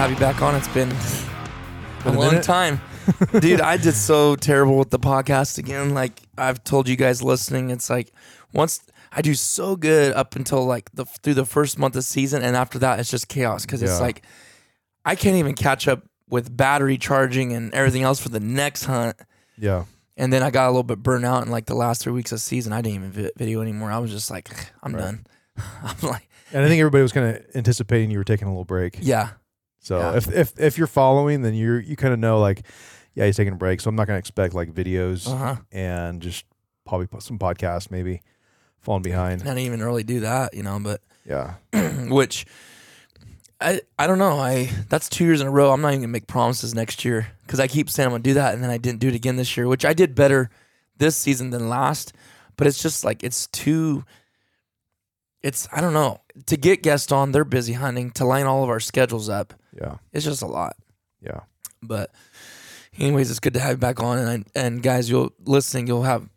Have 0.00 0.10
you 0.10 0.16
back 0.16 0.40
on. 0.40 0.54
It's 0.54 0.68
been 0.68 0.90
a 0.90 2.08
a 2.08 2.12
long 2.12 2.28
minute. 2.30 2.42
time. 2.42 2.80
Dude, 3.40 3.60
I 3.60 3.76
did 3.76 3.94
so 3.94 4.34
terrible 4.36 4.78
with 4.78 4.88
the 4.90 4.98
podcast 4.98 5.58
again. 5.58 5.90
Like 5.94 6.22
I've 6.38 6.62
told 6.64 6.88
you 6.88 6.96
guys 6.96 7.22
listening, 7.22 7.70
it's 7.70 7.90
like 7.90 8.10
once 8.54 8.80
I 9.12 9.20
do 9.20 9.34
so 9.34 9.76
good 9.76 10.14
up 10.14 10.36
until 10.36 10.64
like 10.64 10.90
the 10.94 11.04
through 11.04 11.34
the 11.34 11.44
first 11.44 11.78
month 11.78 11.96
of 11.96 12.04
season, 12.04 12.42
and 12.42 12.56
after 12.56 12.78
that 12.78 12.98
it's 12.98 13.10
just 13.10 13.28
chaos 13.28 13.66
because 13.66 13.82
it's 13.82 13.92
Yeah. 13.92 13.98
like 13.98 14.22
I 15.04 15.16
can't 15.16 15.36
even 15.36 15.54
catch 15.54 15.86
up 15.88 16.02
with 16.30 16.56
battery 16.56 16.96
charging 16.96 17.52
and 17.52 17.72
everything 17.74 18.02
else 18.02 18.20
for 18.20 18.28
the 18.30 18.40
next 18.40 18.84
hunt. 18.84 19.16
Yeah. 19.58 19.84
And 20.16 20.32
then 20.32 20.42
I 20.42 20.50
got 20.50 20.66
a 20.66 20.70
little 20.70 20.82
bit 20.82 21.02
burnt 21.02 21.24
out 21.26 21.44
in 21.44 21.50
like 21.50 21.66
the 21.66 21.74
last 21.74 22.02
three 22.02 22.12
weeks 22.14 22.32
of 22.32 22.40
season. 22.40 22.72
I 22.72 22.80
didn't 22.80 22.94
even 22.96 23.10
vi- 23.12 23.30
video 23.36 23.60
anymore. 23.60 23.90
I 23.90 23.98
was 23.98 24.10
just 24.10 24.30
like, 24.30 24.48
I'm 24.82 24.94
Right. 24.94 25.00
done. 25.02 25.26
I'm 25.82 25.96
like, 26.08 26.26
And 26.52 26.64
I 26.64 26.68
think 26.68 26.80
everybody 26.80 27.02
was 27.02 27.12
kind 27.12 27.36
of 27.36 27.42
anticipating 27.54 28.10
you 28.10 28.18
were 28.18 28.24
taking 28.24 28.46
a 28.48 28.50
little 28.50 28.64
break. 28.64 28.98
yeah, 29.00 29.30
So 29.80 29.98
Yeah. 29.98 30.16
if 30.16 30.32
if 30.32 30.60
if 30.60 30.78
you're 30.78 30.86
following, 30.86 31.42
then 31.42 31.54
you're 31.54 31.80
you 31.80 31.96
kind 31.96 32.12
of 32.14 32.20
know 32.20 32.38
like, 32.40 32.64
yeah, 33.14 33.26
he's 33.26 33.36
taking 33.36 33.54
a 33.54 33.56
break. 33.56 33.80
So 33.80 33.88
I'm 33.88 33.96
not 33.96 34.06
gonna 34.06 34.18
expect 34.18 34.54
like 34.54 34.72
videos 34.72 35.26
uh 35.26 35.36
huh. 35.36 35.56
and 35.72 36.20
just 36.22 36.44
probably 36.86 37.06
put 37.06 37.22
some 37.22 37.38
podcasts 37.38 37.90
maybe 37.90 38.22
falling 38.80 39.02
behind. 39.02 39.42
Didn't 39.42 39.58
even 39.58 39.82
really 39.82 40.02
do 40.02 40.20
that, 40.20 40.54
you 40.54 40.62
know, 40.62 40.78
but 40.80 41.00
Yeah. 41.26 41.54
which 42.08 42.46
I 43.60 43.80
I 43.98 44.06
don't 44.06 44.18
know. 44.18 44.38
I 44.38 44.70
that's 44.88 45.08
two 45.08 45.24
years 45.24 45.40
in 45.40 45.46
a 45.46 45.50
row. 45.50 45.70
I'm 45.72 45.80
not 45.80 45.88
even 45.88 46.00
gonna 46.00 46.08
make 46.12 46.26
promises 46.26 46.74
next 46.74 47.04
year 47.04 47.28
because 47.46 47.60
I 47.60 47.66
keep 47.66 47.88
saying 47.90 48.06
I'm 48.06 48.12
gonna 48.12 48.22
do 48.22 48.34
that, 48.34 48.54
and 48.54 48.62
then 48.62 48.70
I 48.70 48.78
didn't 48.78 49.00
do 49.00 49.08
it 49.08 49.14
again 49.14 49.36
this 49.36 49.56
year, 49.56 49.66
which 49.68 49.84
I 49.84 49.92
did 49.92 50.14
better 50.14 50.50
this 50.98 51.16
season 51.16 51.50
than 51.50 51.68
last. 51.68 52.12
But 52.56 52.66
it's 52.66 52.82
just 52.82 53.04
like 53.04 53.22
it's 53.24 53.46
too. 53.48 54.04
It's 55.42 55.68
I 55.72 55.80
don't 55.80 55.94
know 55.94 56.20
to 56.46 56.56
get 56.56 56.82
guests 56.82 57.12
on. 57.12 57.32
They're 57.32 57.44
busy 57.44 57.72
hunting 57.74 58.10
to 58.12 58.24
line 58.26 58.46
all 58.46 58.62
of 58.62 58.68
our 58.70 58.80
schedules 58.80 59.28
up. 59.28 59.54
Yeah. 59.78 59.96
It's 60.12 60.24
just 60.24 60.42
a 60.42 60.46
lot. 60.46 60.76
Yeah. 61.20 61.40
But 61.82 62.10
anyways, 62.98 63.30
it's 63.30 63.40
good 63.40 63.54
to 63.54 63.60
have 63.60 63.72
you 63.72 63.76
back 63.78 64.00
on. 64.00 64.18
And 64.18 64.28
I, 64.28 64.60
and 64.60 64.82
guys, 64.82 65.08
you'll 65.10 65.32
listening. 65.44 65.86
You'll 65.86 66.02
have. 66.02 66.28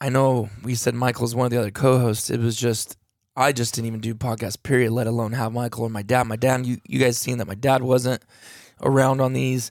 I 0.00 0.08
know 0.10 0.48
we 0.62 0.74
said 0.74 0.94
Michael's 0.94 1.34
one 1.34 1.46
of 1.46 1.50
the 1.50 1.58
other 1.58 1.70
co-hosts. 1.72 2.30
It 2.30 2.40
was 2.40 2.56
just 2.56 2.96
I 3.36 3.52
just 3.52 3.74
didn't 3.74 3.86
even 3.88 4.00
do 4.00 4.14
podcast 4.14 4.62
period, 4.62 4.92
let 4.92 5.06
alone 5.06 5.32
have 5.32 5.52
Michael 5.52 5.84
or 5.84 5.90
my 5.90 6.02
dad. 6.02 6.24
My 6.26 6.36
dad, 6.36 6.66
you 6.66 6.78
you 6.86 6.98
guys 6.98 7.18
seen 7.18 7.38
that 7.38 7.46
my 7.46 7.54
dad 7.54 7.82
wasn't 7.82 8.22
around 8.82 9.20
on 9.20 9.32
these, 9.32 9.70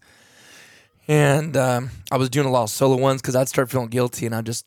and 1.07 1.55
um, 1.55 1.89
I 2.11 2.17
was 2.17 2.29
doing 2.29 2.45
a 2.47 2.51
lot 2.51 2.63
of 2.63 2.69
solo 2.69 2.97
ones 2.97 3.21
because 3.21 3.35
I'd 3.35 3.49
start 3.49 3.69
feeling 3.69 3.87
guilty, 3.87 4.25
and 4.25 4.35
I 4.35 4.41
just 4.41 4.65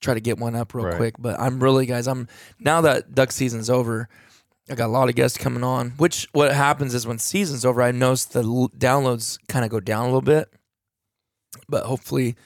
try 0.00 0.14
to 0.14 0.20
get 0.20 0.38
one 0.38 0.54
up 0.54 0.74
real 0.74 0.86
Right. 0.86 0.96
quick. 0.96 1.14
But 1.18 1.38
I'm 1.40 1.62
really, 1.62 1.86
guys, 1.86 2.06
I'm 2.08 2.28
now 2.58 2.80
that 2.82 3.14
duck 3.14 3.32
season's 3.32 3.70
over. 3.70 4.08
I 4.70 4.74
got 4.74 4.86
a 4.86 4.92
lot 4.92 5.08
of 5.08 5.14
guests 5.14 5.36
coming 5.36 5.62
on. 5.62 5.90
Which 5.90 6.26
what 6.32 6.52
happens 6.52 6.94
is 6.94 7.06
when 7.06 7.18
season's 7.18 7.64
over, 7.64 7.82
I 7.82 7.92
notice 7.92 8.24
the 8.24 8.42
l- 8.42 8.70
downloads 8.76 9.38
kind 9.48 9.64
of 9.64 9.70
go 9.70 9.80
down 9.80 10.02
a 10.02 10.06
little 10.06 10.22
bit. 10.22 10.48
But 11.68 11.84
hopefully, 11.84 12.36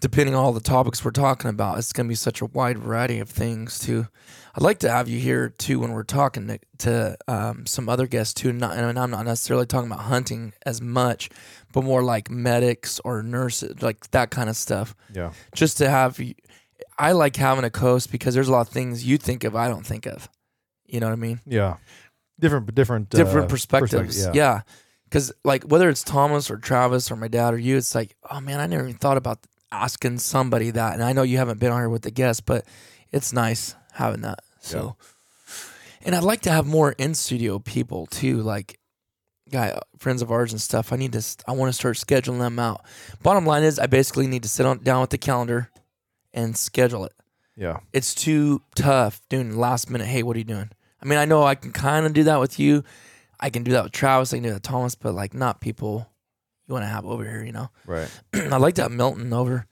depending 0.00 0.34
on 0.34 0.42
all 0.42 0.52
the 0.52 0.60
topics 0.60 1.04
we're 1.04 1.10
talking 1.10 1.50
about, 1.50 1.78
it's 1.78 1.92
going 1.92 2.06
to 2.06 2.08
be 2.08 2.14
such 2.14 2.40
a 2.40 2.46
wide 2.46 2.78
variety 2.78 3.18
of 3.18 3.28
things 3.28 3.78
too. 3.78 4.06
I'd 4.54 4.62
like 4.62 4.78
to 4.80 4.90
have 4.90 5.08
you 5.08 5.20
here 5.20 5.50
too 5.50 5.78
when 5.80 5.92
we're 5.92 6.02
talking 6.02 6.48
to, 6.48 6.58
to 6.78 7.16
um, 7.28 7.66
some 7.66 7.88
other 7.88 8.06
guests 8.06 8.34
too. 8.34 8.52
Not, 8.52 8.76
and 8.76 8.98
I'm 8.98 9.10
not 9.10 9.24
necessarily 9.24 9.66
talking 9.66 9.90
about 9.90 10.04
hunting 10.04 10.52
as 10.64 10.80
much, 10.80 11.30
but 11.72 11.84
more 11.84 12.02
like 12.02 12.30
medics 12.30 13.00
or 13.04 13.22
nurses, 13.22 13.82
like 13.82 14.10
that 14.10 14.30
kind 14.30 14.48
of 14.48 14.56
stuff. 14.56 14.96
Yeah. 15.14 15.32
Just 15.54 15.78
to 15.78 15.90
have, 15.90 16.18
I 16.98 17.12
like 17.12 17.36
having 17.36 17.64
a 17.64 17.70
coast 17.70 18.10
because 18.10 18.34
there's 18.34 18.48
a 18.48 18.52
lot 18.52 18.66
of 18.66 18.72
things 18.72 19.04
you 19.04 19.18
think 19.18 19.44
of 19.44 19.54
I 19.54 19.68
don't 19.68 19.86
think 19.86 20.06
of. 20.06 20.28
You 20.88 21.00
know 21.00 21.06
what 21.06 21.12
I 21.12 21.16
mean? 21.16 21.40
Yeah. 21.46 21.76
Different 22.40 22.74
different 22.74 23.10
different 23.10 23.46
uh, 23.46 23.48
perspectives. 23.48 23.92
perspective, 23.92 24.34
yeah. 24.34 24.62
Because, 25.04 25.32
like, 25.42 25.64
whether 25.64 25.88
it's 25.88 26.02
Thomas 26.02 26.50
or 26.50 26.58
Travis 26.58 27.10
or 27.10 27.16
my 27.16 27.28
dad 27.28 27.54
or 27.54 27.58
you, 27.58 27.76
it's 27.76 27.94
like, 27.94 28.14
oh 28.30 28.40
man, 28.40 28.60
I 28.60 28.66
never 28.66 28.82
even 28.84 28.98
thought 28.98 29.16
about 29.16 29.38
asking 29.72 30.18
somebody 30.18 30.70
that. 30.70 30.94
And 30.94 31.02
I 31.02 31.12
know 31.12 31.22
you 31.22 31.38
haven't 31.38 31.60
been 31.60 31.72
on 31.72 31.80
here 31.80 31.88
with 31.88 32.02
the 32.02 32.10
guests, 32.10 32.40
but 32.40 32.66
it's 33.10 33.32
nice 33.32 33.74
having 33.92 34.20
that. 34.22 34.40
So, 34.60 34.96
and 36.04 36.14
I'd 36.14 36.22
like 36.22 36.42
to 36.42 36.50
have 36.50 36.66
more 36.66 36.92
in 36.92 37.14
studio 37.14 37.58
people 37.58 38.06
too, 38.06 38.42
like 38.42 38.78
guy 39.50 39.78
friends 39.98 40.20
of 40.20 40.30
ours 40.30 40.52
and 40.52 40.60
stuff. 40.60 40.92
I 40.92 40.96
need 40.96 41.12
to, 41.14 41.24
I 41.46 41.52
want 41.52 41.70
to 41.70 41.72
start 41.72 41.96
scheduling 41.96 42.38
them 42.40 42.58
out. 42.58 42.84
Bottom 43.22 43.46
line 43.46 43.62
is, 43.62 43.78
I 43.78 43.86
basically 43.86 44.26
need 44.26 44.42
to 44.42 44.48
sit 44.48 44.66
on 44.66 44.82
down 44.82 45.00
with 45.00 45.10
the 45.10 45.18
calendar 45.18 45.70
and 46.34 46.54
schedule 46.56 47.06
it 47.06 47.12
Yeah. 47.56 47.78
it's 47.94 48.14
too 48.14 48.60
tough 48.74 49.22
doing 49.30 49.56
last 49.56 49.88
minute. 49.90 50.06
Hey, 50.06 50.22
what 50.22 50.36
are 50.36 50.38
you 50.38 50.44
doing? 50.44 50.70
I 51.00 51.04
mean, 51.06 51.18
I 51.18 51.24
know 51.24 51.42
I 51.44 51.54
can 51.54 51.72
kind 51.72 52.06
of 52.06 52.12
do 52.12 52.24
that 52.24 52.40
with 52.40 52.58
you. 52.58 52.84
I 53.40 53.50
can 53.50 53.62
do 53.62 53.72
that 53.72 53.84
with 53.84 53.92
Travis. 53.92 54.32
I 54.32 54.36
can 54.38 54.42
do 54.44 54.48
that 54.50 54.54
with 54.56 54.62
Thomas, 54.62 54.94
but 54.94 55.14
like 55.14 55.32
not 55.34 55.60
people 55.60 56.10
you 56.66 56.72
want 56.74 56.82
to 56.84 56.88
have 56.88 57.06
over 57.06 57.24
here. 57.24 57.44
You 57.44 57.52
know, 57.52 57.70
Right. 57.86 58.08
I'd 58.34 58.60
like 58.60 58.74
to 58.76 58.82
have 58.82 58.90
Milton 58.92 59.32
over. 59.32 59.66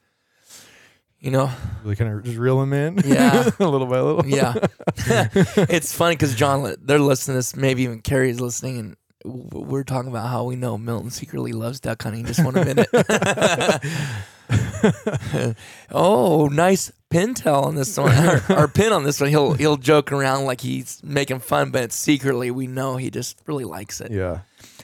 You 1.19 1.31
know, 1.33 1.51
Really 1.83 1.97
kind 1.97 2.13
of 2.13 2.23
just 2.25 2.37
reel 2.37 2.63
him 2.63 2.73
in. 2.73 2.99
Yeah. 3.05 3.51
a 3.59 3.67
little 3.67 3.87
by 3.87 4.01
little. 4.01 4.27
yeah. 4.27 4.55
it's 4.97 5.93
funny 5.93 6.15
because 6.15 6.35
John, 6.37 6.75
they're 6.81 6.99
listening 7.01 7.35
to 7.35 7.39
this. 7.39 7.57
Maybe 7.57 7.83
even 7.83 8.01
Carrie's 8.03 8.39
listening, 8.41 8.79
and 8.79 8.97
we're 9.25 9.83
talking 9.83 10.11
about 10.11 10.29
how 10.29 10.45
we 10.45 10.55
know 10.55 10.79
Milton 10.79 11.11
secretly 11.11 11.53
loves 11.53 11.81
duck 11.81 12.03
hunting. 12.03 12.27
Just 12.27 12.45
one 12.45 12.55
minute. 12.55 12.87
oh, 15.91 16.49
nice 16.49 16.93
pin 17.11 17.35
tail 17.35 17.57
on 17.57 17.75
this 17.75 17.97
one, 17.97 18.13
or, 18.13 18.43
or 18.57 18.69
pin 18.69 18.93
on 18.93 19.05
this 19.05 19.21
one. 19.21 19.31
He'll 19.31 19.55
he'll 19.55 19.77
joke 19.77 20.13
around 20.13 20.45
like 20.45 20.61
he's 20.61 21.01
making 21.03 21.41
fun, 21.41 21.71
but 21.71 21.93
secretly 21.93 22.51
we 22.51 22.67
know 22.67 22.97
he 22.97 23.11
just 23.11 23.39
really 23.47 23.65
likes 23.65 24.01
it. 24.01 24.11
Yeah. 24.11 24.41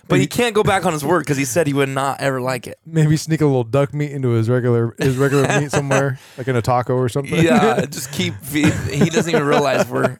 But 0.08 0.20
he 0.20 0.26
can't 0.26 0.54
go 0.54 0.62
back 0.62 0.84
on 0.84 0.92
his 0.92 1.04
word 1.04 1.20
because 1.20 1.38
he 1.38 1.44
said 1.46 1.66
he 1.66 1.72
would 1.72 1.88
not 1.88 2.20
ever 2.20 2.40
like 2.40 2.66
it. 2.66 2.78
Maybe 2.84 3.16
sneak 3.16 3.40
a 3.40 3.46
little 3.46 3.64
duck 3.64 3.94
meat 3.94 4.10
into 4.10 4.30
his 4.30 4.50
regular 4.50 4.94
his 4.98 5.16
regular 5.16 5.48
meat 5.60 5.70
somewhere, 5.70 6.18
like 6.36 6.48
in 6.48 6.56
a 6.56 6.60
taco 6.60 6.94
or 6.94 7.08
something. 7.08 7.42
Yeah, 7.42 7.86
just 7.86 8.12
keep. 8.12 8.34
He, 8.44 8.68
he 8.70 9.08
doesn't 9.08 9.30
even 9.32 9.46
realize 9.46 9.88
we're 9.88 10.18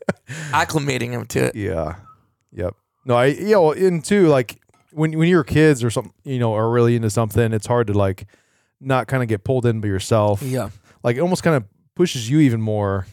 acclimating 0.50 1.10
him 1.10 1.26
to 1.26 1.46
it. 1.46 1.56
Yeah. 1.56 1.96
Yep. 2.52 2.74
No, 3.04 3.16
I 3.16 3.26
yeah, 3.26 3.56
well, 3.56 3.72
and 3.72 4.04
too 4.04 4.28
like 4.28 4.60
when 4.92 5.18
when 5.18 5.28
you're 5.28 5.44
kids 5.44 5.82
or 5.82 5.90
something, 5.90 6.12
you 6.24 6.38
know, 6.38 6.54
are 6.54 6.70
really 6.70 6.96
into 6.96 7.10
something, 7.10 7.52
it's 7.52 7.66
hard 7.66 7.88
to 7.88 7.92
like 7.92 8.26
not 8.82 9.06
kind 9.06 9.22
of 9.22 9.28
get 9.28 9.44
pulled 9.44 9.66
in 9.66 9.80
by 9.80 9.88
yourself. 9.88 10.42
Yeah, 10.42 10.70
Like 11.02 11.16
it 11.16 11.20
almost 11.20 11.42
kind 11.42 11.56
of 11.56 11.64
pushes 11.94 12.28
you 12.28 12.40
even 12.40 12.60
more. 12.60 13.06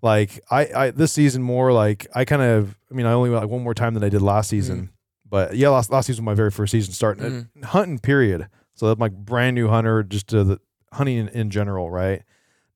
Like 0.00 0.40
I, 0.50 0.68
I 0.74 0.90
this 0.90 1.12
season 1.12 1.42
more 1.42 1.72
like 1.72 2.06
I 2.14 2.24
kind 2.24 2.42
of 2.42 2.76
I 2.90 2.94
mean 2.94 3.06
I 3.06 3.12
only 3.12 3.30
went 3.30 3.42
like 3.42 3.50
one 3.50 3.62
more 3.62 3.74
time 3.74 3.94
than 3.94 4.02
I 4.02 4.08
did 4.08 4.20
last 4.22 4.48
season. 4.50 4.90
But 5.28 5.56
yeah, 5.56 5.68
last 5.68 5.90
last 5.90 6.06
season 6.06 6.24
was 6.24 6.32
my 6.32 6.34
very 6.34 6.50
first 6.50 6.72
season 6.72 6.92
starting 6.92 7.48
uh, 7.62 7.66
hunting 7.66 7.98
period. 7.98 8.48
So 8.74 8.88
I'm 8.88 8.98
like 8.98 9.12
brand 9.12 9.54
new 9.54 9.68
hunter 9.68 10.02
just 10.02 10.26
to 10.28 10.44
the 10.44 10.60
hunting 10.92 11.18
in, 11.18 11.28
in 11.28 11.50
general, 11.50 11.90
right? 11.90 12.22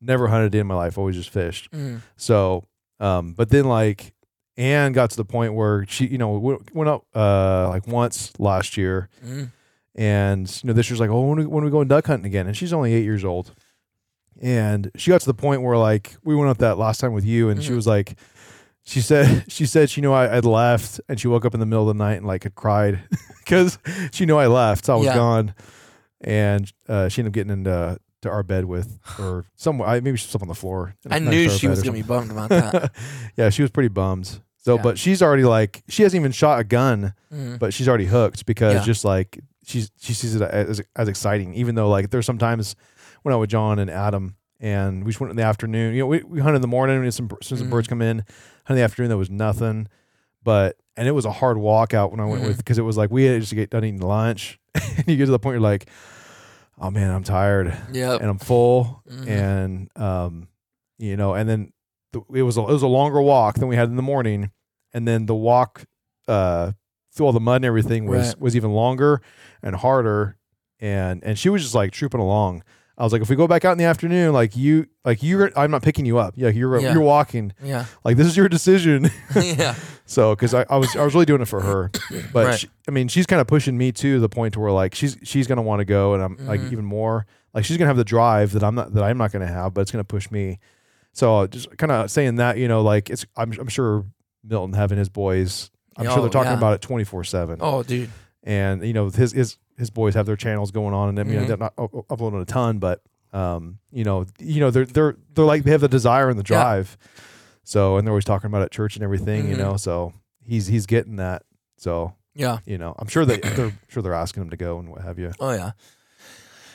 Never 0.01 0.29
hunted 0.29 0.55
in 0.55 0.67
my 0.67 0.75
life, 0.75 0.99
always 0.99 1.17
just 1.17 1.31
fished. 1.31 1.71
Mm. 1.73 2.01
So, 2.17 2.65
um, 3.01 3.33
but 3.33 3.49
then 3.51 3.65
like 3.65 4.15
Anne 4.57 4.93
got 4.93 5.11
to 5.11 5.17
the 5.17 5.25
point 5.25 5.55
where 5.55 5.85
she, 5.89 6.07
you 6.07 6.19
know, 6.19 6.31
went, 6.73 6.89
up 6.89 7.05
uh 7.15 7.69
like 7.71 7.87
once 7.89 8.33
last 8.39 8.77
year, 8.77 9.09
Mm. 9.27 9.51
And 9.97 10.49
you 10.63 10.69
know 10.69 10.73
this 10.73 10.89
year's 10.89 11.01
like, 11.01 11.11
oh, 11.11 11.21
when 11.23 11.39
are 11.39 11.43
we, 11.43 11.47
when 11.47 11.65
we 11.65 11.71
going 11.71 11.89
duck 11.89 12.07
hunting 12.07 12.27
again? 12.27 12.47
And 12.47 12.57
she's 12.57 12.73
only 12.73 12.93
eight 12.95 13.05
years 13.05 13.25
old, 13.25 13.53
and 14.41 14.91
she 14.97 15.11
got 15.11 15.21
to 15.21 15.27
the 15.27 15.35
point 15.35 15.63
where 15.63 15.77
like 15.77 16.17
we 16.25 16.35
went 16.37 16.51
up 16.51 16.59
that 16.59 16.79
last 16.79 17.01
time 17.01 17.13
with 17.13 17.25
you, 17.25 17.49
and 17.49 17.63
she 17.63 17.71
Mhm. 17.73 17.77
was 17.77 17.87
like, 17.87 18.17
she 18.85 19.01
said 19.01 19.45
she 19.49 19.67
said 19.67 19.91
she 19.91 20.01
knew 20.01 20.13
I 20.13 20.29
had 20.29 20.45
left, 20.45 21.01
and 21.09 21.19
she 21.19 21.29
woke 21.29 21.45
up 21.45 21.55
in 21.55 21.61
the 21.61 21.67
middle 21.67 21.89
of 21.89 21.97
the 21.97 22.03
night 22.05 22.15
and 22.19 22.27
like 22.27 22.45
had 22.45 22.55
cried 22.55 23.01
because 23.45 23.79
she 24.13 24.27
knew 24.27 24.37
I 24.37 24.47
left, 24.47 24.85
so 24.87 24.95
I 24.95 24.97
was 24.97 25.07
Yeah. 25.07 25.15
gone, 25.15 25.55
and 26.21 26.71
uh, 26.89 27.09
she 27.09 27.21
ended 27.23 27.31
up 27.31 27.35
getting 27.35 27.53
into 27.53 27.99
to 28.23 28.31
our 28.31 28.43
bed 28.43 28.65
with 28.67 28.99
or 29.19 29.45
somewhere. 29.57 29.89
I 29.89 30.01
maybe 30.01 30.17
she 30.19 30.29
slept 30.29 30.43
on 30.43 30.49
the 30.49 30.55
floor. 30.55 30.95
I 31.11 31.19
knew 31.19 31.49
she 31.49 31.69
was 31.69 31.83
gonna 31.83 31.93
be 31.97 32.03
bummed 32.03 32.31
about 32.31 32.51
that. 32.51 32.93
yeah, 33.37 33.49
she 33.51 33.63
was 33.63 33.71
pretty 33.71 33.89
bummed. 33.89 34.41
So, 34.59 34.75
Yeah. 34.77 34.83
but 34.83 34.99
she's 34.99 35.23
already 35.23 35.45
like 35.45 35.83
she 35.89 36.03
hasn't 36.03 36.21
even 36.21 36.33
shot 36.33 36.59
a 36.61 36.65
gun, 36.65 37.15
Mm. 37.33 37.59
but 37.59 37.73
she's 37.73 37.89
already 37.89 38.07
hooked 38.07 38.47
because 38.47 38.75
Yeah. 38.75 38.83
just 38.83 39.05
like 39.05 39.39
she's 39.67 39.91
she 40.01 40.15
sees 40.15 40.35
it 40.35 40.43
as 40.43 40.81
as 40.97 41.09
exciting. 41.09 41.53
Even 41.55 41.75
though 41.75 41.89
like 41.91 42.11
there's 42.11 42.25
sometimes 42.27 42.75
when 43.23 43.35
I 43.35 43.37
with 43.37 43.51
John 43.51 43.79
and 43.79 43.91
Adam 43.91 44.37
and 44.61 45.05
we 45.05 45.11
just 45.11 45.21
went 45.21 45.31
in 45.33 45.37
the 45.37 45.43
afternoon. 45.43 45.93
You 45.95 46.01
know, 46.01 46.07
we, 46.07 46.23
we 46.23 46.41
hunted 46.41 46.57
in 46.57 46.63
the 46.63 46.69
morning. 46.69 46.99
We 47.01 47.05
had 47.07 47.13
some 47.15 47.29
as 47.41 47.47
soon 47.47 47.57
as 47.57 47.61
the 47.63 47.67
Mhm. 47.69 47.71
birds 47.71 47.89
come 47.89 48.01
in. 48.01 48.19
Hunted 48.65 48.71
in 48.71 48.77
the 48.77 48.83
afternoon. 48.83 49.09
There 49.11 49.19
was 49.19 49.29
nothing, 49.31 49.89
but 50.43 50.77
and 50.97 51.07
it 51.07 51.13
was 51.13 51.27
a 51.27 51.33
hard 51.33 51.59
walk 51.59 51.93
out 51.93 52.11
when 52.11 52.21
I 52.21 52.25
went 52.25 52.43
Mhm. 52.43 52.47
with 52.49 52.57
because 52.59 52.79
it 52.79 52.83
was 52.83 52.97
like 52.97 53.11
we 53.11 53.25
had 53.25 53.41
just 53.43 53.55
get 53.55 53.69
done 53.71 53.85
eating 53.85 54.01
lunch, 54.01 54.59
and 54.97 55.07
you 55.09 55.17
get 55.17 55.27
to 55.27 55.31
the 55.31 55.39
point 55.39 55.55
you're 55.55 55.61
like, 55.61 55.89
oh 56.81 56.91
man, 56.91 57.11
I'm 57.11 57.25
tired 57.25 57.77
Yep. 57.93 58.21
and 58.21 58.31
I'm 58.31 58.39
full, 58.39 59.03
Mhm. 59.11 59.29
and 59.29 59.91
um, 59.97 60.49
you 60.99 61.17
know, 61.19 61.35
and 61.35 61.47
then 61.49 61.73
the, 62.13 62.23
it 62.33 62.43
was 62.43 62.57
a, 62.57 62.61
it 62.61 62.73
was 62.73 62.83
a 62.83 62.87
longer 62.87 63.21
walk 63.21 63.57
than 63.57 63.69
we 63.69 63.77
had 63.77 63.89
in 63.91 63.97
the 63.97 64.03
morning, 64.03 64.51
and 64.95 65.07
then 65.07 65.27
the 65.27 65.35
walk 65.35 65.85
uh 66.29 66.73
through 67.17 67.27
all 67.27 67.33
the 67.33 67.41
mud 67.41 67.57
and 67.57 67.65
everything 67.65 68.07
was 68.07 68.29
Right. 68.29 68.41
was 68.41 68.55
even 68.55 68.71
longer 68.71 69.21
and 69.63 69.75
harder, 69.75 70.37
and 70.81 71.25
and 71.25 71.39
she 71.39 71.49
was 71.49 71.63
just 71.63 71.75
like 71.75 71.91
trooping 71.93 72.21
along. 72.21 72.63
I 72.99 73.03
was 73.05 73.13
like, 73.13 73.21
if 73.21 73.29
we 73.29 73.37
go 73.37 73.47
back 73.47 73.65
out 73.67 73.73
in 73.73 73.79
the 73.79 73.85
afternoon, 73.85 74.33
like 74.33 74.57
you, 74.57 74.87
like 75.05 75.23
you're, 75.23 75.51
I'm 75.55 75.71
not 75.71 75.83
picking 75.83 76.07
you 76.07 76.17
up. 76.17 76.33
Yeah, 76.35 76.49
you're 76.49 76.81
Yeah. 76.81 76.95
you're 76.95 77.03
walking. 77.03 77.53
Yeah. 77.63 77.85
Like 78.05 78.17
this 78.17 78.27
is 78.27 78.37
your 78.39 78.49
decision. 78.49 79.11
yeah. 79.37 79.75
so, 80.07 80.35
because 80.35 80.55
I, 80.55 80.65
I 80.71 80.79
was 80.79 80.97
I 80.97 81.05
was 81.05 81.13
really 81.13 81.27
doing 81.27 81.43
it 81.43 81.49
for 81.49 81.61
her, 81.61 81.91
but 82.33 82.47
Right. 82.47 82.59
she, 82.61 82.69
I 82.89 82.93
mean, 82.93 83.09
she's 83.09 83.27
kind 83.27 83.41
of 83.41 83.47
pushing 83.47 83.77
me 83.77 83.93
to 83.93 84.19
the 84.21 84.31
point 84.31 84.55
to 84.55 84.61
where 84.61 84.73
like 84.73 84.95
she's 84.95 85.19
she's 85.25 85.47
gonna 85.47 85.61
want 85.63 85.81
to 85.81 85.85
go, 85.85 86.15
and 86.15 86.23
I'm 86.23 86.37
like 86.47 86.61
Mhm. 86.61 86.73
even 86.73 86.85
more 86.87 87.27
like 87.53 87.65
she's 87.67 87.77
gonna 87.77 87.89
have 87.89 87.97
the 87.99 88.05
drive 88.05 88.53
that 88.53 88.63
I'm 88.65 88.75
not 88.75 88.95
that 88.95 89.03
I'm 89.03 89.19
not 89.19 89.31
gonna 89.33 89.47
have, 89.47 89.75
but 89.75 89.83
it's 89.83 89.91
gonna 89.91 90.05
push 90.05 90.31
me. 90.31 90.59
So 91.13 91.47
just 91.47 91.77
kind 91.79 91.91
of 91.93 92.11
saying 92.11 92.37
that, 92.37 92.57
you 92.59 92.67
know, 92.69 92.81
like 92.83 93.11
it's 93.11 93.27
I'm 93.37 93.53
I'm 93.61 93.69
sure 93.69 94.07
Milton 94.43 94.73
having 94.75 94.97
his 94.97 95.09
boys, 95.11 95.71
I'm 95.99 96.05
sure 96.07 96.19
Oh, 96.19 96.21
they're 96.23 96.31
talking 96.31 96.53
yeah. 96.53 96.59
about 96.59 96.75
it 96.75 96.81
24 96.83 97.25
seven. 97.25 97.59
Oh, 97.61 97.83
dude. 97.83 98.11
and 98.43 98.87
you 98.87 98.93
know 98.93 99.09
his 99.11 99.33
his 99.33 99.57
his 99.77 99.91
boys 99.91 100.15
have 100.15 100.27
their 100.27 100.37
channels 100.37 100.71
going 100.71 100.95
on, 100.95 101.09
and 101.11 101.19
I 101.21 101.23
mean 101.25 101.41
Mhm. 101.41 101.47
they're 101.49 101.57
not 101.57 101.75
uploading 101.79 102.41
a 102.41 102.45
ton, 102.45 102.79
but 102.79 103.03
um 103.33 103.79
you 103.91 104.05
know 104.05 104.25
you 104.39 104.61
know 104.61 104.71
they're 104.71 104.85
they're 104.87 105.17
they're 105.35 105.45
like 105.45 105.65
they 105.65 105.71
have 105.73 105.81
the 105.81 105.89
desire 105.89 106.29
and 106.31 106.39
the 106.39 106.43
Yeah. 106.45 106.63
drive. 106.63 106.97
So 107.65 107.97
and 107.97 108.07
they're 108.07 108.13
always 108.13 108.25
talking 108.25 108.47
about 108.47 108.63
it 108.63 108.67
at 108.67 108.71
church 108.71 108.95
and 108.97 109.03
everything, 109.03 109.49
you 109.49 109.55
Mhm. 109.57 109.59
know. 109.59 109.77
So 109.77 110.13
he's 110.45 110.67
he's 110.69 110.87
getting 110.87 111.17
that. 111.17 111.43
So 111.77 112.15
Yeah. 112.35 112.59
you 112.67 112.79
know, 112.79 112.95
I'm 112.99 113.09
sure 113.09 113.25
that 113.25 113.43
they're 113.43 113.73
sure 113.89 114.03
they're 114.03 114.15
asking 114.15 114.45
him 114.45 114.51
to 114.51 114.57
go 114.57 114.79
and 114.79 114.89
what 114.91 115.03
have 115.03 115.19
you. 115.19 115.33
Oh 115.41 115.51
yeah. 115.53 115.73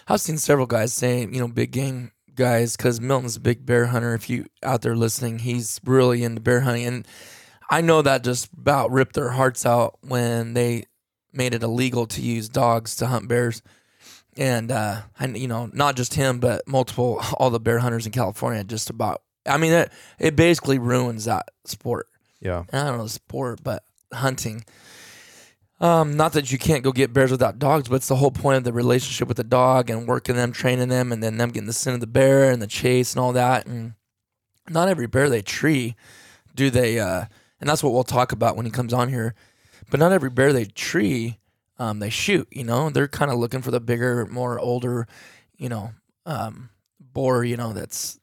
I've 0.07 0.19
seen 0.21 0.37
several 0.37 0.67
guys 0.67 0.91
say 0.93 1.21
you 1.21 1.39
know, 1.39 1.47
big 1.47 1.71
game 1.71 2.11
guys, 2.35 2.75
because 2.75 2.99
Milton's 2.99 3.37
a 3.37 3.39
big 3.39 3.65
bear 3.65 3.87
hunter. 3.87 4.13
If 4.13 4.29
you 4.29 4.45
out 4.63 4.81
there 4.81 4.95
listening, 4.95 5.39
he's 5.39 5.79
really 5.85 6.23
into 6.23 6.41
bear 6.41 6.61
hunting, 6.61 6.85
and 6.85 7.07
I 7.71 7.79
know 7.79 8.01
that 8.01 8.25
just 8.25 8.49
about 8.53 8.91
ripped 8.91 9.15
their 9.15 9.29
hearts 9.29 9.65
out 9.65 9.97
when 10.01 10.53
they 10.53 10.85
made 11.31 11.53
it 11.53 11.63
illegal 11.63 12.05
to 12.05 12.21
use 12.21 12.49
dogs 12.49 12.97
to 12.97 13.07
hunt 13.07 13.29
bears. 13.29 13.61
And 14.37 14.71
uh, 14.71 15.01
and 15.19 15.37
you 15.37 15.47
know, 15.47 15.69
not 15.73 15.95
just 15.95 16.13
him, 16.13 16.39
but 16.39 16.67
multiple 16.67 17.21
all 17.37 17.49
the 17.49 17.59
bear 17.59 17.79
hunters 17.79 18.05
in 18.05 18.11
California. 18.11 18.63
Just 18.63 18.89
about, 18.89 19.23
I 19.45 19.57
mean, 19.57 19.71
it 19.71 19.91
it 20.19 20.35
basically 20.35 20.79
ruins 20.79 21.25
that 21.25 21.49
sport. 21.65 22.07
Yeah, 22.39 22.63
I 22.71 22.85
don't 22.85 22.97
know 22.97 23.07
sport, 23.07 23.61
but 23.63 23.83
hunting. 24.13 24.63
Um, 25.81 26.15
not 26.15 26.33
that 26.33 26.51
you 26.51 26.57
can't 26.59 26.83
go 26.83 26.91
get 26.91 27.11
bears 27.11 27.31
without 27.31 27.57
dogs, 27.57 27.89
but 27.89 27.95
it's 27.95 28.07
the 28.07 28.15
whole 28.15 28.31
point 28.31 28.57
of 28.57 28.63
the 28.63 28.71
relationship 28.71 29.27
with 29.27 29.37
the 29.37 29.43
dog 29.43 29.89
and 29.89 30.07
working 30.07 30.35
them, 30.35 30.51
training 30.51 30.89
them, 30.89 31.11
and 31.11 31.23
then 31.23 31.37
them 31.37 31.49
getting 31.49 31.67
the 31.67 31.73
scent 31.73 31.95
of 31.95 32.01
the 32.01 32.07
bear 32.07 32.51
and 32.51 32.61
the 32.61 32.67
chase 32.67 33.13
and 33.13 33.19
all 33.19 33.33
that. 33.33 33.65
And 33.65 33.95
not 34.69 34.89
every 34.89 35.07
bear 35.07 35.27
they 35.27 35.41
tree 35.41 35.95
do 36.53 36.69
they, 36.69 36.99
uh, 36.99 37.25
and 37.61 37.69
that's 37.69 37.81
what 37.83 37.93
we'll 37.93 38.03
talk 38.03 38.33
about 38.33 38.57
when 38.57 38.65
he 38.65 38.71
comes 38.71 38.91
on 38.93 39.07
here. 39.07 39.33
But 39.89 39.99
not 40.01 40.11
every 40.11 40.29
bear 40.29 40.51
they 40.51 40.65
tree, 40.65 41.39
um, 41.79 41.99
they 41.99 42.09
shoot. 42.09 42.47
You 42.51 42.63
know, 42.65 42.89
they're 42.89 43.07
kind 43.07 43.31
of 43.31 43.37
looking 43.39 43.61
for 43.61 43.71
the 43.71 43.79
bigger, 43.79 44.25
more 44.25 44.59
older, 44.59 45.07
you 45.57 45.69
know, 45.69 45.91
um, 46.25 46.69
boar. 46.99 47.43
You 47.45 47.55
know, 47.57 47.71
that's 47.73 48.19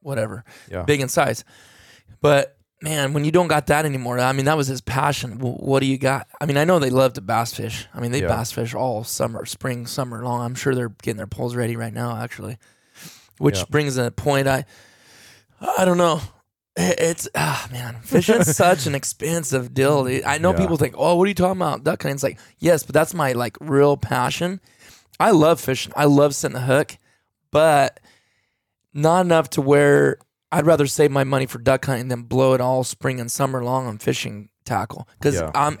whatever 0.00 0.44
yeah, 0.70 0.82
big 0.82 1.00
in 1.00 1.08
size. 1.08 1.44
But 2.20 2.56
man, 2.80 3.12
when 3.12 3.24
you 3.24 3.30
don't 3.30 3.46
got 3.48 3.68
that 3.68 3.84
anymore, 3.84 4.18
I 4.18 4.32
mean, 4.32 4.46
that 4.46 4.56
was 4.56 4.66
his 4.66 4.80
passion. 4.80 5.38
W- 5.38 5.54
What 5.56 5.80
do 5.80 5.86
you 5.86 5.98
got? 5.98 6.26
I 6.40 6.46
mean, 6.46 6.56
I 6.56 6.64
know 6.64 6.78
they 6.80 6.90
love 6.90 7.12
to 7.14 7.20
bass 7.20 7.54
fish. 7.54 7.86
I 7.94 8.00
mean, 8.00 8.10
they 8.10 8.22
Yeah. 8.22 8.28
bass 8.28 8.50
fish 8.50 8.74
all 8.74 9.04
summer, 9.04 9.44
spring, 9.46 9.86
summer 9.86 10.24
long. 10.24 10.40
I'm 10.40 10.54
sure 10.56 10.74
they're 10.74 10.88
getting 11.02 11.18
their 11.18 11.26
poles 11.28 11.54
ready 11.54 11.76
right 11.76 11.92
now, 11.94 12.16
actually. 12.16 12.58
Which 13.38 13.58
Yeah. 13.58 13.64
brings 13.70 13.96
a 13.96 14.10
point. 14.10 14.48
I, 14.48 14.64
I 15.78 15.84
don't 15.84 15.98
know. 15.98 16.20
It- 16.76 16.98
It's 16.98 17.28
ah 17.34 17.68
man, 17.70 17.98
fishing's 18.02 18.56
such 18.56 18.86
an 18.86 18.94
expensive 18.94 19.74
deal. 19.74 20.08
I 20.26 20.38
know 20.38 20.52
Yeah. 20.52 20.58
people 20.58 20.76
think, 20.76 20.94
"Oh, 20.96 21.16
what 21.16 21.24
are 21.24 21.28
you 21.28 21.34
talking 21.34 21.60
about, 21.60 21.84
duck 21.84 22.02
hunting?" 22.02 22.14
It's 22.14 22.22
like, 22.22 22.38
yes, 22.58 22.82
but 22.82 22.94
that's 22.94 23.12
my 23.14 23.32
like 23.32 23.56
real 23.60 23.96
passion. 23.96 24.60
I 25.20 25.30
love 25.32 25.60
fishing. 25.60 25.92
I 25.96 26.04
love 26.06 26.34
setting 26.34 26.54
the 26.54 26.62
hook, 26.62 26.96
but 27.50 28.00
not 28.94 29.24
enough 29.26 29.50
to 29.50 29.60
where 29.62 30.18
I'd 30.50 30.66
rather 30.66 30.86
save 30.86 31.10
my 31.10 31.24
money 31.24 31.46
for 31.46 31.58
duck 31.58 31.84
hunting 31.84 32.08
than 32.08 32.22
blow 32.22 32.54
it 32.54 32.60
all 32.60 32.84
spring 32.84 33.20
and 33.20 33.30
summer 33.30 33.62
long 33.64 33.86
on 33.86 33.98
fishing 33.98 34.48
tackle. 34.64 35.08
Because 35.18 35.34
Yeah. 35.36 35.50
I'm 35.54 35.78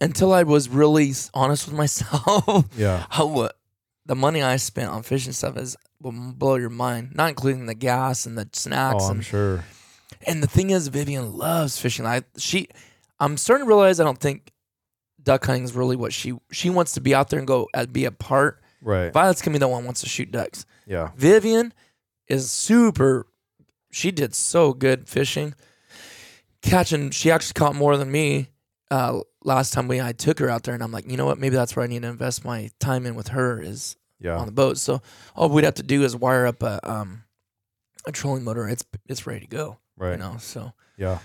until 0.00 0.32
I 0.32 0.42
was 0.42 0.68
really 0.68 1.10
s- 1.10 1.30
honest 1.34 1.66
with 1.66 1.76
myself, 1.76 2.66
yeah, 2.76 3.06
how 3.10 3.26
what 3.26 3.56
the 4.06 4.14
money 4.14 4.42
I 4.42 4.56
spent 4.56 4.90
on 4.90 5.02
fishing 5.02 5.32
stuff 5.32 5.56
is 5.56 5.76
will 6.00 6.12
blow 6.12 6.56
your 6.56 6.70
mind. 6.70 7.14
Not 7.14 7.30
including 7.30 7.66
the 7.66 7.74
gas 7.74 8.26
and 8.26 8.36
the 8.36 8.48
snacks 8.52 9.04
oh, 9.04 9.10
I'm 9.10 9.16
and 9.16 9.24
sure. 9.24 9.64
and 10.26 10.42
the 10.42 10.46
thing 10.46 10.70
is, 10.70 10.88
Vivian 10.88 11.36
loves 11.36 11.78
fishing. 11.78 12.06
I 12.06 12.22
she, 12.36 12.68
I'm 13.18 13.36
starting 13.36 13.64
to 13.64 13.68
realize 13.68 14.00
I 14.00 14.04
don't 14.04 14.20
think 14.20 14.52
duck 15.22 15.46
hunting 15.46 15.64
is 15.64 15.74
really 15.74 15.96
what 15.96 16.12
she 16.12 16.34
she 16.52 16.70
wants 16.70 16.92
to 16.92 17.00
be 17.00 17.14
out 17.14 17.30
there 17.30 17.38
and 17.38 17.48
go 17.48 17.68
uh, 17.74 17.86
be 17.86 18.04
a 18.04 18.12
part. 18.12 18.62
Right. 18.82 19.12
Violet's 19.12 19.40
gonna 19.40 19.54
be 19.54 19.58
the 19.58 19.68
one 19.68 19.82
who 19.82 19.86
wants 19.86 20.02
to 20.02 20.08
shoot 20.08 20.30
ducks. 20.30 20.66
Yeah. 20.86 21.10
Vivian 21.16 21.72
is 22.28 22.50
super. 22.50 23.26
She 23.90 24.10
did 24.10 24.34
so 24.34 24.72
good 24.72 25.08
fishing, 25.08 25.54
catching. 26.62 27.10
She 27.10 27.30
actually 27.30 27.54
caught 27.54 27.74
more 27.74 27.96
than 27.96 28.10
me 28.10 28.48
uh, 28.90 29.20
last 29.42 29.72
time 29.72 29.88
we 29.88 30.00
I 30.00 30.12
took 30.12 30.38
her 30.38 30.48
out 30.50 30.62
there, 30.64 30.74
and 30.74 30.82
I'm 30.82 30.92
like, 30.92 31.10
you 31.10 31.16
know 31.16 31.26
what? 31.26 31.38
Maybe 31.38 31.56
that's 31.56 31.74
where 31.76 31.84
I 31.84 31.88
need 31.88 32.02
to 32.02 32.08
invest 32.08 32.44
my 32.44 32.70
time 32.80 33.06
in 33.06 33.14
with 33.14 33.28
her 33.28 33.60
is 33.60 33.96
Yeah. 34.20 34.36
on 34.36 34.46
the 34.46 34.52
boat. 34.52 34.78
So 34.78 35.00
all 35.34 35.48
we'd 35.48 35.64
have 35.64 35.74
to 35.74 35.82
do 35.82 36.02
is 36.04 36.14
wire 36.16 36.46
up 36.46 36.62
a 36.62 36.78
um 36.88 37.24
a 38.06 38.12
trolling 38.12 38.44
motor. 38.44 38.68
It's 38.68 38.84
it's 39.06 39.26
ready 39.26 39.40
to 39.40 39.46
go. 39.46 39.78
Right. 39.96 40.12
You 40.12 40.18
know, 40.18 40.36
so 40.38 40.72
Yeah. 40.96 41.18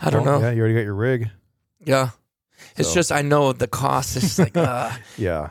I 0.00 0.10
don't 0.10 0.24
Well, 0.24 0.40
know. 0.40 0.46
Yeah, 0.46 0.52
you 0.54 0.60
already 0.60 0.74
got 0.74 0.84
your 0.84 0.94
rig. 0.94 1.30
Yeah. 1.84 2.10
It's 2.76 2.88
So- 2.88 2.94
just 2.94 3.12
I 3.12 3.22
know 3.22 3.52
the 3.52 3.66
cost 3.68 4.16
is 4.16 4.38
like 4.38 4.56
uh 4.56 4.90
Yeah. 5.16 5.50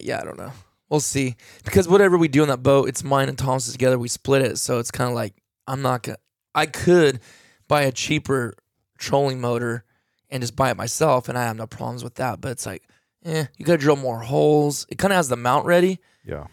yeah, 0.00 0.20
I 0.20 0.24
don't 0.24 0.38
know. 0.38 0.52
We'll 0.88 1.00
see. 1.00 1.34
Because 1.64 1.88
whatever 1.88 2.16
we 2.16 2.28
do 2.28 2.42
on 2.42 2.48
that 2.48 2.62
boat, 2.62 2.88
it's 2.88 3.02
mine 3.02 3.28
and 3.28 3.36
Thomas's 3.36 3.72
together. 3.72 3.98
We 3.98 4.06
split 4.08 4.42
it, 4.42 4.58
so 4.58 4.78
it's 4.78 4.92
kind 4.92 5.08
of 5.08 5.14
like 5.16 5.34
I'm 5.66 5.82
not 5.82 6.04
gonna. 6.04 6.18
I 6.54 6.66
could 6.66 7.18
buy 7.66 7.82
a 7.82 7.92
cheaper 7.92 8.54
trolling 8.98 9.40
motor 9.40 9.84
and 10.30 10.42
just 10.42 10.56
buy 10.56 10.70
it 10.70 10.76
myself, 10.76 11.28
and 11.28 11.36
I 11.38 11.44
have 11.44 11.56
no 11.56 11.66
problems 11.66 12.02
with 12.04 12.16
that. 12.16 12.40
But 12.40 12.52
it's 12.52 12.66
like, 12.66 12.82
eh, 13.24 13.46
you 13.56 13.64
gotta 13.64 13.78
drill 13.78 13.96
more 13.96 14.20
holes. 14.20 14.86
It 14.88 14.98
kind 14.98 15.12
of 15.12 15.16
has 15.16 15.28
the 15.28 15.36
mount 15.36 15.66
ready, 15.66 15.98
Yeah. 16.24 16.46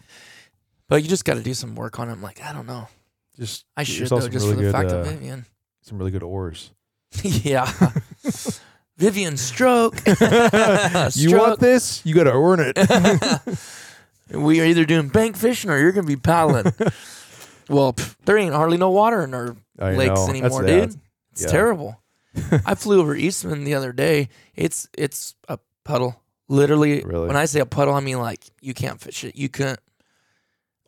but 0.88 1.02
you 1.02 1.08
just 1.08 1.24
got 1.24 1.34
to 1.34 1.42
do 1.42 1.54
some 1.54 1.74
work 1.74 1.98
on 1.98 2.08
it. 2.08 2.12
I'm 2.12 2.22
like, 2.22 2.42
I 2.42 2.52
don't 2.52 2.66
know. 2.66 2.88
Just 3.38 3.64
I 3.76 3.82
should 3.82 4.08
though, 4.08 4.20
just 4.20 4.34
really 4.34 4.50
for 4.50 4.56
the 4.56 4.62
good, 4.62 4.72
fact 4.72 4.90
uh, 4.92 4.96
of 4.98 5.06
Vivian. 5.08 5.44
some 5.82 5.98
really 5.98 6.10
good 6.12 6.22
oars. 6.22 6.70
yeah. 7.22 7.70
Vivian 8.96 9.36
stroke. 9.36 9.96
You 11.14 11.36
want 11.36 11.58
this? 11.60 12.04
You 12.06 12.14
got 12.14 12.24
to 12.24 12.32
earn 12.32 12.60
it. 12.60 13.58
we 14.30 14.60
are 14.60 14.64
either 14.64 14.84
doing 14.84 15.08
bank 15.08 15.36
fishing 15.36 15.70
or 15.70 15.78
you're 15.78 15.92
gonna 15.92 16.06
be 16.06 16.16
paddling. 16.16 16.64
well, 17.68 17.92
pff, 17.92 18.16
there 18.24 18.38
ain't 18.38 18.54
hardly 18.54 18.76
no 18.78 18.90
water 18.90 19.22
in 19.24 19.34
our 19.34 19.56
I 19.78 19.92
lakes 19.94 20.14
know. 20.14 20.28
anymore, 20.28 20.62
That's- 20.62 20.92
dude. 20.94 21.00
It's 21.32 21.42
yeah. 21.42 21.48
terrible. 21.48 22.00
I 22.66 22.74
flew 22.74 23.00
over 23.00 23.14
Eastman 23.14 23.64
the 23.64 23.74
other 23.74 23.92
day. 23.92 24.28
It's 24.54 24.88
it's 24.96 25.34
a 25.48 25.58
puddle. 25.84 26.20
Literally, 26.48 27.02
Really? 27.02 27.26
when 27.28 27.36
I 27.36 27.46
say 27.46 27.60
a 27.60 27.66
puddle, 27.66 27.94
I 27.94 28.00
mean 28.00 28.18
like 28.18 28.44
you 28.60 28.74
can't 28.74 29.00
fish 29.00 29.24
it. 29.24 29.36
You 29.36 29.48
couldn't. 29.48 29.80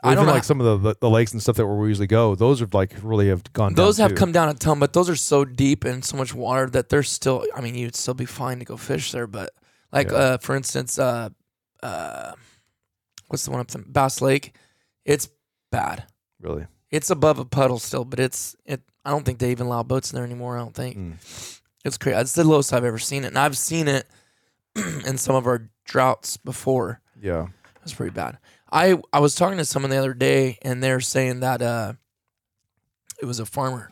I 0.02 0.08
even 0.12 0.16
don't 0.18 0.26
know. 0.26 0.32
like 0.34 0.44
some 0.44 0.60
of 0.60 0.82
the, 0.82 0.90
the 0.90 0.96
the 1.00 1.10
lakes 1.10 1.32
and 1.32 1.40
stuff 1.42 1.56
that 1.56 1.66
where 1.66 1.76
we 1.76 1.88
usually 1.88 2.06
go. 2.06 2.34
Those 2.34 2.60
have 2.60 2.74
like 2.74 2.94
really 3.02 3.28
have 3.28 3.50
gone. 3.52 3.72
down, 3.72 3.84
those 3.84 3.96
have 3.98 4.10
too. 4.10 4.16
come 4.16 4.32
down 4.32 4.48
a 4.50 4.54
ton, 4.54 4.78
but 4.78 4.92
those 4.92 5.08
are 5.08 5.16
so 5.16 5.44
deep 5.44 5.84
and 5.84 6.04
so 6.04 6.16
much 6.16 6.34
water 6.34 6.66
that 6.70 6.88
they're 6.90 7.02
still. 7.02 7.44
I 7.54 7.60
mean, 7.62 7.74
you'd 7.74 7.96
still 7.96 8.14
be 8.14 8.26
fine 8.26 8.58
to 8.58 8.64
go 8.64 8.76
fish 8.76 9.12
there, 9.12 9.26
but 9.26 9.50
like 9.92 10.10
Yeah. 10.10 10.16
uh, 10.16 10.38
for 10.38 10.54
instance, 10.54 10.98
uh, 10.98 11.30
uh, 11.82 12.32
what's 13.28 13.44
the 13.46 13.50
one 13.50 13.60
up 13.60 13.68
there? 13.68 13.82
Bass 13.86 14.20
Lake? 14.20 14.54
It's 15.04 15.28
bad. 15.72 16.04
really. 16.40 16.66
It's 16.90 17.10
above 17.10 17.38
a 17.38 17.44
puddle 17.44 17.78
still, 17.78 18.04
but 18.04 18.20
it's 18.20 18.54
it. 18.64 18.80
I 19.04 19.10
don't 19.10 19.24
think 19.24 19.38
they 19.38 19.50
even 19.50 19.66
allow 19.66 19.82
boats 19.82 20.12
in 20.12 20.16
there 20.16 20.24
anymore. 20.24 20.56
I 20.56 20.60
don't 20.60 20.74
think 20.74 20.96
Mm. 20.96 21.60
it's 21.84 21.98
crazy. 21.98 22.18
It's 22.18 22.32
the 22.34 22.44
lowest 22.44 22.72
I've 22.72 22.84
ever 22.84 22.98
seen 22.98 23.24
it, 23.24 23.28
and 23.28 23.38
I've 23.38 23.58
seen 23.58 23.88
it 23.88 24.06
in 25.06 25.16
some 25.18 25.34
of 25.36 25.46
our 25.46 25.68
droughts 25.84 26.36
before. 26.36 27.00
Yeah. 27.20 27.46
that's 27.80 27.94
pretty 27.94 28.12
bad. 28.12 28.38
I 28.70 28.98
I 29.12 29.20
was 29.20 29.34
talking 29.34 29.58
to 29.58 29.64
someone 29.64 29.90
the 29.90 29.96
other 29.96 30.14
day, 30.14 30.58
and 30.62 30.82
they're 30.82 31.00
saying 31.00 31.40
that 31.40 31.62
uh, 31.62 31.92
it 33.22 33.26
was 33.26 33.38
a 33.40 33.46
farmer, 33.46 33.90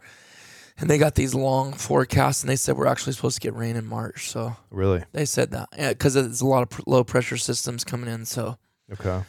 and 0.78 0.90
they 0.90 0.98
got 0.98 1.14
these 1.14 1.34
long 1.34 1.72
forecasts, 1.72 2.42
and 2.42 2.50
they 2.50 2.56
said 2.56 2.76
we're 2.76 2.86
actually 2.86 3.12
supposed 3.12 3.36
to 3.36 3.40
get 3.40 3.54
rain 3.54 3.76
in 3.76 3.86
March. 3.86 4.28
So 4.30 4.56
Really. 4.70 5.04
they 5.12 5.24
said 5.24 5.52
that, 5.52 5.68
yeah, 5.76 5.90
because 5.90 6.16
it's 6.16 6.40
a 6.40 6.46
lot 6.46 6.62
of 6.64 6.70
pr- 6.70 6.82
low 6.86 7.04
pressure 7.04 7.36
systems 7.36 7.84
coming 7.84 8.08
in. 8.12 8.24
So 8.24 8.58
Okay. 8.92 9.22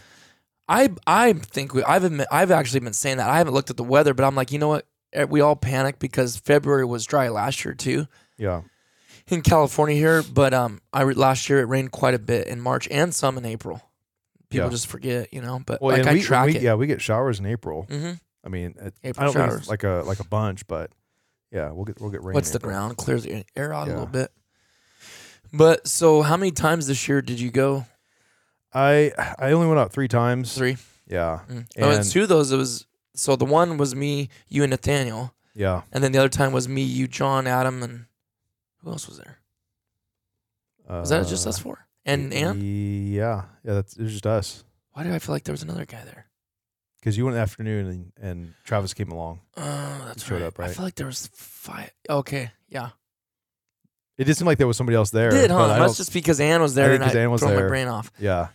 I 0.68 0.90
I 1.06 1.34
think 1.34 1.74
we, 1.74 1.84
I've 1.84 2.04
admit, 2.04 2.28
I've 2.32 2.52
actually 2.52 2.80
been 2.82 2.94
saying 2.94 3.18
that 3.18 3.30
I 3.30 3.38
haven't 3.38 3.54
looked 3.54 3.70
at 3.70 3.78
the 3.78 3.84
weather, 3.84 4.14
but 4.14 4.26
I'm 4.26 4.36
like, 4.36 4.52
you 4.52 4.60
know 4.60 4.68
what? 4.70 4.88
Eh, 5.14 5.26
We 5.26 5.42
all 5.42 5.56
panicked 5.56 6.00
because 6.00 6.38
February 6.38 6.86
was 6.86 7.06
dry 7.06 7.30
last 7.30 7.64
year 7.64 7.74
too 7.76 8.08
Yeah. 8.38 8.62
in 9.28 9.42
California 9.44 9.96
here, 9.96 10.24
but 10.24 10.54
um, 10.54 10.82
I 10.92 11.04
re- 11.04 11.14
last 11.14 11.50
year 11.50 11.60
it 11.60 11.66
rained 11.66 11.92
quite 11.92 12.14
a 12.16 12.20
bit 12.20 12.48
in 12.48 12.60
March 12.62 12.88
and 12.90 13.14
some 13.14 13.38
in 13.38 13.46
April. 13.46 13.82
People 14.50 14.68
Yeah. 14.68 14.72
just 14.72 14.88
forget, 14.88 15.34
you 15.34 15.42
know. 15.42 15.62
But 15.66 15.82
Well, 15.82 15.96
like 15.98 16.08
I 16.08 16.14
we, 16.14 16.22
track 16.22 16.48
we 16.48 16.56
it. 16.56 16.62
yeah 16.64 16.74
we 16.76 16.88
get 16.88 17.02
showers 17.02 17.40
in 17.40 17.46
April. 17.46 17.84
hmm 17.90 18.14
I 18.44 18.50
mean, 18.50 18.76
it, 18.80 18.94
I 19.04 19.08
April 19.10 19.26
don't 19.26 19.34
think 19.34 19.50
showers. 19.50 19.60
it's 19.62 19.70
like 19.70 19.84
a 19.84 20.04
like 20.06 20.20
a 20.20 20.26
bunch, 20.26 20.68
but 20.68 20.92
yeah, 21.52 21.72
we'll 21.72 21.86
get 21.86 22.00
we'll 22.02 22.12
get 22.12 22.24
rain. 22.24 22.34
What's 22.36 22.52
the 22.52 22.58
April. 22.60 22.72
ground 22.72 22.98
clears 22.98 23.24
the 23.24 23.44
air 23.56 23.74
out 23.74 23.88
a 23.88 23.92
little 23.92 24.06
bit. 24.08 24.32
But 25.54 25.88
so, 25.88 26.22
how 26.22 26.38
many 26.38 26.52
times 26.52 26.88
this 26.88 27.08
year 27.08 27.22
did 27.22 27.40
you 27.40 27.50
go? 27.52 27.86
I 28.76 29.12
I 29.40 29.52
only 29.54 29.68
went 29.68 29.80
out 29.80 29.92
three 29.94 30.08
times. 30.08 30.54
Three. 30.56 30.78
Yeah. 31.08 31.40
Mm. 31.50 31.66
Oh, 31.80 31.90
and 31.92 32.04
two 32.04 32.24
of 32.24 32.30
those 32.30 32.52
it 32.52 32.58
was. 32.58 32.86
So 33.16 33.36
the 33.38 33.46
one 33.46 33.78
was 33.78 33.96
me, 33.96 34.28
you, 34.50 34.64
and 34.64 34.72
Nathaniel, 34.72 35.34
Yeah. 35.56 35.84
and 35.94 36.04
then 36.04 36.12
the 36.12 36.20
other 36.20 36.28
time 36.30 36.52
was 36.52 36.68
me, 36.68 36.82
you, 36.82 37.08
John, 37.08 37.48
Adam, 37.48 37.82
and 37.82 38.06
who 38.84 38.90
else 38.92 39.08
was 39.08 39.18
there? 39.18 39.40
Was 40.90 41.10
that 41.10 41.26
just 41.28 41.46
Uh, 41.46 41.50
us 41.50 41.60
four? 41.60 41.88
And 42.06 42.34
Ann? 42.34 42.60
Yeah. 42.62 43.44
Yeah. 43.64 43.74
That's 43.74 43.96
it 43.96 44.04
was 44.04 44.12
just 44.12 44.28
us 44.28 44.64
Why 44.92 45.04
did 45.04 45.14
I 45.14 45.20
feel 45.20 45.34
like 45.34 45.44
there 45.46 45.54
was 45.54 45.64
another 45.64 45.86
guy 45.86 46.04
there? 46.06 46.28
because 47.00 47.18
you 47.20 47.24
went 47.24 47.36
in 47.36 47.38
the 47.38 47.42
afternoon 47.44 47.88
and, 47.88 48.12
and 48.20 48.54
Travis 48.64 48.94
came 48.96 49.12
along. 49.12 49.40
Oh, 49.58 50.04
that's 50.08 50.26
showed 50.26 50.42
right. 50.42 50.48
up, 50.48 50.60
I 50.60 50.70
feel 50.70 50.86
like 50.86 50.96
there 50.96 51.06
was 51.06 51.30
five. 51.36 51.92
Okay, 52.10 52.50
yeah. 52.68 52.90
It 54.18 54.24
did 54.24 54.36
seem 54.36 54.48
like 54.48 54.58
there 54.58 54.66
was 54.66 54.76
somebody 54.76 54.96
else 54.96 55.12
there. 55.12 55.30
Did 55.30 55.52
huh? 55.52 55.68
That's 55.68 55.98
just 55.98 56.12
because 56.14 56.40
Ann 56.40 56.62
was 56.64 56.74
there 56.74 56.90
think 56.98 57.04
and 57.04 57.18
I 57.18 57.22
Ann 57.22 57.30
was 57.30 57.42
throw 57.42 57.54
my 57.54 57.68
brain 57.68 57.88
off. 57.88 58.12
Yeah. 58.20 58.48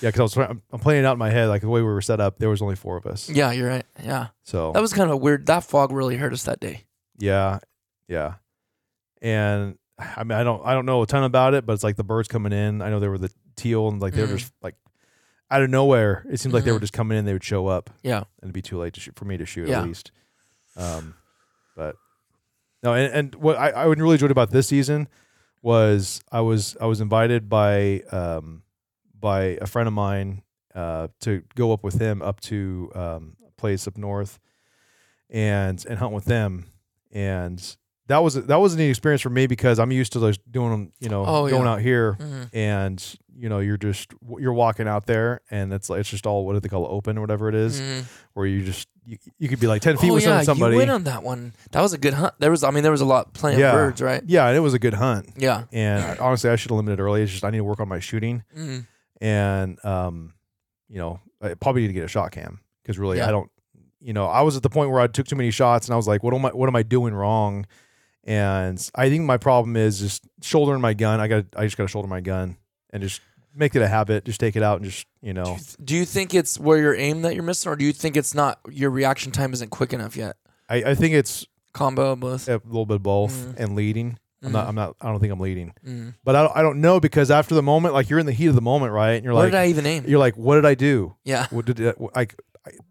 Yeah, 0.00 0.08
because 0.08 0.20
I 0.20 0.22
was 0.22 0.32
trying, 0.32 0.50
I'm, 0.50 0.62
I'm 0.72 0.80
playing 0.80 1.04
it 1.04 1.06
out 1.06 1.12
in 1.12 1.18
my 1.18 1.30
head 1.30 1.48
like 1.48 1.60
the 1.62 1.68
way 1.68 1.80
we 1.80 1.86
were 1.86 2.00
set 2.00 2.20
up. 2.20 2.38
There 2.38 2.48
was 2.48 2.62
only 2.62 2.76
four 2.76 2.96
of 2.96 3.06
us. 3.06 3.28
Yeah, 3.28 3.52
you're 3.52 3.68
right. 3.68 3.84
Yeah, 4.02 4.28
So 4.44 4.72
that 4.72 4.80
was 4.80 4.92
kind 4.92 5.10
of 5.10 5.20
weird. 5.20 5.46
That 5.46 5.64
fog 5.64 5.92
really 5.92 6.16
hurt 6.16 6.32
us 6.32 6.44
that 6.44 6.58
day. 6.60 6.84
Yeah, 7.18 7.58
yeah. 8.08 8.34
And 9.20 9.76
I 9.98 10.24
mean, 10.24 10.38
I 10.38 10.42
don't, 10.44 10.64
I 10.64 10.72
don't 10.72 10.86
know 10.86 11.02
a 11.02 11.06
ton 11.06 11.24
about 11.24 11.52
it, 11.54 11.66
but 11.66 11.74
it's 11.74 11.84
like 11.84 11.96
the 11.96 12.04
birds 12.04 12.28
coming 12.28 12.52
in. 12.52 12.80
I 12.80 12.88
know 12.88 13.00
they 13.00 13.08
were 13.08 13.18
the 13.18 13.30
teal, 13.56 13.88
and 13.88 14.00
like 14.00 14.14
they 14.14 14.22
were 14.22 14.28
Mhm. 14.28 14.38
just 14.38 14.52
like 14.62 14.76
out 15.50 15.60
of 15.62 15.68
nowhere. 15.68 16.24
It 16.30 16.40
seemed 16.40 16.54
like 16.54 16.64
they 16.64 16.72
were 16.72 16.78
Mhm. 16.78 16.82
just 16.82 16.92
coming 16.94 17.18
in. 17.18 17.26
They 17.26 17.34
would 17.34 17.44
show 17.44 17.66
up, 17.66 17.90
Yeah. 18.02 18.18
and 18.18 18.26
it'd 18.44 18.52
be 18.54 18.62
too 18.62 18.78
late 18.78 18.94
to 18.94 19.00
shoot, 19.00 19.16
for 19.16 19.26
me 19.26 19.36
to 19.36 19.44
shoot 19.44 19.68
Yeah. 19.68 19.80
at 19.80 19.86
least. 19.86 20.10
Um, 20.76 21.14
but 21.76 21.96
no, 22.82 22.94
and, 22.94 23.12
and 23.12 23.34
what 23.34 23.56
I, 23.58 23.68
I 23.70 23.84
really 23.84 24.14
enjoyed 24.14 24.30
about 24.30 24.50
this 24.50 24.68
season 24.68 25.08
was 25.60 26.22
I 26.32 26.40
was 26.40 26.76
I 26.80 26.86
was 26.86 27.02
invited 27.02 27.50
by 27.50 28.00
um 28.12 28.62
by 29.20 29.58
a 29.60 29.66
friend 29.66 29.86
of 29.86 29.92
mine 29.92 30.42
uh 30.74 31.08
to 31.20 31.42
go 31.56 31.72
up 31.72 31.82
with 31.82 32.00
him 32.00 32.22
up 32.22 32.40
to 32.40 32.90
um 32.94 33.36
a 33.46 33.50
place 33.60 33.86
up 33.88 33.96
north 33.98 34.38
and 35.28 35.84
and 35.88 35.98
hunt 35.98 36.12
with 36.12 36.24
them 36.24 36.66
and 37.12 37.76
that 38.06 38.18
was 38.24 38.34
that 38.34 38.56
was 38.60 38.74
a 38.74 38.76
neat 38.76 38.90
experience 38.90 39.22
for 39.22 39.30
me 39.30 39.46
because 39.46 39.78
I'm 39.78 39.92
used 39.92 40.12
to 40.14 40.20
just 40.20 40.40
doing 40.50 40.70
them 40.70 40.92
you 41.00 41.08
know 41.08 41.24
Oh, 41.26 41.48
going 41.48 41.64
yeah. 41.64 41.72
out 41.72 41.80
here 41.80 42.12
hmm 42.14 42.42
and 42.52 43.16
you 43.36 43.48
know 43.48 43.60
you're 43.60 43.76
just 43.76 44.12
you're 44.38 44.52
walking 44.52 44.88
out 44.88 45.06
there 45.06 45.40
and 45.50 45.72
it's 45.72 45.88
like 45.88 46.00
it's 46.00 46.10
just 46.10 46.26
all 46.26 46.44
what 46.44 46.54
do 46.54 46.60
they 46.60 46.68
call 46.68 46.84
it 46.86 46.90
open 46.90 47.16
or 47.18 47.20
whatever 47.20 47.48
it 47.48 47.54
is, 47.54 47.80
Mhm. 47.80 48.04
where 48.34 48.46
you 48.46 48.64
just 48.64 48.88
you, 49.06 49.16
you 49.38 49.48
could 49.48 49.60
be 49.60 49.66
like 49.66 49.80
10 49.82 49.96
feet 49.96 50.10
oh 50.10 50.14
with 50.14 50.24
yeah, 50.24 50.42
somebody 50.42 50.72
you 50.74 50.78
went 50.78 50.90
on 50.90 51.04
that 51.04 51.22
one. 51.22 51.52
That 51.72 51.80
was 51.80 51.92
a 51.94 51.98
good 51.98 52.12
hunt. 52.14 52.34
There 52.38 52.50
was, 52.50 52.62
I 52.62 52.70
mean, 52.70 52.82
there 52.82 52.92
was 52.92 53.00
a 53.00 53.06
lot 53.06 53.32
playing 53.32 53.58
Yeah. 53.58 53.72
birds, 53.72 54.02
right? 54.02 54.22
yeah 54.26 54.46
and 54.48 54.56
it 54.56 54.60
was 54.60 54.74
a 54.74 54.78
good 54.78 54.94
hunt 54.94 55.30
Yeah. 55.38 55.64
and 55.72 56.18
honestly 56.18 56.50
I 56.50 56.56
should 56.56 56.70
have 56.70 56.76
limited 56.76 57.00
early 57.00 57.22
it's 57.22 57.32
just 57.32 57.44
I 57.44 57.50
need 57.50 57.58
to 57.58 57.64
work 57.64 57.80
on 57.80 57.88
my 57.88 58.00
shooting 58.00 58.42
hmm 58.54 58.80
and 59.20 59.82
um 59.84 60.34
you 60.88 60.98
know 60.98 61.20
I 61.42 61.54
probably 61.54 61.82
need 61.82 61.88
to 61.88 61.92
get 61.94 62.04
a 62.04 62.06
Shotkam 62.06 62.58
because 62.82 62.98
really 62.98 63.18
Yeah. 63.18 63.28
I 63.28 63.30
don't 63.30 63.50
you 64.00 64.12
know 64.12 64.26
I 64.26 64.42
was 64.42 64.56
at 64.56 64.62
the 64.62 64.70
point 64.70 64.90
where 64.90 65.00
I 65.00 65.06
took 65.06 65.26
too 65.26 65.36
many 65.36 65.50
shots 65.50 65.86
and 65.86 65.92
I 65.94 65.96
was 65.96 66.08
like 66.08 66.22
what 66.22 66.34
am 66.34 66.44
I 66.44 66.50
what 66.50 66.68
am 66.68 66.76
I 66.76 66.82
doing 66.82 67.14
wrong 67.14 67.66
and 68.24 68.90
I 68.94 69.08
think 69.08 69.24
my 69.24 69.36
problem 69.36 69.76
is 69.76 69.98
just 70.00 70.26
shouldering 70.42 70.80
my 70.80 70.94
gun 70.94 71.20
I 71.20 71.28
got 71.28 71.46
I 71.56 71.64
just 71.64 71.76
got 71.76 71.84
to 71.84 71.88
shoulder 71.88 72.08
my 72.08 72.20
gun 72.20 72.56
and 72.90 73.02
just 73.02 73.20
make 73.54 73.74
it 73.74 73.82
a 73.82 73.88
habit 73.88 74.24
just 74.24 74.40
take 74.40 74.56
it 74.56 74.62
out 74.62 74.76
and 74.80 74.84
just 74.90 75.06
you 75.22 75.32
Do 75.34 75.40
know 75.42 75.50
you, 75.52 75.56
th- 75.56 75.76
do 75.84 75.96
you 75.96 76.04
think 76.04 76.34
it's 76.34 76.58
where 76.58 76.78
you're 76.78 76.94
aim 76.94 77.22
that 77.22 77.34
you're 77.34 77.42
missing, 77.42 77.70
or 77.72 77.76
do 77.76 77.84
you 77.84 77.92
think 77.92 78.16
it's 78.16 78.34
not 78.34 78.60
your 78.70 78.90
reaction 78.90 79.32
time 79.32 79.52
isn't 79.52 79.70
quick 79.70 79.92
enough 79.92 80.16
yet? 80.16 80.36
I, 80.68 80.76
I 80.76 80.94
think 80.94 81.14
it's 81.14 81.46
Combo 81.72 82.12
of 82.12 82.20
both. 82.20 82.48
a 82.48 82.60
little 82.64 82.86
bit 82.86 82.96
of 82.96 83.02
both 83.02 83.32
Mhm. 83.34 83.56
and 83.58 83.74
leading 83.76 84.18
I'm 84.42 84.52
not 84.52 84.68
I'm 84.68 84.74
not 84.74 84.96
I 85.00 85.08
don't 85.10 85.20
think 85.20 85.32
I'm 85.32 85.40
leading 85.40 85.72
Mm. 85.86 86.14
but 86.24 86.34
I 86.36 86.42
don't, 86.44 86.56
I 86.56 86.62
don't 86.62 86.80
know 86.80 86.98
because 87.00 87.30
after 87.30 87.54
the 87.54 87.62
moment 87.62 87.94
like 87.94 88.08
you're 88.08 88.18
in 88.18 88.26
the 88.26 88.32
heat 88.32 88.46
of 88.46 88.54
the 88.54 88.60
moment 88.62 88.92
right 88.92 89.12
and 89.12 89.24
you're 89.24 89.34
Where 89.34 89.44
like 89.44 89.52
did 89.52 89.58
I 89.58 89.66
even 89.66 89.86
aim? 89.86 90.04
you're 90.06 90.18
like 90.18 90.36
what 90.36 90.54
did 90.54 90.64
I 90.66 90.74
do 90.74 91.14
Yeah. 91.24 91.46
what 91.50 91.64
did 91.66 91.78
it, 91.80 91.96
like 92.14 92.34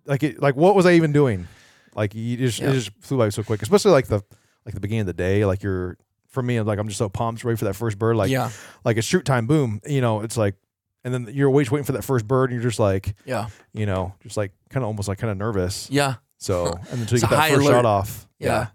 like 0.06 0.24
it, 0.24 0.42
like 0.42 0.56
what 0.56 0.76
was 0.76 0.86
I 0.86 0.94
even 0.94 1.12
doing? 1.12 1.48
Like 1.96 2.14
you 2.16 2.38
just 2.38 2.60
Yeah. 2.60 2.70
it 2.70 2.74
just 2.74 2.92
flew 3.02 3.18
by 3.18 3.30
so 3.30 3.44
quick, 3.44 3.62
especially 3.62 3.92
like 3.92 4.08
the 4.08 4.22
like 4.66 4.74
the 4.76 4.80
beginning 4.80 5.02
of 5.02 5.08
the 5.08 5.14
day. 5.14 5.46
Like 5.46 5.64
you're 5.64 5.98
for 6.28 6.44
me, 6.44 6.58
I'm 6.58 6.68
like 6.68 6.78
I'm 6.80 6.88
just 6.88 6.98
so 7.00 7.10
pumped, 7.10 7.44
ready 7.44 7.58
for 7.58 7.66
that 7.66 7.76
first 7.76 7.98
bird. 7.98 8.16
Like 8.16 8.30
yeah. 8.32 8.50
like 8.86 8.98
it's 8.98 9.08
shoot 9.08 9.26
time, 9.26 9.48
boom. 9.48 9.82
You 9.88 10.02
know, 10.02 10.22
it's 10.22 10.38
like, 10.38 10.56
and 11.04 11.14
then 11.14 11.30
you're 11.32 11.48
always 11.48 11.72
waiting 11.72 11.86
for 11.86 11.94
that 11.94 12.04
first 12.04 12.28
bird, 12.28 12.52
and 12.52 12.60
you're 12.62 12.70
just 12.70 12.80
like, 12.80 13.16
Yeah. 13.26 13.48
you 13.74 13.86
know, 13.86 14.14
just 14.22 14.38
like 14.38 14.52
kind 14.70 14.84
of 14.84 14.88
almost 14.88 15.08
like 15.08 15.18
kind 15.18 15.32
of 15.32 15.38
nervous. 15.38 15.88
Yeah. 15.90 16.16
So 16.38 16.68
and 16.92 17.02
until 17.02 17.18
you 17.18 17.22
get 17.22 17.30
that 17.32 17.50
first 17.50 17.62
alert. 17.62 17.72
shot 17.72 17.86
off, 17.86 18.28
Yeah. 18.40 18.68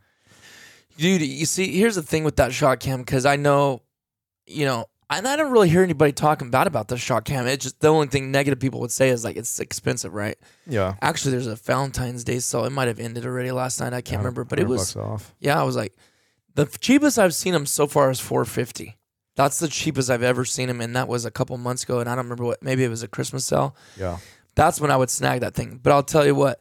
Dude, 0.96 1.22
you 1.22 1.46
see, 1.46 1.76
here's 1.76 1.96
the 1.96 2.02
thing 2.02 2.24
with 2.24 2.36
that 2.36 2.50
Shotkam 2.52 2.98
because 2.98 3.26
I 3.26 3.36
know, 3.36 3.82
you 4.46 4.64
know, 4.64 4.86
and 5.10 5.28
I 5.28 5.36
don't 5.36 5.52
really 5.52 5.68
hear 5.68 5.82
anybody 5.82 6.12
talking 6.12 6.50
bad 6.50 6.66
about 6.66 6.88
the 6.88 6.94
Shotkam. 6.96 7.46
It's 7.46 7.64
just 7.64 7.80
the 7.80 7.88
only 7.88 8.06
thing 8.06 8.30
negative 8.30 8.58
people 8.60 8.80
would 8.80 8.90
say 8.92 9.10
is 9.10 9.24
like 9.24 9.36
it's 9.36 9.60
expensive, 9.60 10.14
right? 10.14 10.36
yeah. 10.66 10.94
Actually, 11.02 11.32
there's 11.32 11.46
a 11.46 11.56
Valentine's 11.56 12.24
Day 12.24 12.38
sale. 12.38 12.64
It 12.64 12.70
might 12.70 12.88
have 12.88 12.98
ended 13.00 13.26
already 13.26 13.50
last 13.50 13.80
night. 13.80 13.92
I 13.92 14.00
can't 14.00 14.20
remember, 14.20 14.44
but 14.44 14.58
it 14.60 14.66
was 14.66 14.96
off. 14.96 15.34
yeah. 15.40 15.60
I 15.60 15.64
was 15.64 15.76
like, 15.76 15.94
the 16.54 16.66
cheapest 16.66 17.18
I've 17.18 17.34
seen 17.34 17.52
them 17.52 17.66
so 17.66 17.86
far 17.86 18.10
is 18.10 18.20
450. 18.20 18.96
That's 19.36 19.58
the 19.58 19.66
cheapest 19.68 20.10
I've 20.10 20.22
ever 20.22 20.44
seen 20.44 20.68
them, 20.68 20.80
and 20.80 20.94
that 20.94 21.08
was 21.08 21.24
a 21.24 21.30
couple 21.30 21.58
months 21.58 21.82
ago. 21.82 21.98
And 21.98 22.08
I 22.08 22.14
don't 22.14 22.24
remember 22.24 22.44
what. 22.44 22.62
Maybe 22.62 22.84
it 22.84 22.88
was 22.88 23.02
a 23.02 23.08
Christmas 23.08 23.44
sale. 23.44 23.76
Yeah, 23.98 24.18
That's 24.54 24.80
when 24.80 24.92
I 24.92 24.96
would 24.96 25.10
snag 25.10 25.40
that 25.40 25.54
thing. 25.54 25.80
But 25.82 25.92
I'll 25.92 26.04
tell 26.04 26.24
you 26.24 26.36
what, 26.36 26.60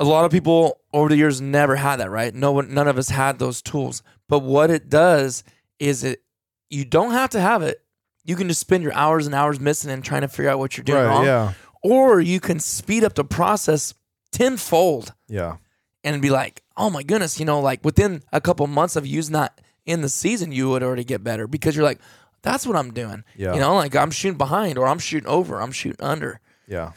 a 0.00 0.04
lot 0.04 0.24
of 0.24 0.32
people 0.32 0.80
over 0.92 1.10
the 1.10 1.16
years 1.16 1.40
never 1.40 1.76
had 1.76 1.96
that, 1.96 2.10
right? 2.10 2.34
No 2.34 2.52
one, 2.52 2.72
none 2.72 2.88
of 2.88 2.96
us 2.96 3.10
had 3.10 3.38
those 3.38 3.60
tools. 3.60 4.02
But 4.28 4.40
what 4.40 4.70
it 4.70 4.88
does 4.88 5.44
is 5.78 6.02
it, 6.02 6.22
you 6.70 6.86
don't 6.86 7.12
have 7.12 7.30
to 7.30 7.40
have 7.40 7.62
it. 7.62 7.82
You 8.24 8.34
can 8.34 8.48
just 8.48 8.60
spend 8.60 8.82
your 8.82 8.94
hours 8.94 9.26
and 9.26 9.34
hours 9.34 9.60
missing 9.60 9.90
and 9.90 10.02
trying 10.02 10.22
to 10.22 10.28
figure 10.28 10.50
out 10.50 10.58
what 10.58 10.76
you're 10.76 10.84
doing 10.84 11.04
right. 11.04 11.06
wrong. 11.06 11.24
Yeah, 11.24 11.52
Or 11.82 12.20
you 12.20 12.40
can 12.40 12.60
speed 12.60 13.04
up 13.04 13.14
the 13.14 13.24
process 13.24 13.94
tenfold 14.32 15.12
yeah, 15.28 15.56
and 16.02 16.22
be 16.22 16.30
like, 16.30 16.62
oh 16.76 16.88
my 16.88 17.02
goodness, 17.02 17.38
you 17.38 17.44
know, 17.44 17.60
like 17.60 17.84
within 17.84 18.22
a 18.32 18.40
couple 18.40 18.66
months 18.66 18.96
of 18.96 19.06
using 19.06 19.34
that 19.34 19.60
in 19.84 20.00
the 20.00 20.08
season, 20.08 20.50
you 20.50 20.70
would 20.70 20.82
already 20.82 21.04
get 21.04 21.22
better 21.22 21.46
because 21.46 21.76
you're 21.76 21.84
like, 21.84 22.00
that's 22.42 22.66
what 22.66 22.76
I'm 22.76 22.92
doing. 22.92 23.22
Yeah. 23.36 23.52
You 23.52 23.60
know, 23.60 23.74
like 23.74 23.94
I'm 23.94 24.10
shooting 24.10 24.38
behind 24.38 24.78
or 24.78 24.86
I'm 24.86 24.98
shooting 24.98 25.28
over, 25.28 25.60
I'm 25.60 25.72
shooting 25.72 26.04
under. 26.04 26.40
yeah. 26.66 26.92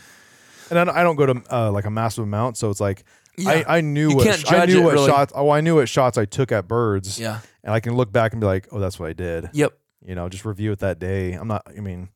And 0.76 0.80
I 0.80 0.84
don't, 0.86 0.96
I 0.98 1.04
don't 1.04 1.16
go 1.16 1.26
to 1.28 1.44
uh, 1.52 1.72
like 1.72 1.86
a 1.86 1.92
massive 1.92 2.24
amount, 2.24 2.58
so 2.58 2.70
it's 2.70 2.80
like 2.82 3.04
Yeah. 3.38 3.64
I, 3.68 3.78
I 3.78 3.82
knew 3.82 4.10
You 4.10 4.16
what 4.18 4.26
can't 4.26 4.48
I 4.48 4.52
judge 4.60 4.70
knew 4.70 4.82
it, 4.82 4.84
what 4.84 4.94
really. 4.94 5.08
shots. 5.10 5.34
Oh, 5.36 5.50
I 5.50 5.62
knew 5.62 5.76
what 5.76 5.88
shots 5.90 6.18
I 6.18 6.26
took 6.26 6.52
at 6.52 6.68
birds. 6.68 7.20
yeah. 7.20 7.40
and 7.64 7.74
I 7.74 7.80
can 7.80 7.96
look 7.96 8.12
back 8.12 8.34
and 8.34 8.42
be 8.42 8.48
like, 8.48 8.68
oh, 8.72 8.80
that's 8.80 9.00
what 9.00 9.10
I 9.10 9.14
did. 9.14 9.50
Yep. 9.54 9.74
You 10.06 10.16
know, 10.16 10.28
just 10.30 10.44
review 10.46 10.72
it 10.74 10.80
that 10.80 11.00
day. 11.00 11.34
I'm 11.34 11.48
not. 11.48 11.62
I 11.68 11.80
mean, 11.80 12.10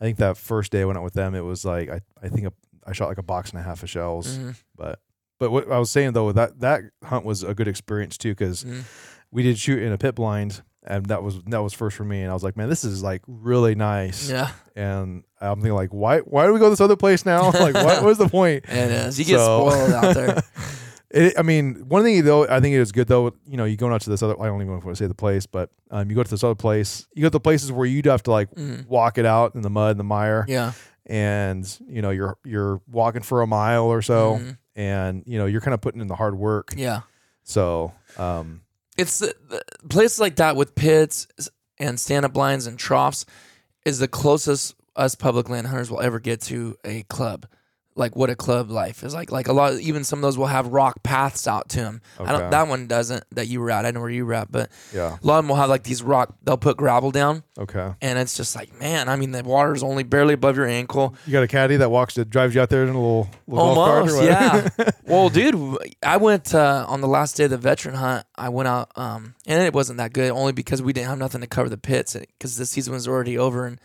I 0.00 0.04
think 0.04 0.18
that 0.18 0.36
first 0.36 0.70
day 0.72 0.82
I 0.82 0.84
went 0.84 0.96
out 0.98 1.04
with 1.04 1.14
them, 1.14 1.34
it 1.34 1.40
was 1.40 1.64
like 1.64 1.90
I 1.90 2.00
I 2.22 2.28
think 2.28 2.46
a, 2.46 2.52
I 2.86 2.92
shot 2.92 3.08
like 3.08 3.18
a 3.18 3.22
box 3.24 3.50
and 3.50 3.58
a 3.58 3.62
half 3.64 3.82
of 3.82 3.90
shells. 3.90 4.38
Mhm. 4.38 4.54
But 4.76 5.00
but 5.40 5.50
what 5.50 5.70
I 5.70 5.78
was 5.78 5.90
saying 5.90 6.12
though, 6.12 6.30
that 6.32 6.60
that 6.60 6.82
hunt 7.02 7.24
was 7.24 7.42
a 7.42 7.52
good 7.54 7.66
experience 7.66 8.16
too 8.16 8.30
because 8.30 8.62
Mhm. 8.62 8.84
we 9.32 9.42
did 9.42 9.58
shoot 9.58 9.82
in 9.82 9.90
a 9.92 9.98
pit 9.98 10.14
blind 10.14 10.62
and 10.86 11.06
that 11.06 11.22
was 11.22 11.40
that 11.44 11.58
was 11.62 11.72
first 11.72 11.96
for 11.96 12.04
me. 12.04 12.22
And 12.22 12.30
I 12.30 12.34
was 12.34 12.42
like, 12.44 12.56
man, 12.56 12.68
this 12.68 12.84
is 12.84 13.02
like 13.02 13.22
really 13.26 13.74
nice. 13.74 14.28
Yeah, 14.30 14.50
And 14.74 15.24
I'm 15.40 15.56
thinking 15.60 15.74
like, 15.74 15.90
why 15.90 16.20
why 16.20 16.46
do 16.46 16.52
we 16.52 16.58
go 16.58 16.66
to 16.66 16.70
this 16.70 16.80
other 16.80 16.96
place 16.96 17.24
now? 17.26 17.50
like, 17.52 17.74
what 17.74 18.02
was 18.04 18.18
the 18.18 18.28
point? 18.28 18.64
it 18.68 18.90
is. 18.90 19.18
You 19.18 19.24
get 19.24 19.38
So- 19.38 19.70
spoiled 19.70 19.92
out 19.92 20.14
there. 20.14 20.42
It, 21.08 21.34
I 21.38 21.42
mean, 21.42 21.84
one 21.88 22.02
thing 22.02 22.22
though, 22.24 22.48
I 22.48 22.58
think 22.58 22.74
it 22.74 22.80
is 22.80 22.90
good 22.90 23.06
though. 23.06 23.32
You 23.46 23.56
know, 23.56 23.64
you 23.64 23.76
going 23.76 23.92
out 23.92 24.00
to 24.02 24.10
this 24.10 24.24
other. 24.24 24.34
I 24.42 24.46
don't 24.46 24.60
even 24.60 24.72
want 24.72 24.82
to 24.84 24.96
say 24.96 25.06
the 25.06 25.14
place, 25.14 25.46
but 25.46 25.70
um, 25.92 26.10
you 26.10 26.16
go 26.16 26.24
to 26.24 26.28
this 26.28 26.42
other 26.42 26.56
place. 26.56 27.06
You 27.14 27.22
go 27.22 27.28
to 27.28 27.30
the 27.30 27.40
places 27.40 27.70
where 27.70 27.86
you'd 27.86 28.06
have 28.06 28.24
to 28.24 28.32
like 28.32 28.50
Mhm. 28.56 28.88
walk 28.88 29.16
it 29.16 29.24
out 29.24 29.54
in 29.54 29.62
the 29.62 29.70
mud 29.70 29.92
and 29.92 30.00
the 30.00 30.04
mire, 30.04 30.44
Yeah. 30.48 30.72
and 31.06 31.78
you 31.88 32.02
know 32.02 32.10
you're 32.10 32.36
you're 32.44 32.80
walking 32.90 33.22
for 33.22 33.40
a 33.42 33.46
mile 33.46 33.84
or 33.84 34.02
so, 34.02 34.40
Mhm. 34.42 34.58
and 34.74 35.22
you 35.26 35.38
know 35.38 35.46
you're 35.46 35.60
kind 35.60 35.74
of 35.74 35.80
putting 35.80 36.00
in 36.00 36.08
the 36.08 36.16
hard 36.16 36.36
work. 36.36 36.74
Yeah. 36.76 37.02
So, 37.44 37.92
um, 38.18 38.62
It's 38.96 39.18
the, 39.18 39.34
the 39.48 39.62
places 39.88 40.18
like 40.18 40.36
that 40.36 40.56
with 40.56 40.74
pits 40.74 41.26
and 41.78 42.00
stand 42.00 42.24
up 42.24 42.32
blinds 42.32 42.66
and 42.66 42.78
troughs 42.78 43.26
is 43.84 43.98
the 43.98 44.08
closest 44.08 44.74
us 44.96 45.14
public 45.14 45.48
land 45.48 45.66
hunters 45.66 45.90
will 45.90 46.00
ever 46.00 46.18
get 46.18 46.40
to 46.42 46.76
a 46.84 47.02
club. 47.04 47.46
Like 47.96 48.14
what 48.14 48.30
a 48.30 48.36
club 48.36 48.70
life 48.70 49.02
is 49.02 49.14
like. 49.14 49.32
Like 49.32 49.48
a 49.48 49.52
lot, 49.52 49.80
even 49.80 50.04
some 50.04 50.18
of 50.18 50.22
those 50.22 50.36
will 50.36 50.46
have 50.46 50.68
rock 50.68 51.02
paths 51.02 51.48
out 51.48 51.70
to 51.70 51.80
them. 51.80 52.02
I 52.20 52.32
don't. 52.32 52.50
That 52.50 52.68
one 52.68 52.86
doesn't. 52.86 53.24
That 53.32 53.48
you 53.48 53.60
were 53.60 53.70
at. 53.70 53.86
I 53.86 53.90
know 53.90 54.00
where 54.00 54.10
you 54.10 54.26
were 54.26 54.34
at, 54.34 54.52
but 54.52 54.70
yeah, 54.94 55.16
a 55.20 55.26
lot 55.26 55.38
of 55.38 55.44
them 55.44 55.48
will 55.48 55.56
have 55.56 55.70
like 55.70 55.82
these 55.82 56.02
rock. 56.02 56.34
They'll 56.42 56.58
put 56.58 56.76
gravel 56.76 57.10
down, 57.10 57.42
okay. 57.58 57.94
and 58.02 58.18
it's 58.18 58.36
just 58.36 58.54
like, 58.54 58.78
man. 58.78 59.08
I 59.08 59.16
mean, 59.16 59.32
the 59.32 59.42
water's 59.42 59.82
only 59.82 60.02
barely 60.02 60.34
above 60.34 60.56
your 60.56 60.66
ankle. 60.66 61.14
You 61.26 61.32
got 61.32 61.42
a 61.42 61.48
caddy 61.48 61.76
that 61.76 61.90
walks 61.90 62.14
that 62.14 62.28
drives 62.28 62.54
you 62.54 62.60
out 62.60 62.68
there 62.68 62.82
in 62.82 62.90
a 62.90 62.92
little, 62.92 63.30
little 63.46 63.74
golf 63.74 63.76
cart 63.76 64.10
or 64.10 64.16
Almost, 64.16 64.78
yeah. 64.78 64.90
well, 65.04 65.28
dude, 65.28 65.78
I 66.02 66.18
went 66.18 66.54
uh, 66.54 66.84
on 66.88 67.00
the 67.00 67.08
last 67.08 67.36
day 67.36 67.44
of 67.44 67.50
the 67.50 67.58
veteran 67.58 67.94
hunt. 67.94 68.26
I 68.36 68.50
went 68.50 68.68
out, 68.68 68.90
um, 68.96 69.34
and 69.46 69.62
it 69.62 69.72
wasn't 69.72 69.98
that 69.98 70.12
good, 70.12 70.30
only 70.30 70.52
because 70.52 70.82
we 70.82 70.92
didn't 70.92 71.08
have 71.08 71.18
nothing 71.18 71.40
to 71.40 71.46
cover 71.46 71.68
the 71.68 71.78
pits 71.78 72.14
because 72.14 72.56
the 72.56 72.66
season 72.66 72.92
was 72.92 73.08
already 73.08 73.38
over. 73.38 73.66
And 73.66 73.80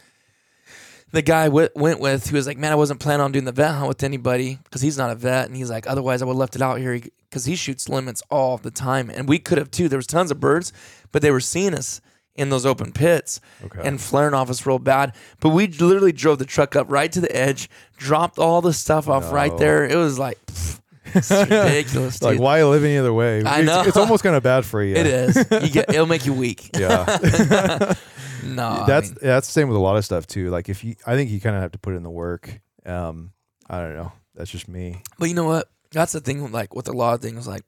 the 1.12 1.22
guy 1.22 1.46
w- 1.46 1.70
went 1.76 2.00
with, 2.00 2.30
he 2.30 2.36
was 2.36 2.48
like, 2.48 2.58
"Man, 2.58 2.72
I 2.72 2.76
wasn't 2.76 3.00
planning 3.00 3.22
on 3.24 3.32
doing 3.32 3.46
the 3.46 3.52
vet 3.52 3.76
hunt 3.76 3.88
with 3.88 4.04
anybody 4.04 4.60
because 4.64 4.82
he's 4.82 4.98
not 4.98 5.10
a 5.12 5.16
vet." 5.16 5.48
And 5.48 5.56
he's 5.56 5.70
like, 5.70 5.88
"Otherwise, 5.88 6.22
I 6.22 6.26
would 6.26 6.34
have 6.34 6.40
left 6.40 6.56
it 6.56 6.62
out 6.62 6.80
here 6.80 7.00
because 7.30 7.46
he 7.46 7.56
shoots 7.56 7.90
limits 7.90 8.22
all 8.30 8.58
the 8.58 8.72
time, 8.72 9.10
and 9.10 9.28
we 9.28 9.40
could 9.40 9.58
have 9.58 9.72
too. 9.72 9.88
There 9.90 9.98
was 9.98 10.08
tons 10.08 10.32
of 10.32 10.40
birds, 10.40 10.72
but 11.12 11.22
they 11.22 11.32
were 11.32 11.40
seeing 11.42 11.74
us." 11.74 12.02
In 12.34 12.50
those 12.50 12.66
open 12.66 12.94
pits 12.94 13.42
Okay. 13.66 13.82
and 13.84 14.00
flaring 14.00 14.34
off 14.34 14.50
us 14.50 14.66
real 14.66 14.80
bad, 14.80 15.14
but 15.42 15.50
we 15.50 15.68
literally 15.68 16.14
drove 16.14 16.40
the 16.40 16.46
truck 16.46 16.78
up 16.78 16.88
right 16.90 17.12
to 17.12 17.20
the 17.20 17.36
edge, 17.36 17.70
dropped 17.98 18.40
all 18.40 18.62
the 18.62 18.72
stuff 18.72 19.10
off 19.10 19.34
right 19.34 19.56
there. 19.58 19.84
It 19.86 19.98
was 19.98 20.18
like, 20.18 20.44
pfft, 20.46 20.80
it's 21.14 21.30
ridiculous, 21.52 22.20
dude. 22.20 22.30
like 22.32 22.40
why 22.40 22.64
live 22.64 22.86
any 22.86 22.98
other 22.98 23.12
way? 23.14 23.44
I 23.44 23.60
It's- 23.60 23.66
know. 23.66 23.82
it's, 23.86 23.98
almost 23.98 24.24
kind 24.24 24.38
of 24.38 24.44
bad 24.44 24.64
for 24.66 24.82
you. 24.84 24.96
It 24.96 25.06
is. 25.08 25.36
You 25.36 25.70
get. 25.70 25.90
It'll 25.94 26.06
make 26.06 26.26
you 26.26 26.32
weak. 26.34 26.70
Yeah. 26.80 27.04
No, 28.44 28.68
I 28.68 28.86
that's 28.86 29.10
mean, 29.10 29.18
that's 29.22 29.48
the 29.48 29.54
same 29.54 29.68
with 29.68 29.78
a 29.78 29.82
lot 29.82 29.96
of 29.98 30.06
stuff 30.06 30.28
too. 30.28 30.50
Like 30.50 30.70
if 30.70 30.84
you, 30.84 30.96
I 31.06 31.16
think 31.16 31.30
you 31.30 31.40
kind 31.42 31.56
of 31.56 31.62
have 31.62 31.72
to 31.74 31.80
put 31.80 31.96
in 31.96 32.04
the 32.04 32.10
work. 32.10 32.62
Um, 32.86 33.32
I 33.70 33.80
don't 33.82 33.96
know. 33.96 34.12
That's 34.36 34.50
just 34.52 34.68
me. 34.68 35.02
but 35.20 35.28
you 35.30 35.36
know 35.36 35.46
what? 35.46 35.70
That's 35.92 36.14
the 36.14 36.22
thing. 36.22 36.52
Like 36.52 36.74
with 36.76 36.88
a 36.88 36.94
lot 36.94 37.14
of 37.16 37.22
things, 37.22 37.48
like 37.48 37.64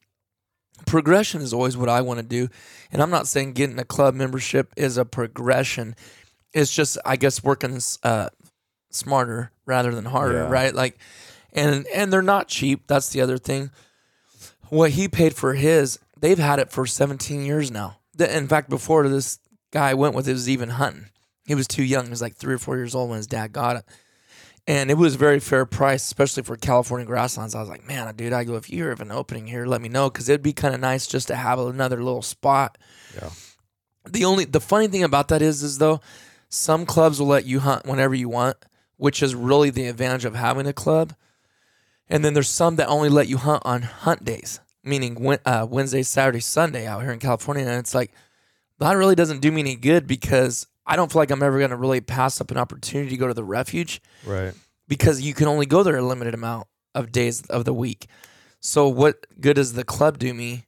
progression 0.86 1.42
is 1.42 1.54
always 1.54 1.76
what 1.78 1.90
I 1.90 2.02
want 2.02 2.20
to 2.20 2.26
do. 2.26 2.48
And 2.92 3.02
I'm 3.02 3.10
not 3.10 3.28
saying 3.28 3.54
getting 3.54 3.78
a 3.80 3.86
club 3.86 4.14
membership 4.16 4.72
is 4.76 4.98
a 4.98 5.06
progression. 5.06 5.96
It's 6.54 6.74
just, 6.74 6.98
I 7.06 7.16
guess, 7.16 7.44
working 7.44 7.80
uh, 8.04 8.30
smarter 8.92 9.52
rather 9.66 9.94
than 9.94 10.06
harder, 10.06 10.36
Yeah. 10.44 10.50
right? 10.50 10.74
Like, 10.74 10.98
and 11.52 11.86
and 11.94 12.12
they're 12.12 12.22
not 12.22 12.48
cheap. 12.48 12.88
That's 12.88 13.10
the 13.10 13.22
other 13.22 13.38
thing. 13.38 13.72
What 14.70 14.92
he 14.92 15.08
paid 15.08 15.36
for 15.36 15.54
his, 15.54 16.00
they've 16.20 16.40
had 16.40 16.60
it 16.60 16.72
for 16.72 16.86
17 16.86 17.46
years 17.46 17.70
now. 17.70 17.98
In 18.20 18.48
fact, 18.48 18.70
before 18.70 19.08
this 19.10 19.38
guy 19.74 19.90
I 19.90 19.96
went 19.96 20.14
with, 20.14 20.30
it 20.30 20.34
was 20.34 20.48
even 20.48 20.70
hunting. 20.70 21.08
He 21.46 21.56
was 21.56 21.68
too 21.68 21.84
young. 21.84 22.06
He 22.06 22.10
was 22.12 22.22
like 22.22 22.36
three 22.36 22.54
or 22.54 22.60
four 22.60 22.78
years 22.78 22.96
old 22.96 23.10
when 23.10 23.18
his 23.18 23.28
dad 23.28 23.52
got 23.52 23.76
it. 23.76 23.86
And 24.66 24.90
it 24.90 24.98
was 24.98 25.16
a 25.16 25.18
very 25.18 25.42
fair 25.42 25.66
price, 25.66 26.04
especially 26.04 26.44
for 26.44 26.56
California 26.56 27.06
grasslands. 27.06 27.54
I 27.54 27.60
was 27.60 27.68
like, 27.68 27.86
man, 27.86 28.16
dude, 28.16 28.32
I 28.32 28.46
go, 28.46 28.56
if 28.56 28.70
you 28.70 28.86
have 28.86 29.02
an 29.02 29.12
opening 29.12 29.48
here, 29.48 29.66
let 29.66 29.82
me 29.82 29.90
know. 29.90 30.10
Cause 30.10 30.30
it'd 30.30 30.42
be 30.42 30.54
kind 30.54 30.74
of 30.74 30.80
nice 30.80 31.06
just 31.06 31.28
to 31.28 31.36
have 31.36 31.60
another 31.60 32.02
little 32.02 32.22
spot. 32.22 32.78
Yeah. 33.16 33.32
The 34.08 34.24
only, 34.24 34.46
the 34.46 34.62
funny 34.62 34.88
thing 34.88 35.04
about 35.04 35.28
that 35.30 35.42
is, 35.42 35.64
is 35.64 35.80
though, 35.80 36.00
some 36.48 36.86
clubs 36.86 37.20
will 37.20 37.28
let 37.28 37.46
you 37.46 37.60
hunt 37.60 37.86
whenever 37.86 38.14
you 38.14 38.30
want, 38.30 38.58
which 38.98 39.24
is 39.24 39.36
really 39.36 39.70
the 39.70 39.88
advantage 39.88 40.24
of 40.24 40.36
having 40.36 40.68
a 40.68 40.74
club. 40.74 41.14
And 42.08 42.24
then 42.24 42.34
there's 42.34 42.50
some 42.50 42.76
that 42.78 42.88
only 42.88 43.10
let 43.10 43.28
you 43.28 43.38
hunt 43.38 43.64
on 43.66 43.82
hunt 43.82 44.24
days, 44.24 44.60
meaning 44.84 45.38
uh, 45.46 45.66
Wednesday, 45.70 46.04
Saturday, 46.04 46.42
Sunday 46.42 46.86
out 46.86 47.02
here 47.02 47.12
in 47.12 47.20
California. 47.20 47.66
And 47.66 47.80
it's 47.80 47.96
like, 47.96 48.12
that 48.80 48.94
really 48.94 49.16
doesn't 49.16 49.40
do 49.42 49.52
me 49.52 49.62
any 49.62 49.76
good 49.76 50.08
because 50.08 50.68
I 50.86 50.96
don't 50.96 51.12
feel 51.12 51.22
like 51.22 51.32
I'm 51.32 51.44
ever 51.44 51.58
going 51.60 51.70
to 51.72 51.78
really 51.78 52.02
pass 52.02 52.42
up 52.42 52.52
an 52.52 52.58
opportunity 52.58 53.12
to 53.12 53.18
go 53.18 53.28
to 53.28 53.34
the 53.34 53.44
refuge 53.44 54.02
Right. 54.26 54.54
because 54.88 55.22
you 55.22 55.34
can 55.34 55.48
only 55.48 55.66
go 55.66 55.84
there 55.84 55.96
a 55.96 56.02
limited 56.02 56.34
amount 56.34 56.68
of 56.94 57.12
days 57.12 57.42
of 57.48 57.66
the 57.66 57.74
week. 57.74 58.08
So 58.60 58.88
what 58.88 59.26
good 59.40 59.56
does 59.56 59.74
the 59.74 59.84
club 59.84 60.18
do 60.20 60.34
me? 60.34 60.66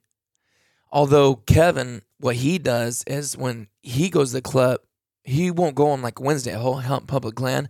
Although 0.90 1.36
Kevin, 1.36 2.02
what 2.18 2.36
he 2.36 2.58
does 2.58 3.02
is 3.06 3.36
when 3.36 3.68
he 3.82 4.08
goes 4.08 4.30
to 4.30 4.34
the 4.36 4.42
club, 4.42 4.80
he 5.24 5.50
won't 5.50 5.74
go 5.74 5.90
on 5.90 6.02
like 6.02 6.20
Wednesday, 6.20 6.52
he'll 6.52 6.74
hunt 6.74 7.06
public 7.06 7.40
land, 7.40 7.68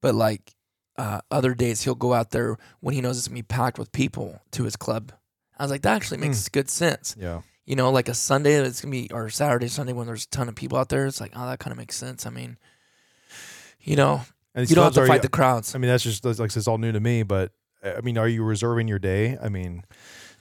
but 0.00 0.14
like 0.14 0.54
uh, 0.96 1.20
other 1.30 1.54
days 1.54 1.82
he'll 1.82 1.94
go 1.96 2.14
out 2.14 2.30
there 2.30 2.56
when 2.80 2.94
he 2.94 3.00
knows 3.00 3.18
it's 3.18 3.26
gonna 3.28 3.38
be 3.38 3.42
packed 3.42 3.78
with 3.78 3.90
people 3.92 4.40
to 4.52 4.64
his 4.64 4.76
club. 4.76 5.12
I 5.58 5.64
was 5.64 5.70
like, 5.70 5.82
that 5.82 5.94
actually 5.96 6.18
makes 6.18 6.48
good 6.48 6.70
sense. 6.70 7.16
Yeah. 7.18 7.42
You 7.66 7.76
know, 7.76 7.90
like 7.90 8.08
a 8.08 8.14
Sunday 8.14 8.54
it's 8.56 8.80
gonna 8.82 8.90
be 8.92 9.08
or 9.12 9.28
Saturday, 9.30 9.68
Sunday 9.68 9.92
when 9.92 10.06
there's 10.06 10.24
a 10.24 10.28
ton 10.28 10.48
of 10.48 10.54
people 10.54 10.76
out 10.78 10.88
there. 10.90 11.06
It's 11.06 11.20
like, 11.20 11.32
oh, 11.34 11.46
that 11.46 11.58
kind 11.60 11.72
of 11.72 11.78
makes 11.78 11.96
sense. 11.96 12.26
I 12.26 12.30
mean, 12.30 12.58
you 13.80 13.96
know, 13.96 14.22
And 14.54 14.68
you 14.68 14.74
don't 14.76 14.84
have 14.84 14.94
to 14.94 15.06
fight 15.06 15.16
you- 15.16 15.22
the 15.22 15.28
crowds. 15.28 15.74
I 15.74 15.78
mean, 15.78 15.88
that's 15.90 16.04
just 16.04 16.22
that's 16.22 16.38
like 16.38 16.54
it's 16.54 16.68
all 16.68 16.78
new 16.78 16.92
to 16.92 17.00
me. 17.00 17.22
But 17.22 17.52
uh, 17.82 17.92
I 17.96 18.00
mean, 18.00 18.18
are 18.18 18.28
you 18.28 18.42
reserving 18.44 18.88
your 18.88 18.98
day? 18.98 19.38
I 19.42 19.48
mean, 19.48 19.82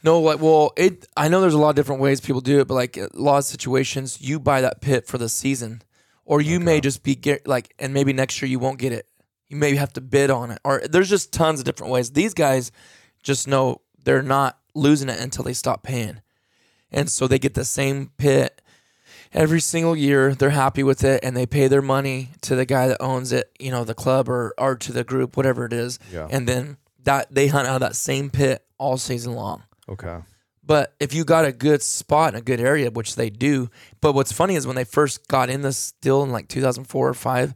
No, 0.04 0.20
like, 0.20 0.40
well, 0.42 0.72
it. 0.76 1.08
I 1.16 1.30
know 1.30 1.42
there's 1.42 1.54
a 1.54 1.58
lot 1.58 1.70
of 1.70 1.76
different 1.76 2.02
ways 2.02 2.20
people 2.22 2.42
do 2.42 2.60
it, 2.60 2.68
but 2.68 2.74
like 2.76 2.98
a 2.98 3.10
lot 3.14 3.38
of 3.40 3.46
situations, 3.46 4.22
you 4.22 4.40
buy 4.40 4.62
that 4.62 4.82
pit 4.82 5.08
for 5.08 5.18
the 5.18 5.30
season, 5.30 5.82
or 6.26 6.42
you 6.42 6.60
may 6.60 6.82
just 6.82 7.04
be 7.04 7.16
get 7.16 7.48
like, 7.48 7.74
and 7.80 7.94
maybe 7.94 8.12
next 8.14 8.42
year 8.42 8.50
you 8.50 8.60
won't 8.60 8.80
get 8.80 8.92
it. 8.92 9.08
You 9.48 9.58
maybe 9.58 9.78
have 9.78 9.94
to 9.94 10.02
bid 10.02 10.30
on 10.30 10.52
it, 10.52 10.60
or 10.64 10.82
there's 10.90 11.10
just 11.10 11.32
tons 11.32 11.60
of 11.60 11.66
different 11.66 11.92
ways. 11.94 12.12
These 12.12 12.34
guys 12.34 12.72
just 13.24 13.48
know 13.48 13.82
they're 14.04 14.22
not 14.24 14.58
losing 14.76 15.08
it 15.10 15.20
until 15.20 15.44
they 15.46 15.54
stop 15.54 15.84
paying, 15.84 16.22
and 16.94 17.10
so 17.10 17.28
they 17.28 17.40
get 17.40 17.54
the 17.54 17.66
same 17.66 18.12
pit 18.18 18.62
every 19.32 19.60
single 19.60 19.96
year. 19.96 20.36
They're 20.36 20.52
happy 20.52 20.84
with 20.84 21.04
it, 21.04 21.24
and 21.24 21.36
they 21.36 21.46
pay 21.46 21.68
their 21.68 21.82
money 21.82 22.30
to 22.42 22.56
the 22.56 22.66
guy 22.66 22.88
that 22.88 23.02
owns 23.02 23.32
it, 23.32 23.52
you 23.60 23.72
know, 23.72 23.84
the 23.84 23.94
club 23.94 24.30
or 24.30 24.54
or 24.58 24.76
to 24.76 24.92
the 24.92 25.04
group, 25.04 25.36
whatever 25.36 25.66
it 25.66 25.74
is, 25.74 26.00
yeah. 26.12 26.28
and 26.30 26.48
then 26.48 26.78
that 27.04 27.34
they 27.34 27.48
hunt 27.48 27.68
out 27.68 27.76
of 27.76 27.82
that 27.82 27.96
same 27.96 28.30
pit 28.30 28.66
all 28.78 28.98
season 28.98 29.34
long. 29.34 29.64
okay. 29.90 30.20
But 30.66 30.94
if 31.00 31.14
you 31.14 31.26
got 31.26 31.44
a 31.44 31.52
good 31.52 31.82
spot 31.82 32.34
in 32.34 32.40
a 32.40 32.42
good 32.42 32.62
area, 32.62 32.90
which 32.90 33.16
they 33.16 33.30
do, 33.30 33.70
but 34.00 34.14
what's 34.14 34.32
funny 34.32 34.56
is 34.56 34.66
when 34.66 34.78
they 34.78 34.86
first 34.86 35.28
got 35.28 35.50
in 35.50 35.62
this 35.62 35.78
still 35.78 36.24
in 36.24 36.32
like 36.32 36.48
2004 36.48 37.10
or 37.10 37.14
five, 37.14 37.54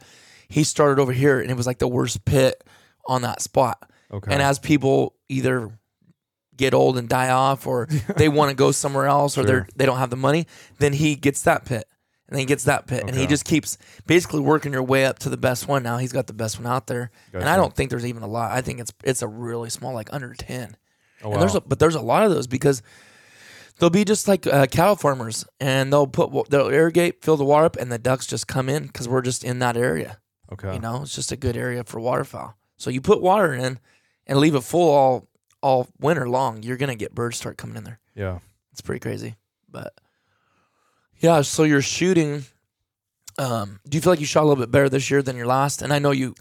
he 0.50 0.66
started 0.66 1.02
over 1.02 1.14
here 1.14 1.40
and 1.40 1.50
it 1.50 1.56
was 1.56 1.66
like 1.66 1.80
the 1.80 1.88
worst 1.88 2.26
pit 2.26 2.62
on 3.08 3.22
that 3.22 3.42
spot. 3.42 3.90
Okay. 4.12 4.34
And 4.34 4.42
as 4.42 4.60
people 4.60 5.16
either 5.30 5.72
get 6.58 6.74
old 6.74 6.98
and 6.98 7.08
die 7.08 7.30
off, 7.30 7.66
or 7.68 7.88
they 8.18 8.28
want 8.30 8.50
to 8.50 8.56
go 8.56 8.72
somewhere 8.72 9.06
else, 9.08 9.38
or 9.38 9.42
Sure. 9.42 9.46
they're 9.46 9.68
they 9.76 9.86
don't 9.86 9.98
have 10.00 10.10
the 10.10 10.16
money, 10.18 10.48
then 10.80 10.94
he 10.94 11.16
gets 11.16 11.44
that 11.44 11.66
pit, 11.66 11.86
and 12.28 12.36
then 12.36 12.40
he 12.40 12.46
gets 12.46 12.64
that 12.66 12.88
pit, 12.88 13.04
and 13.08 13.16
he 13.16 13.22
Okay. 13.24 13.30
just 13.30 13.46
keeps 13.46 13.78
basically 14.06 14.42
working 14.42 14.74
your 14.74 14.84
way 14.84 15.06
up 15.06 15.20
to 15.20 15.30
the 15.30 15.38
best 15.38 15.68
one. 15.68 15.84
Now 15.84 15.98
he's 15.98 16.12
got 16.14 16.28
the 16.28 16.34
best 16.34 16.58
one 16.60 16.68
out 16.68 16.88
there, 16.88 17.12
and 17.34 17.44
I 17.44 17.46
Gotcha. 17.46 17.62
don't 17.62 17.76
think 17.76 17.90
there's 17.92 18.06
even 18.06 18.24
a 18.24 18.28
lot. 18.28 18.52
I 18.52 18.62
think 18.62 18.80
it's 18.80 18.92
it's 19.04 19.22
a 19.22 19.28
really 19.28 19.70
small, 19.70 19.94
like 19.94 20.12
under 20.14 20.34
ten. 20.34 20.76
oh, 21.24 21.32
And 21.32 21.42
there's 21.42 21.54
wow. 21.54 21.60
a, 21.66 21.68
but 21.68 21.80
there's 21.80 21.96
a 21.96 22.02
lot 22.02 22.24
of 22.24 22.32
those 22.32 22.48
because 22.48 22.82
they'll 23.80 23.90
be 23.90 24.04
just 24.06 24.28
like 24.28 24.48
uh, 24.48 24.66
cattle 24.68 24.96
farmers, 24.96 25.46
and 25.60 25.92
they'll 25.94 26.08
put 26.08 26.32
wa- 26.32 26.46
they'll 26.50 26.70
irrigate, 26.70 27.24
fill 27.24 27.38
the 27.38 27.46
water 27.46 27.66
up, 27.66 27.76
and 27.78 27.92
the 27.92 28.00
ducks 28.00 28.26
just 28.28 28.48
come 28.48 28.70
in 28.70 28.88
because 28.88 29.08
we're 29.08 29.22
just 29.22 29.44
in 29.44 29.60
that 29.60 29.78
area. 29.78 30.18
okay. 30.52 30.74
You 30.74 30.80
know, 30.80 31.02
it's 31.04 31.14
just 31.16 31.32
a 31.32 31.36
good 31.38 31.56
area 31.58 31.84
for 31.84 32.00
waterfowl. 32.00 32.56
So 32.78 32.90
you 32.90 33.02
put 33.02 33.22
water 33.22 33.54
in 33.54 33.80
and 34.28 34.40
leave 34.40 34.54
it 34.56 34.62
full 34.64 34.90
all 34.92 35.28
all 35.62 35.88
winter 36.00 36.28
long, 36.30 36.64
you're 36.64 36.78
gonna 36.78 36.96
get 36.96 37.14
birds 37.16 37.38
start 37.38 37.58
coming 37.58 37.76
in 37.78 37.84
there. 37.84 38.00
yeah. 38.16 38.40
It's 38.72 38.82
pretty 38.82 39.00
crazy, 39.00 39.36
but 39.70 39.92
yeah. 41.20 41.42
So 41.42 41.64
you're 41.64 41.82
shooting. 41.82 42.44
Um, 43.40 43.80
do 43.88 43.98
you 43.98 44.02
feel 44.02 44.12
like 44.14 44.20
you 44.20 44.26
shot 44.26 44.44
a 44.44 44.48
little 44.48 44.62
bit 44.64 44.72
better 44.72 44.90
this 44.90 45.10
year 45.12 45.22
than 45.22 45.36
your 45.36 45.48
last? 45.48 45.82
And 45.82 45.92
I 45.94 46.00
know 46.00 46.12
you. 46.12 46.36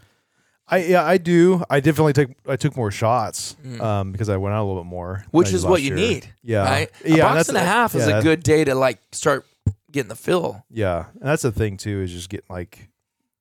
I 0.67 0.79
yeah 0.83 1.03
I 1.03 1.17
do. 1.17 1.63
I 1.69 1.79
definitely 1.79 2.13
take 2.13 2.35
I 2.47 2.57
took 2.57 2.75
more 2.75 2.91
shots 2.91 3.55
Mm. 3.65 3.81
um 3.81 4.11
because 4.11 4.27
I 4.29 4.37
went 4.37 4.53
out 4.53 4.63
a 4.63 4.67
little 4.67 4.83
bit 4.83 4.89
more, 4.89 5.25
Which 5.31 5.53
is 5.53 5.65
what 5.65 5.81
you 5.81 5.95
year. 5.95 5.95
need, 5.95 6.33
Yeah. 6.43 6.63
right? 6.63 6.91
A 7.05 7.09
Yeah. 7.09 7.23
box 7.23 7.33
that's- 7.33 7.49
and 7.49 7.57
a 7.57 7.61
half 7.61 7.95
is 7.95 8.05
a 8.07 8.21
good 8.21 8.43
day 8.43 8.63
to 8.65 8.75
like 8.75 8.99
start 9.13 9.45
getting 9.91 10.09
the 10.09 10.15
fill. 10.15 10.63
Yeah, 10.69 11.05
and 11.13 11.23
that's 11.29 11.43
the 11.43 11.51
thing 11.53 11.77
too 11.77 12.01
is 12.01 12.11
just 12.11 12.29
getting 12.29 12.45
like 12.49 12.89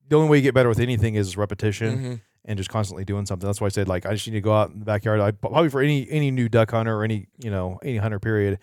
the 0.08 0.16
only 0.16 0.28
way 0.30 0.36
you 0.36 0.42
get 0.42 0.54
better 0.54 0.68
with 0.68 0.78
anything 0.78 1.16
is 1.16 1.36
repetition 1.36 1.98
Mhm. 1.98 2.20
And 2.46 2.56
just 2.56 2.70
constantly 2.70 3.04
doing 3.04 3.26
something. 3.26 3.46
That's 3.46 3.60
why 3.60 3.66
I 3.66 3.70
said 3.70 3.88
like 3.88 4.06
I 4.06 4.12
just 4.14 4.26
need 4.26 4.34
to 4.34 4.40
go 4.40 4.54
out 4.54 4.70
in 4.70 4.78
the 4.78 4.84
backyard. 4.86 5.20
I 5.20 5.32
probably 5.32 5.68
for 5.68 5.82
any 5.82 6.08
any 6.10 6.30
new 6.30 6.48
duck 6.48 6.70
hunter 6.70 6.96
or 6.96 7.04
any 7.04 7.26
you 7.42 7.50
know 7.50 7.78
any 7.82 7.98
hunter 7.98 8.18
period 8.20 8.58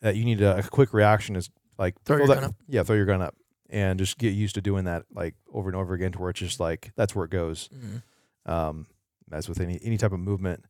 that 0.00 0.16
you 0.16 0.24
need 0.24 0.40
a, 0.40 0.58
a 0.58 0.62
quick 0.62 0.94
reaction 0.94 1.36
is 1.36 1.50
like 1.78 1.94
Throw 2.04 2.16
your 2.18 2.26
that, 2.28 2.34
gun 2.36 2.44
up. 2.44 2.54
Yeah, 2.68 2.82
throw 2.84 2.96
your 2.96 3.04
gun 3.06 3.20
up, 3.20 3.34
and 3.68 3.98
just 3.98 4.16
get 4.18 4.32
used 4.32 4.54
to 4.54 4.60
doing 4.62 4.84
that 4.84 5.04
like 5.12 5.34
over 5.52 5.68
and 5.68 5.76
over 5.76 5.92
again 5.94 6.12
to 6.12 6.18
where 6.18 6.30
it's 6.30 6.38
just 6.40 6.60
like 6.60 6.92
that's 6.96 7.14
where 7.14 7.24
it 7.24 7.30
goes. 7.30 7.68
Mhm. 7.74 8.02
Um, 8.50 8.86
as 9.30 9.48
with 9.48 9.60
any 9.60 9.78
any 9.82 9.98
type 9.98 10.12
of 10.12 10.20
movement. 10.20 10.64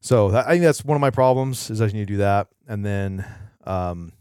So 0.00 0.30
that, 0.30 0.46
I 0.46 0.50
think 0.50 0.62
that's 0.64 0.84
one 0.84 0.96
of 0.96 1.00
my 1.00 1.10
problems 1.10 1.70
is 1.70 1.80
I 1.80 1.86
need 1.86 1.92
to 1.94 2.04
do 2.06 2.16
that, 2.18 2.48
and 2.68 2.84
then 2.84 3.24
um, 3.64 4.12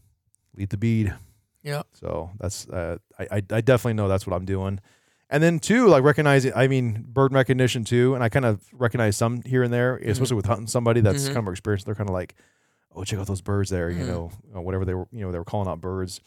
lead 0.55 0.69
the 0.69 0.77
bead. 0.77 1.13
Yeah. 1.61 1.83
So 1.93 2.31
that's 2.39 2.67
uh, 2.69 2.97
I, 3.19 3.23
I 3.23 3.35
I 3.51 3.61
definitely 3.61 3.93
know 3.93 4.07
that's 4.07 4.25
what 4.25 4.35
I'm 4.35 4.45
doing. 4.45 4.79
And 5.33 5.41
then 5.41 5.57
two, 5.59 5.87
like 5.87 6.03
recognizing, 6.03 6.53
I 6.55 6.67
mean, 6.67 7.05
bird 7.09 7.33
recognition 7.33 7.83
too. 7.83 8.13
And 8.13 8.23
I 8.23 8.29
kind 8.29 8.45
of 8.45 8.61
recognize 8.71 9.17
some 9.17 9.41
here 9.41 9.63
and 9.63 9.73
there, 9.73 9.97
especially 9.97 10.35
with 10.35 10.45
hunting 10.45 10.67
somebody 10.67 11.01
that's 11.01 11.23
Mhm. 11.23 11.27
kind 11.27 11.37
of 11.37 11.43
more 11.45 11.53
experienced. 11.53 11.87
They're 11.87 11.95
kind 11.95 12.07
of 12.09 12.13
like, 12.13 12.35
oh, 12.95 13.03
check 13.03 13.17
out 13.19 13.25
those 13.25 13.41
birds 13.41 13.71
there, 13.71 13.89
you 13.89 14.03
Mhm. 14.03 14.07
know, 14.07 14.31
or 14.53 14.61
whatever 14.61 14.85
they 14.85 14.93
were, 14.93 15.07
you 15.11 15.21
know, 15.21 15.31
they 15.31 15.39
were 15.39 15.43
calling 15.43 15.67
out 15.67 15.81
birds. 15.81 16.21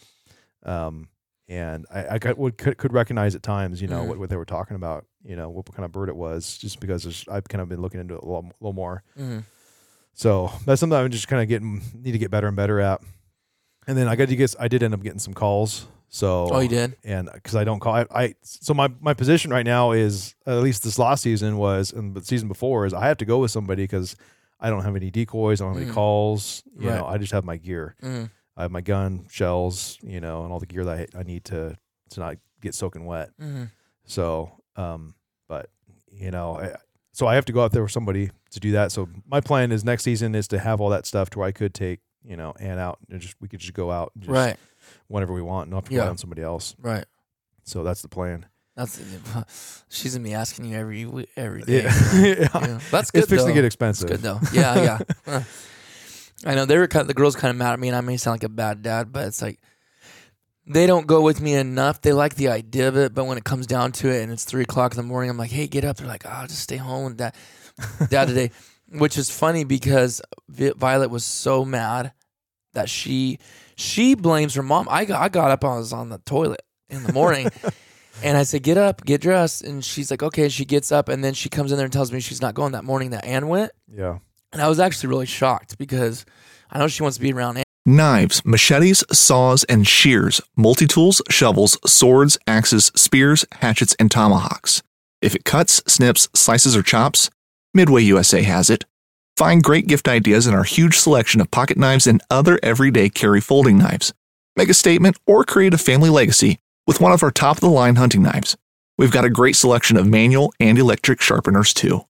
Um, 0.65 1.09
and 1.49 1.87
I, 1.89 2.15
I 2.15 2.19
got, 2.19 2.37
would 2.37 2.59
could, 2.59 2.77
could 2.79 2.93
recognize 2.93 3.37
at 3.37 3.45
times, 3.45 3.81
you 3.81 3.87
know, 3.87 4.03
Mhm. 4.03 4.09
what, 4.09 4.19
what 4.19 4.31
they 4.31 4.37
were 4.37 4.45
talking 4.45 4.75
about, 4.75 5.07
you 5.25 5.37
know, 5.37 5.49
what 5.51 5.67
kind 5.73 5.85
of 5.85 5.93
bird 5.93 6.09
it 6.09 6.17
was, 6.17 6.59
just 6.59 6.81
because 6.81 7.07
I've 7.29 7.45
kind 7.45 7.63
of 7.63 7.69
been 7.69 7.81
looking 7.81 8.01
into 8.01 8.15
it 8.15 8.23
a 8.25 8.27
little, 8.27 8.51
little 8.61 8.73
more. 8.73 9.05
Mhm. 9.17 9.45
So 10.15 10.51
that's 10.65 10.81
something 10.81 10.99
I'm 10.99 11.11
just 11.13 11.29
kind 11.29 11.41
of 11.43 11.49
getting 11.49 11.81
need 11.95 12.11
to 12.13 12.19
get 12.19 12.33
better 12.33 12.49
and 12.49 12.57
better 12.57 12.81
at. 12.81 13.01
And 13.87 13.97
then 13.97 14.09
I 14.09 14.17
got 14.17 14.29
to 14.31 14.35
get 14.37 14.53
I 14.59 14.67
did 14.67 14.83
end 14.83 14.95
up 14.95 15.03
getting 15.05 15.21
some 15.21 15.35
calls. 15.35 15.87
So 16.09 16.49
Oh, 16.51 16.61
you 16.61 16.69
did? 16.69 16.97
and 17.05 17.29
because 17.33 17.57
I 17.57 17.65
don't 17.65 17.81
call 17.81 17.95
I, 17.95 18.07
I 18.11 18.35
so 18.43 18.73
my 18.75 18.89
my 19.01 19.13
position 19.15 19.51
right 19.51 19.67
now 19.67 19.93
is 19.93 20.35
at 20.47 20.59
least 20.59 20.83
this 20.85 20.99
last 20.99 21.23
season 21.23 21.57
was 21.59 21.93
and 21.93 22.15
the 22.15 22.25
season 22.25 22.49
before 22.49 22.87
is 22.87 22.95
I 22.95 23.09
have 23.09 23.17
to 23.19 23.25
go 23.25 23.39
with 23.39 23.51
somebody 23.51 23.83
because 23.85 24.17
I 24.61 24.71
don't 24.71 24.85
have 24.85 24.97
any 24.97 25.11
decoys, 25.11 25.61
I 25.61 25.65
don't 25.65 25.75
have 25.75 25.83
any 25.83 25.91
Mm. 25.91 25.95
calls. 25.95 26.63
You 26.79 26.89
Right. 26.89 26.97
know, 26.99 27.07
I 27.07 27.19
just 27.19 27.33
have 27.33 27.45
my 27.45 27.57
gear. 27.59 27.97
Mhm. 28.03 28.31
I 28.57 28.63
have 28.63 28.71
my 28.71 28.81
gun, 28.81 29.27
shells, 29.31 29.99
you 30.03 30.21
know, 30.21 30.45
and 30.45 30.53
all 30.53 30.61
the 30.61 30.67
gear 30.67 30.85
that 30.85 31.11
I, 31.15 31.19
I 31.21 31.23
need 31.25 31.45
to 31.47 31.77
to 32.11 32.21
not 32.21 32.37
get 32.63 32.75
soaking 32.75 33.05
wet. 33.05 33.31
Mhm. 33.41 33.71
So, 34.05 34.53
um, 34.77 35.15
but 35.49 35.69
you 36.11 36.31
know, 36.31 36.59
I, 36.59 36.77
so 37.13 37.27
I 37.27 37.35
have 37.35 37.45
to 37.47 37.53
go 37.53 37.63
out 37.63 37.73
there 37.73 37.83
with 37.83 37.93
somebody 37.93 38.31
to 38.53 38.61
do 38.61 38.73
that. 38.73 38.93
So 38.93 39.09
my 39.27 39.41
plan 39.41 39.73
is 39.73 39.85
next 39.85 40.05
season 40.05 40.35
is 40.35 40.47
to 40.49 40.59
have 40.59 40.81
all 40.81 40.89
that 40.91 41.05
stuff 41.05 41.29
to 41.31 41.41
where 41.41 41.49
I 41.49 41.53
could 41.53 41.75
take, 41.75 42.01
you 42.25 42.37
know, 42.37 42.55
and 42.59 42.79
out 42.81 42.99
and 43.11 43.21
just 43.21 43.35
we 43.41 43.49
could 43.49 43.61
just 43.61 43.75
go 43.75 43.91
out 43.91 44.13
and 44.15 44.23
just 44.25 44.33
Right. 44.33 44.57
Whenever 45.09 45.33
we 45.33 45.43
want, 45.43 45.67
and 45.67 45.73
not 45.75 45.89
rely 45.89 46.05
Yeah. 46.05 46.11
on 46.11 46.19
somebody 46.19 46.43
else. 46.43 46.75
Right. 46.81 47.05
So 47.65 47.83
that's 47.83 48.03
the 48.03 48.09
plan. 48.09 48.47
That's 48.77 49.01
she's 49.89 50.15
gonna 50.15 50.25
be 50.29 50.35
asking 50.35 50.67
you 50.67 50.77
every 50.77 51.27
every 51.37 51.63
day. 51.63 51.83
Yeah, 52.15 52.49
Yeah. 52.55 52.81
That's 52.91 53.11
good. 53.11 53.21
it's 53.23 53.31
fixing 53.31 53.49
to 53.49 53.55
get 53.55 53.65
It's 53.65 53.75
expensive. 53.75 54.09
good 54.09 54.21
though. 54.21 54.41
Yeah, 54.53 54.99
yeah. 55.27 55.43
I 56.45 56.55
know 56.55 56.67
they 56.67 56.77
were 56.77 56.87
kind 56.87 57.01
of, 57.01 57.09
the 57.09 57.15
girls 57.15 57.35
kind 57.35 57.51
of 57.51 57.57
mad 57.57 57.73
at 57.73 57.81
me, 57.81 57.89
and 57.89 57.97
I 57.97 58.03
may 58.03 58.19
sound 58.19 58.35
like 58.35 58.45
a 58.45 58.49
bad 58.51 58.83
dad, 58.83 59.11
but 59.13 59.25
it's 59.27 59.41
like 59.41 59.59
they 60.67 60.87
don't 60.87 61.07
go 61.07 61.23
with 61.23 61.41
me 61.41 61.55
enough. 61.55 62.03
They 62.03 62.13
like 62.13 62.35
the 62.35 62.49
idea 62.49 62.89
of 62.89 62.97
it, 62.97 63.15
but 63.15 63.25
when 63.25 63.39
it 63.39 63.45
comes 63.45 63.67
down 63.67 63.93
to 63.93 64.11
it, 64.11 64.23
and 64.23 64.31
it's 64.33 64.45
three 64.45 64.63
o'clock 64.63 64.93
in 64.93 64.97
the 64.97 65.03
morning, 65.03 65.31
I'm 65.31 65.39
like, 65.39 65.51
"Hey, 65.51 65.67
get 65.67 65.85
up!" 65.85 65.97
They're 65.97 66.07
like, 66.09 66.25
"Oh, 66.27 66.45
just 66.47 66.61
stay 66.61 66.77
home 66.77 67.05
with 67.07 67.17
dad, 67.17 67.35
dad 68.11 68.29
today," 68.29 68.51
which 68.93 69.17
is 69.17 69.31
funny 69.31 69.65
because 69.65 70.21
Violet 70.49 71.09
was 71.09 71.25
so 71.25 71.65
mad 71.65 72.13
that 72.75 72.91
she 72.91 73.39
she 73.77 74.15
blames 74.15 74.55
her 74.55 74.63
mom. 74.63 74.89
I 74.91 75.05
got 75.05 75.21
I 75.21 75.29
got 75.29 75.51
up, 75.51 75.65
I 75.65 75.77
was 75.77 75.93
on 75.93 76.09
the 76.09 76.19
toilet 76.19 76.63
in 76.89 77.03
the 77.03 77.13
morning. 77.13 77.51
And 78.23 78.37
I 78.37 78.45
said, 78.45 78.63
"Get 78.63 78.79
up, 78.79 79.05
get 79.05 79.21
dressed." 79.21 79.63
And 79.63 79.85
she's 79.85 80.11
like, 80.11 80.23
"Okay." 80.23 80.45
And 80.45 80.53
she 80.53 80.65
gets 80.65 80.91
up, 80.91 81.09
and 81.09 81.23
then 81.23 81.35
she 81.35 81.49
comes 81.49 81.71
in 81.71 81.77
there 81.77 81.85
and 81.85 81.93
tells 81.93 82.13
me 82.13 82.21
she's 82.21 82.41
not 82.41 82.55
going 82.55 82.73
that 82.73 82.85
morning 82.85 83.11
that 83.11 83.25
Ann 83.25 83.49
went. 83.49 83.73
Yeah. 83.93 84.19
And 84.53 84.63
I 84.63 84.69
was 84.69 84.81
actually 84.81 85.11
really 85.11 85.27
shocked 85.27 85.77
because 85.77 86.25
I 86.71 86.79
know 86.79 86.89
she 86.89 87.03
wants 87.03 87.19
to 87.19 87.23
be 87.23 87.33
around 87.33 87.59
Ann. 87.59 87.65
Knives, 87.85 88.45
machetes, 88.45 89.05
saws, 89.13 89.65
and 89.65 89.87
shears, 89.87 90.41
multi 90.57 90.87
tools, 90.87 91.21
shovels, 91.29 91.79
swords, 91.87 92.39
axes, 92.47 92.87
spears, 92.97 93.45
hatchets, 93.53 93.95
and 94.01 94.11
tomahawks. 94.11 94.83
If 95.21 95.35
it 95.35 95.45
cuts, 95.45 95.83
snips, 95.87 96.29
slices, 96.35 96.77
or 96.77 96.83
chops, 96.83 97.31
Midway 97.75 98.03
USA 98.03 98.43
has 98.43 98.71
it. 98.71 98.85
Find 99.37 99.63
great 99.63 99.87
gift 99.87 100.09
ideas 100.09 100.47
in 100.47 100.55
our 100.55 100.65
huge 100.65 100.97
selection 100.97 101.43
of 101.43 101.51
pocket 101.51 101.77
knives 101.77 102.07
and 102.07 102.23
other 102.31 102.59
everyday 102.63 103.11
carry 103.11 103.43
folding 103.43 103.77
knives. 103.77 104.15
Make 104.57 104.71
a 104.71 104.75
statement 104.75 105.19
or 105.27 105.45
create 105.45 105.75
a 105.75 105.79
family 105.79 106.09
legacy 106.09 106.59
with 106.87 107.03
one 107.03 107.13
of 107.13 107.23
our 107.23 107.31
top 107.31 107.59
of 107.59 107.61
the 107.61 107.69
line 107.69 107.97
hunting 107.97 108.23
knives. 108.23 108.57
We've 108.97 109.13
got 109.13 109.27
a 109.27 109.31
great 109.31 109.55
selection 109.55 109.99
of 109.99 110.07
manual 110.07 110.55
and 110.59 110.79
electric 110.79 111.21
sharpeners 111.21 111.75
too. 111.75 112.07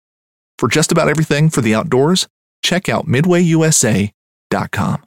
For 0.58 0.68
just 0.68 0.92
about 0.92 1.08
everything 1.08 1.50
for 1.50 1.62
the 1.62 1.74
outdoors, 1.74 2.28
check 2.62 2.88
out 2.88 3.06
midwayusa.com. 3.06 5.06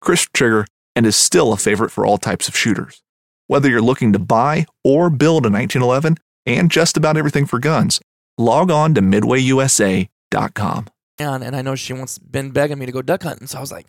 crisp 0.00 0.32
trigger, 0.32 0.66
and 0.96 1.06
is 1.06 1.16
still 1.16 1.52
a 1.52 1.56
favorite 1.56 1.90
for 1.90 2.04
all 2.04 2.18
types 2.18 2.48
of 2.48 2.56
shooters. 2.56 3.02
Whether 3.46 3.68
you're 3.68 3.80
looking 3.80 4.12
to 4.12 4.18
buy 4.18 4.66
or 4.84 5.10
build 5.10 5.46
a 5.46 5.50
1911 5.50 6.16
and 6.46 6.70
just 6.70 6.96
about 6.96 7.16
everything 7.16 7.46
for 7.46 7.58
guns, 7.58 8.00
log 8.38 8.70
on 8.70 8.94
to 8.94 9.00
midwayusa.com. 9.00 10.86
Ann, 11.18 11.42
and 11.42 11.54
I 11.54 11.62
know 11.62 11.74
she 11.74 11.92
wants 11.92 12.18
been 12.18 12.50
begging 12.50 12.78
me 12.78 12.86
to 12.86 12.92
go 12.92 13.02
duck 13.02 13.22
hunting. 13.22 13.46
So 13.46 13.58
I 13.58 13.60
was 13.60 13.72
like, 13.72 13.86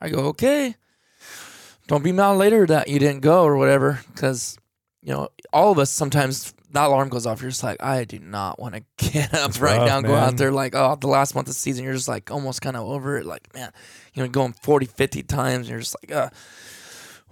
I 0.00 0.08
go, 0.08 0.18
okay. 0.26 0.76
Don't 1.86 2.04
be 2.04 2.12
mad 2.12 2.32
later 2.32 2.66
that 2.66 2.88
you 2.88 2.98
didn't 2.98 3.20
go 3.20 3.44
or 3.44 3.56
whatever. 3.56 4.00
Because, 4.12 4.58
you 5.02 5.12
know, 5.12 5.28
all 5.52 5.72
of 5.72 5.78
us 5.78 5.90
sometimes 5.90 6.52
that 6.76 6.86
alarm 6.86 7.08
goes 7.08 7.26
off. 7.26 7.40
You're 7.40 7.50
just 7.50 7.62
like, 7.62 7.82
I 7.82 8.04
do 8.04 8.18
not 8.18 8.58
want 8.58 8.74
to 8.74 8.82
get 9.12 9.34
up 9.34 9.50
It's 9.50 9.58
right 9.60 9.78
rough, 9.78 9.88
now 9.88 9.98
and 9.98 10.06
go 10.06 10.12
man. 10.12 10.22
out 10.22 10.36
there. 10.36 10.52
Like, 10.52 10.74
oh, 10.74 10.96
the 11.00 11.08
last 11.08 11.34
month 11.34 11.48
of 11.48 11.54
the 11.54 11.58
season, 11.58 11.84
you're 11.84 11.94
just 11.94 12.08
like 12.08 12.30
almost 12.30 12.62
kind 12.62 12.76
of 12.76 12.88
over 12.88 13.18
it. 13.18 13.26
Like, 13.26 13.52
man, 13.54 13.72
you 14.14 14.22
know, 14.22 14.28
going 14.28 14.52
40, 14.52 14.86
50 14.86 15.22
times. 15.24 15.66
And 15.66 15.68
you're 15.68 15.80
just 15.80 15.96
like, 16.02 16.12
uh. 16.16 16.30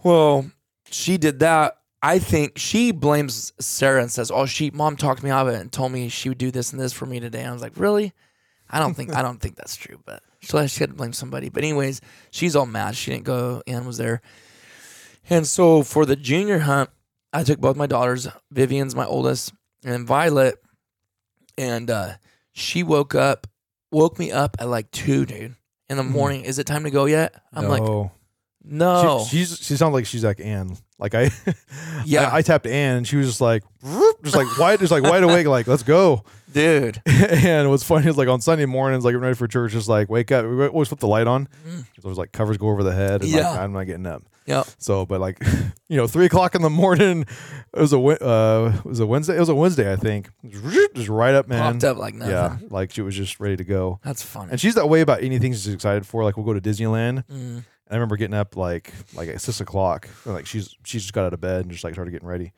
Well, 0.02 0.50
she 0.90 1.16
did 1.16 1.38
that. 1.40 1.78
I 2.02 2.18
think 2.18 2.58
she 2.58 2.92
blames 2.92 3.54
Sarah 3.58 4.02
and 4.02 4.12
says, 4.12 4.30
"Oh, 4.30 4.44
she 4.44 4.70
mom 4.70 4.96
talked 4.96 5.22
me 5.22 5.30
out 5.30 5.48
of 5.48 5.54
it 5.54 5.58
and 5.58 5.72
told 5.72 5.90
me 5.90 6.10
she 6.10 6.28
would 6.28 6.36
do 6.36 6.50
this 6.50 6.70
and 6.70 6.78
this 6.78 6.92
for 6.92 7.06
me 7.06 7.18
today." 7.18 7.40
And 7.40 7.48
I 7.48 7.52
was 7.54 7.62
like, 7.62 7.72
"Really?" 7.76 8.12
I 8.68 8.78
don't 8.78 8.92
think 8.92 9.14
I 9.14 9.22
don't 9.22 9.40
think 9.40 9.56
that's 9.56 9.74
true, 9.74 9.98
but 10.04 10.22
she 10.40 10.48
she 10.68 10.80
had 10.80 10.90
to 10.90 10.96
blame 10.96 11.14
somebody. 11.14 11.48
But 11.48 11.62
anyways, 11.64 12.02
she's 12.30 12.54
all 12.54 12.66
mad. 12.66 12.94
She 12.94 13.10
didn't 13.10 13.24
go. 13.24 13.62
Ann 13.66 13.86
was 13.86 13.96
there, 13.96 14.20
and 15.30 15.46
so 15.46 15.82
for 15.82 16.04
the 16.04 16.14
junior 16.14 16.58
hunt, 16.58 16.90
I 17.34 17.42
took 17.44 17.58
both 17.60 17.76
my 17.76 17.86
daughters. 17.86 18.28
Vivian's 18.50 18.94
my 18.94 19.04
oldest, 19.06 19.52
and 19.84 20.06
Violet, 20.06 20.54
and 21.58 21.90
uh, 21.90 22.12
she 22.52 22.82
woke 22.82 23.14
up, 23.14 23.46
woke 23.90 24.18
me 24.18 24.32
up 24.32 24.56
at 24.58 24.68
like 24.68 24.90
two, 24.90 25.26
dude, 25.26 25.54
in 25.88 25.96
the 25.96 26.02
morning. 26.04 26.44
Is 26.44 26.58
it 26.58 26.64
time 26.66 26.84
to 26.84 26.90
go 26.90 27.04
yet? 27.06 27.34
I'm 27.52 27.68
like, 27.68 27.82
no. 27.82 28.12
No. 28.66 29.26
She, 29.28 29.38
she's 29.44 29.58
she 29.58 29.76
sounds 29.76 29.92
like 29.92 30.06
she's 30.06 30.24
like 30.24 30.40
Anne. 30.40 30.78
Like 30.98 31.14
I, 31.14 31.30
Yeah. 32.06 32.30
I, 32.30 32.36
I 32.38 32.42
tapped 32.42 32.66
Anne 32.66 32.96
and 32.96 33.06
she 33.06 33.16
was 33.16 33.26
just 33.26 33.40
like, 33.42 33.62
just 34.22 34.34
like 34.34 34.46
wide, 34.58 34.78
just 34.78 34.90
like 34.90 35.02
wide 35.02 35.22
awake, 35.22 35.46
like 35.46 35.66
let's 35.66 35.82
go. 35.82 36.24
Dude. 36.50 36.98
and 37.06 37.68
what's 37.68 37.82
funny 37.84 38.08
is 38.08 38.16
like 38.16 38.28
on 38.28 38.40
Sunday 38.40 38.64
mornings, 38.64 39.04
like 39.04 39.12
getting 39.12 39.22
ready 39.22 39.34
for 39.34 39.46
church, 39.48 39.72
just 39.72 39.86
like 39.88 40.08
wake 40.08 40.32
up. 40.32 40.46
We 40.46 40.66
always 40.66 40.88
put 40.88 41.00
the 41.00 41.08
light 41.08 41.26
on. 41.26 41.46
There's 42.02 42.16
like 42.16 42.32
covers 42.32 42.56
go 42.56 42.68
over 42.70 42.82
the 42.82 42.94
head, 42.94 43.20
and 43.22 43.30
Mm. 43.30 43.34
Yeah. 43.36 43.50
like 43.50 43.58
I'm 43.60 43.72
not 43.74 43.84
getting 43.84 44.06
up. 44.06 44.22
Yep. 44.46 44.66
So, 44.78 45.06
but 45.06 45.20
like, 45.20 45.42
you 45.88 45.96
know, 45.96 46.06
three 46.06 46.26
o'clock 46.26 46.54
in 46.54 46.62
the 46.62 46.70
morning, 46.70 47.22
it 47.74 47.80
was 47.80 47.92
a 47.92 47.98
uh, 47.98 48.72
it 48.76 48.84
was 48.84 49.00
a 49.00 49.06
Wednesday. 49.06 49.36
It 49.36 49.40
was 49.40 49.48
a 49.48 49.54
Wednesday, 49.54 49.90
I 49.92 49.96
think. 49.96 50.28
Just 50.94 51.08
right 51.08 51.34
up, 51.34 51.48
man. 51.48 51.72
Popped 51.72 51.84
up 51.84 51.96
like 51.96 52.14
nothing. 52.14 52.32
Yeah, 52.32 52.58
like 52.70 52.92
she 52.92 53.02
was 53.02 53.16
just 53.16 53.40
ready 53.40 53.56
to 53.56 53.64
go. 53.64 54.00
That's 54.04 54.22
funny. 54.22 54.50
And 54.50 54.60
she's 54.60 54.74
that 54.74 54.88
way 54.88 55.00
about 55.00 55.22
anything 55.22 55.52
she's 55.52 55.68
excited 55.68 56.06
for. 56.06 56.24
Like 56.24 56.36
we'll 56.36 56.46
go 56.46 56.52
to 56.52 56.60
Disneyland. 56.60 57.24
Mm. 57.26 57.64
I 57.90 57.94
remember 57.94 58.16
getting 58.16 58.34
up 58.34 58.56
like 58.56 58.92
like 59.14 59.28
at 59.28 59.40
six 59.40 59.60
o'clock. 59.60 60.08
and, 60.24 60.34
Like 60.34 60.46
she's 60.46 60.76
she's 60.84 61.02
just 61.02 61.14
got 61.14 61.24
out 61.24 61.34
of 61.34 61.40
bed 61.40 61.62
and 61.62 61.70
just 61.70 61.84
like 61.84 61.94
started 61.94 62.10
getting 62.10 62.28
ready. 62.28 62.52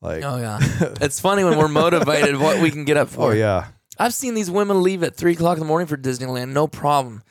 Like 0.00 0.22
Oh 0.24 0.38
yeah. 0.38 0.58
it's 1.00 1.20
funny 1.20 1.44
when 1.44 1.58
we're 1.58 1.68
motivated 1.68 2.36
what 2.38 2.60
we 2.60 2.70
can 2.70 2.84
get 2.84 2.96
up 2.96 3.08
for. 3.08 3.28
oh 3.28 3.34
yeah, 3.34 3.68
I've 3.98 4.14
seen 4.14 4.34
these 4.34 4.50
women 4.50 4.82
leave 4.82 5.02
at 5.02 5.14
three 5.14 5.32
o'clock 5.32 5.56
in 5.56 5.60
the 5.60 5.66
morning 5.66 5.86
for 5.86 5.96
Disneyland, 5.96 6.52
no 6.52 6.66
problem. 6.66 7.22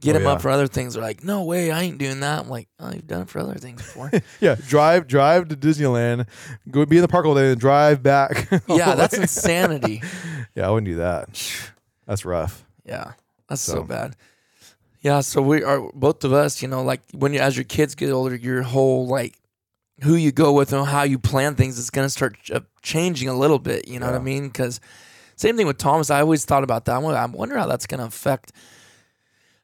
Get 0.00 0.14
Oh, 0.14 0.20
them 0.20 0.28
up 0.28 0.40
for 0.40 0.48
other 0.50 0.68
things. 0.68 0.94
They're 0.94 1.02
like, 1.02 1.24
no 1.24 1.42
way, 1.42 1.72
I 1.72 1.82
ain't 1.82 1.98
doing 1.98 2.20
that. 2.20 2.40
I'm 2.40 2.48
like, 2.48 2.68
oh, 2.78 2.92
you've 2.92 3.06
done 3.08 3.22
it 3.22 3.28
for 3.28 3.40
other 3.40 3.54
things 3.56 3.82
before. 3.82 4.12
yeah. 4.40 4.54
Drive 4.68 5.06
drive 5.08 5.48
to 5.48 5.56
Disneyland, 5.56 6.28
go 6.70 6.86
be 6.86 6.96
in 6.98 7.02
the 7.02 7.08
park 7.08 7.26
all 7.26 7.34
day, 7.34 7.50
and 7.50 7.60
drive 7.60 8.02
back. 8.02 8.48
yeah, 8.68 8.94
that's 8.94 9.14
insanity. 9.18 10.00
yeah. 10.54 10.68
I 10.68 10.70
wouldn't 10.70 10.86
do 10.86 10.96
that. 10.96 11.28
That's 12.06 12.24
rough. 12.24 12.64
Yeah, 12.84 13.12
that's 13.48 13.60
so, 13.60 13.74
So. 13.74 13.82
bad. 13.84 14.14
Yeah, 15.00 15.20
so 15.20 15.40
we 15.42 15.62
are 15.62 15.90
both 15.94 16.22
of 16.24 16.32
us. 16.32 16.62
You 16.62 16.68
know, 16.68 16.82
like 16.82 17.00
when 17.12 17.32
you 17.32 17.40
as 17.40 17.56
your 17.56 17.64
kids 17.64 17.94
get 17.94 18.10
older, 18.10 18.34
your 18.36 18.62
whole 18.62 19.06
like 19.06 19.34
who 20.02 20.14
you 20.14 20.30
go 20.32 20.52
with 20.52 20.72
and 20.72 20.86
how 20.86 21.02
you 21.02 21.18
plan 21.18 21.54
things 21.56 21.76
is 21.78 21.90
gonna 21.90 22.08
start 22.08 22.36
ch- 22.42 22.52
uh, 22.52 22.60
changing 22.82 23.28
a 23.28 23.34
little 23.36 23.58
bit. 23.58 23.88
You 23.88 23.98
know 23.98 24.06
what 24.06 24.14
I 24.14 24.20
mean? 24.20 24.46
Because 24.48 24.80
same 25.36 25.56
thing 25.56 25.66
with 25.66 25.78
Thomas. 25.78 26.08
I 26.10 26.20
always 26.20 26.44
thought 26.44 26.62
about 26.64 26.84
that. 26.84 26.94
I 26.96 27.26
wonder- 27.26 27.58
how 27.58 27.66
that's 27.66 27.86
gonna 27.86 28.04
affect 28.06 28.52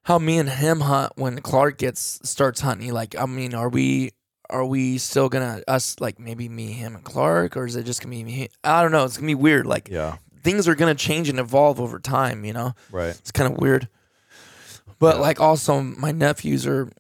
how 0.04 0.18
me 0.18 0.38
and 0.38 0.48
him 0.48 0.80
hunt 0.80 1.12
when 1.16 1.40
Clark 1.40 1.78
gets 1.78 2.20
starts 2.28 2.60
hunting. 2.60 2.92
Like, 2.92 3.16
I 3.18 3.26
mean, 3.26 3.54
are 3.54 3.68
we 3.68 4.12
are 4.50 4.64
we 4.64 4.98
still 4.98 5.28
gonna 5.28 5.62
us 5.66 5.96
like 6.00 6.18
maybe 6.18 6.48
me, 6.48 6.72
him, 6.72 6.94
and 6.96 7.04
Clark, 7.04 7.56
or 7.56 7.66
is 7.66 7.76
it 7.76 7.84
just 7.84 8.00
gonna 8.02 8.14
be 8.14 8.22
me? 8.24 8.48
I 8.62 8.82
don't 8.82 8.92
know. 8.92 9.04
It's 9.04 9.16
gonna 9.16 9.26
be 9.26 9.34
weird. 9.34 9.66
Like 9.66 9.88
Yeah. 9.88 10.16
things 10.42 10.68
are 10.68 10.74
gonna 10.74 10.94
change 10.94 11.28
and 11.28 11.38
evolve 11.40 11.80
over 11.80 11.98
time. 11.98 12.44
You 12.44 12.52
know 12.52 12.74
Right. 12.92 13.08
it's 13.16 13.32
kind 13.32 13.50
of 13.52 13.58
weird. 13.58 13.88
But 14.98 15.16
Yeah. 15.16 15.22
like 15.22 15.40
also 15.40 15.80
my 15.80 16.12
nephews 16.12 16.66
are 16.66 16.90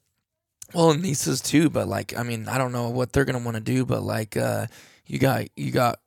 well 0.72 0.90
and 0.90 1.02
nieces 1.02 1.40
too, 1.40 1.68
but 1.70 1.86
like 1.86 2.16
I 2.16 2.22
mean, 2.22 2.48
I 2.48 2.56
don't 2.58 2.72
know 2.72 2.88
what 2.88 3.12
they're 3.12 3.26
gonna 3.26 3.38
want 3.44 3.56
to 3.56 3.60
do, 3.62 3.84
but 3.84 4.02
like 4.02 4.36
uh 4.36 4.66
you 5.06 5.18
got 5.18 5.44
you 5.56 5.70
got 5.70 6.00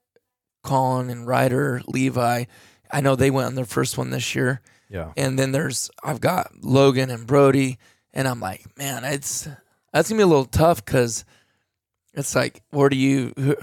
Colin 0.63 1.09
and 1.11 1.27
Ryder, 1.27 1.81
Levi. 1.87 2.45
I 2.91 3.01
know 3.01 3.15
they 3.15 3.29
went 3.31 3.45
on 3.47 3.55
their 3.55 3.65
first 3.65 3.97
one 3.97 4.09
this 4.09 4.33
year. 4.33 4.61
Yeah. 4.89 5.11
And 5.17 5.37
then 5.37 5.51
there's 5.51 5.89
I've 6.03 6.21
got 6.21 6.51
Logan 6.61 7.09
and 7.09 7.27
Brody 7.27 7.77
and 8.13 8.27
I'm 8.27 8.39
like, 8.39 8.65
man, 8.77 9.03
it's 9.03 9.47
that's 9.93 10.09
gonna 10.09 10.19
be 10.19 10.23
a 10.23 10.27
little 10.27 10.45
tough 10.45 10.83
because 10.83 11.25
it's 12.13 12.35
like, 12.35 12.61
where 12.71 12.89
do 12.89 12.95
you? 12.97 13.33
Who, 13.37 13.55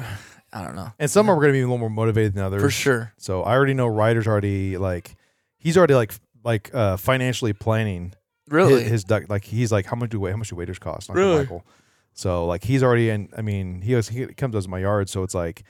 I 0.52 0.62
don't 0.62 0.76
know 0.76 0.92
And 1.00 1.10
some 1.10 1.28
are 1.28 1.34
going 1.34 1.48
to 1.48 1.52
be 1.52 1.58
a 1.60 1.64
little 1.64 1.78
more 1.78 1.90
motivated 1.90 2.34
than 2.34 2.44
others. 2.44 2.62
for 2.62 2.70
sure. 2.70 3.12
So 3.16 3.42
I 3.42 3.54
already 3.54 3.74
know 3.74 3.88
Ryder's 3.88 4.28
already 4.28 4.78
like 4.78 5.16
he's 5.58 5.76
already 5.76 5.94
like 5.94 6.12
like 6.44 6.72
uh 6.72 6.96
financially 6.96 7.52
planning 7.52 8.14
Really, 8.48 8.82
his, 8.82 8.90
his 8.90 9.04
duck 9.04 9.24
like 9.28 9.42
he's 9.44 9.72
like 9.72 9.86
how 9.86 9.96
much 9.96 10.10
do 10.10 10.24
how 10.26 10.36
much 10.36 10.50
do 10.50 10.56
waders 10.56 10.78
cost 10.78 11.10
Uncle 11.10 11.24
Really? 11.24 11.38
Michael. 11.40 11.64
So 12.12 12.46
like 12.46 12.62
he's 12.62 12.82
already 12.84 13.08
in 13.10 13.30
I 13.36 13.42
mean 13.42 13.80
he 13.80 13.98
he 14.02 14.26
comes 14.26 14.54
as 14.54 14.68
my 14.68 14.78
yard 14.78 15.08
so 15.08 15.22
it's 15.24 15.34
like 15.34 15.64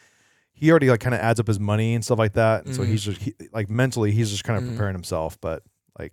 he 0.54 0.70
already 0.70 0.88
like 0.88 1.00
kind 1.00 1.14
of 1.14 1.20
adds 1.20 1.38
up 1.40 1.46
his 1.46 1.60
money 1.60 1.94
and 1.94 2.02
stuff 2.04 2.18
like 2.18 2.32
that. 2.34 2.64
And 2.64 2.74
So 2.74 2.82
Mhm. 2.82 2.86
he's 2.88 3.02
just 3.02 3.20
he, 3.20 3.34
like 3.52 3.68
mentally 3.68 4.12
he's 4.12 4.30
just 4.30 4.44
kind 4.44 4.56
of 4.56 4.64
Mhm. 4.64 4.70
preparing 4.70 4.94
himself 4.94 5.38
but 5.40 5.62
like 5.98 6.12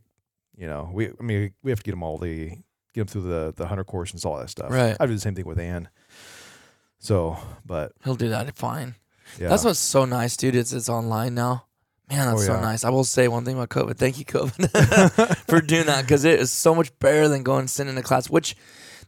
you 0.57 0.67
know 0.67 0.89
we 0.91 1.07
I 1.09 1.21
mean 1.23 1.53
we 1.63 1.71
have 1.71 1.79
to 1.79 1.83
get 1.83 1.93
him 1.93 2.03
all 2.03 2.17
the 2.17 2.49
get 2.93 3.01
him 3.01 3.07
through 3.07 3.21
the 3.23 3.53
the 3.55 3.67
hunter 3.67 3.83
course 3.85 4.11
and 4.11 4.25
all 4.25 4.37
that 4.37 4.49
stuff. 4.49 4.69
Right. 4.71 4.97
I 4.99 5.05
do 5.05 5.13
the 5.13 5.19
same 5.21 5.35
thing 5.35 5.45
with 5.45 5.59
Ann. 5.59 5.87
So 6.99 7.37
but 7.65 7.93
he'll 8.03 8.15
do 8.15 8.29
that 8.29 8.55
fine. 8.55 8.95
yeah. 9.39 9.49
That's 9.49 9.63
what's 9.63 9.79
so 9.79 10.05
nice, 10.05 10.37
dude. 10.37 10.55
It's 10.55 10.71
it's 10.73 10.89
online 10.89 11.35
now. 11.35 11.65
Man, 12.09 12.27
that's 12.27 12.41
Oh, 12.41 12.45
so 12.45 12.53
yeah. 12.55 12.61
nice. 12.61 12.83
I 12.83 12.89
will 12.89 13.05
say 13.05 13.27
one 13.29 13.45
thing 13.45 13.55
about 13.55 13.69
COVID. 13.69 13.95
Thank 13.97 14.19
you, 14.19 14.25
COVID, 14.25 15.37
for 15.49 15.61
doing 15.61 15.85
that 15.85 16.01
because 16.01 16.25
it 16.25 16.39
is 16.39 16.51
so 16.51 16.75
much 16.75 16.97
better 16.99 17.27
than 17.29 17.43
going 17.43 17.61
and 17.61 17.69
sitting 17.69 17.93
in 17.93 17.97
a 17.97 18.03
class, 18.03 18.29
which 18.29 18.57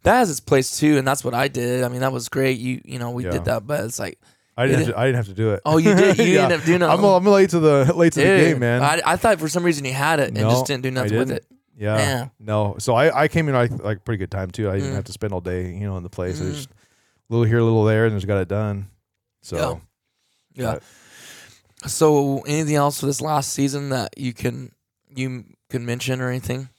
that 0.03 0.13
has 0.19 0.29
its 0.29 0.39
place 0.39 0.77
too, 0.79 0.97
and 0.97 1.05
that's 1.07 1.23
what 1.23 1.33
I 1.33 1.49
did. 1.49 1.83
I 1.83 1.89
mean, 1.89 1.99
that 2.01 2.13
was 2.13 2.29
great. 2.29 2.57
You 2.59 2.81
you 2.85 2.99
know 2.99 3.11
we 3.11 3.25
Yeah. 3.25 3.31
did 3.31 3.45
that, 3.45 3.67
but 3.67 3.83
it's 3.83 3.99
like, 3.99 4.19
I 4.55 4.67
didn't 4.67 4.85
have 4.85 4.87
to, 4.93 4.99
I 4.99 5.05
didn't 5.05 5.15
have 5.17 5.27
to 5.27 5.33
do 5.33 5.51
it. 5.53 5.61
oh, 5.65 5.77
you 5.77 5.95
did. 5.95 6.17
You 6.19 6.25
Yeah. 6.35 6.43
ended 6.43 6.59
up 6.59 6.65
doing 6.65 6.81
it. 6.81 6.85
I'm, 6.85 7.03
I'm 7.03 7.25
late 7.25 7.49
to 7.51 7.59
the 7.59 7.91
late 7.95 8.13
to 8.13 8.19
the 8.19 8.25
game, 8.25 8.59
man. 8.59 8.83
I, 8.83 9.01
I 9.05 9.15
thought 9.15 9.39
for 9.39 9.47
some 9.49 9.63
reason 9.63 9.83
you 9.85 9.93
had 9.93 10.19
it 10.19 10.27
and 10.29 10.37
No, 10.37 10.49
just 10.49 10.65
didn't 10.67 10.83
do 10.83 10.91
nothing 10.91 11.17
with 11.17 11.27
didn't. 11.29 11.43
it. 11.43 11.57
Yeah. 11.75 12.27
No. 12.39 12.75
So 12.79 12.93
I, 12.93 13.23
I 13.23 13.27
came 13.27 13.49
in 13.49 13.55
like 13.55 13.71
like 13.83 14.05
pretty 14.05 14.19
good 14.19 14.29
time 14.31 14.51
too. 14.51 14.69
I 14.69 14.75
didn't 14.75 14.91
Mm. 14.91 14.95
have 14.95 15.05
to 15.05 15.11
spend 15.11 15.33
all 15.33 15.41
day, 15.41 15.71
you 15.73 15.87
know, 15.87 15.97
in 15.97 16.03
the 16.03 16.09
place. 16.09 16.39
I 16.39 16.43
Mm. 16.45 16.53
just 16.53 16.69
a 16.69 16.73
little 17.29 17.45
here, 17.45 17.57
a 17.57 17.63
little 17.63 17.83
there, 17.83 18.05
and 18.05 18.15
just 18.15 18.27
got 18.27 18.37
it 18.41 18.47
done. 18.47 18.87
So 19.41 19.81
Yeah. 20.53 20.73
But- 20.73 20.83
So 21.89 22.39
anything 22.41 22.75
else 22.75 22.99
for 22.99 23.07
this 23.07 23.21
last 23.21 23.51
season 23.53 23.89
that 23.89 24.17
you 24.17 24.33
can 24.33 24.71
you 25.15 25.45
can 25.69 25.85
mention 25.85 26.21
or 26.21 26.29
anything? 26.29 26.69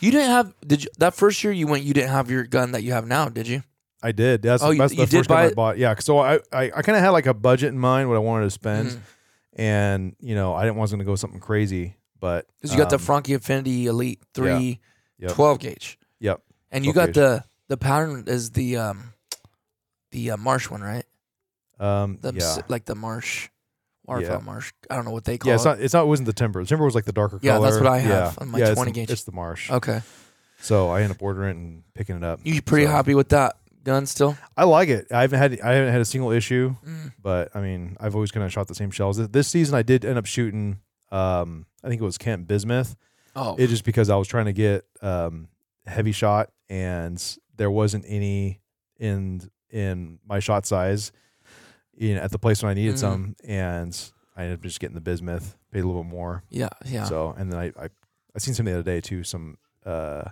You 0.00 0.10
didn't 0.10 0.30
have 0.30 0.54
did 0.66 0.84
you 0.84 0.90
that 0.98 1.14
first 1.14 1.42
year 1.42 1.52
you 1.52 1.66
went 1.66 1.82
you 1.84 1.94
didn't 1.94 2.10
have 2.10 2.30
your 2.30 2.44
gun 2.44 2.72
that 2.72 2.82
you 2.82 2.92
have 2.92 3.06
now, 3.06 3.28
did 3.28 3.48
you? 3.48 3.62
I 4.02 4.12
did. 4.12 4.42
That's, 4.42 4.62
Oh, 4.62 4.74
that's 4.74 4.92
you 4.92 5.04
the 5.04 5.06
first 5.06 5.28
buy 5.28 5.42
I 5.42 5.46
it? 5.46 5.54
bought. 5.56 5.78
Yeah. 5.78 5.94
So 6.00 6.18
I 6.18 6.34
I, 6.52 6.64
I 6.76 6.82
kind 6.82 6.96
of 6.96 7.02
had 7.04 7.10
like 7.10 7.26
a 7.26 7.34
budget 7.34 7.68
in 7.68 7.78
mind 7.78 8.08
what 8.08 8.16
I 8.16 8.20
wanted 8.20 8.44
to 8.44 8.50
spend, 8.50 8.88
Mhm. 8.90 9.00
and 9.56 10.16
you 10.20 10.34
know 10.34 10.54
I 10.54 10.64
didn't 10.64 10.76
want 10.76 10.90
to 10.90 11.04
go 11.04 11.14
something 11.16 11.40
crazy, 11.40 11.96
but 12.20 12.46
Because 12.60 12.72
you 12.72 12.78
got 12.78 12.90
the 12.90 12.96
um, 12.96 13.02
Franchi 13.02 13.34
Affinity 13.34 13.86
Elite 13.86 14.20
3 14.34 14.80
Yep. 15.18 15.32
12 15.32 15.58
gauge. 15.60 15.98
Yep. 16.20 16.40
And 16.72 16.84
you 16.84 16.92
got 16.92 17.06
gauge. 17.08 17.14
the 17.16 17.44
the 17.68 17.76
pattern 17.76 18.24
is 18.26 18.50
the 18.50 18.76
um 18.76 19.12
the 20.10 20.32
uh, 20.32 20.36
marsh 20.36 20.68
one, 20.70 20.80
right? 20.82 21.04
Um. 21.78 22.18
The 22.20 22.32
yeah. 22.34 22.56
like 22.68 22.84
the 22.84 22.94
marsh 22.94 23.48
Waterfowl 24.04 24.38
Yeah. 24.38 24.44
marsh. 24.44 24.72
I 24.90 24.96
don't 24.96 25.04
know 25.04 25.12
what 25.12 25.24
they 25.24 25.38
call 25.38 25.48
Yeah. 25.48 25.54
It's 25.54 25.64
it. 25.64 25.68
not. 25.68 25.80
It's 25.80 25.94
not. 25.94 26.02
It 26.04 26.08
wasn't 26.08 26.26
the 26.26 26.32
timber. 26.32 26.60
The 26.62 26.66
timber 26.68 26.84
was 26.84 26.94
like 26.94 27.04
the 27.04 27.12
darker 27.12 27.38
Yeah, 27.40 27.52
color. 27.56 27.70
that's 27.70 27.80
what 27.82 27.90
I 27.92 27.98
have 28.00 28.32
yeah. 28.34 28.42
on 28.42 28.50
my 28.50 28.58
yeah, 28.58 28.74
20 28.74 28.90
it's, 28.90 28.96
gauge. 28.96 29.10
It's 29.10 29.22
the 29.24 29.32
marsh. 29.32 29.70
okay. 29.70 30.02
So 30.60 30.90
I 30.90 31.02
end 31.02 31.10
up 31.12 31.20
ordering 31.22 31.48
it 31.50 31.56
and 31.60 31.82
picking 31.94 32.16
it 32.16 32.22
up. 32.24 32.40
You 32.44 32.62
pretty 32.62 32.86
So- 32.86 32.92
happy 32.92 33.14
with 33.14 33.28
that 33.30 33.56
gun 33.84 34.06
still? 34.06 34.36
I 34.56 34.64
like 34.64 34.88
it. 34.88 35.06
I 35.10 35.22
haven't 35.22 35.38
had 35.38 35.60
I 35.60 35.72
haven't 35.74 35.92
had 35.92 36.00
a 36.00 36.04
single 36.04 36.30
issue, 36.32 36.76
Mm. 36.86 37.12
but 37.22 37.54
I 37.54 37.60
mean 37.60 37.96
I've 38.00 38.14
always 38.14 38.30
kind 38.30 38.44
of 38.44 38.52
shot 38.52 38.68
the 38.68 38.74
same 38.74 38.90
shells. 38.90 39.16
This 39.28 39.48
season 39.48 39.74
I 39.74 39.82
did 39.82 40.04
end 40.04 40.18
up 40.18 40.26
shooting. 40.26 40.78
Um, 41.10 41.66
I 41.84 41.88
think 41.88 42.00
it 42.00 42.04
was 42.04 42.18
Kent 42.18 42.46
Bismuth. 42.46 42.96
Oh. 43.36 43.56
It 43.58 43.66
just 43.68 43.84
because 43.84 44.08
I 44.10 44.16
was 44.16 44.28
trying 44.28 44.46
to 44.46 44.52
get 44.52 44.84
um 45.02 45.48
heavy 45.86 46.12
shot 46.12 46.50
and 46.68 47.22
there 47.56 47.70
wasn't 47.70 48.04
any 48.08 48.60
in 48.98 49.42
in 49.70 50.18
my 50.26 50.38
shot 50.38 50.66
size, 50.66 51.12
you 51.96 52.14
know, 52.14 52.20
at 52.22 52.30
the 52.30 52.38
place 52.38 52.62
when 52.62 52.70
I 52.70 52.74
needed 52.74 52.94
Mhm. 52.96 52.98
some, 52.98 53.36
and 53.44 54.10
I 54.36 54.42
ended 54.44 54.58
up 54.58 54.62
just 54.62 54.80
getting 54.80 54.94
the 54.94 55.00
bismuth, 55.00 55.56
paid 55.70 55.80
a 55.80 55.86
little 55.86 56.02
bit 56.04 56.10
more. 56.10 56.44
yeah, 56.50 56.68
yeah. 56.86 57.04
So 57.04 57.34
and 57.36 57.52
then 57.52 57.58
I 57.58 57.66
I 57.78 57.88
I 58.34 58.38
seen 58.38 58.54
something 58.54 58.72
the 58.72 58.80
other 58.80 58.90
day 58.90 59.00
too, 59.00 59.24
some 59.24 59.58
uh 59.84 60.24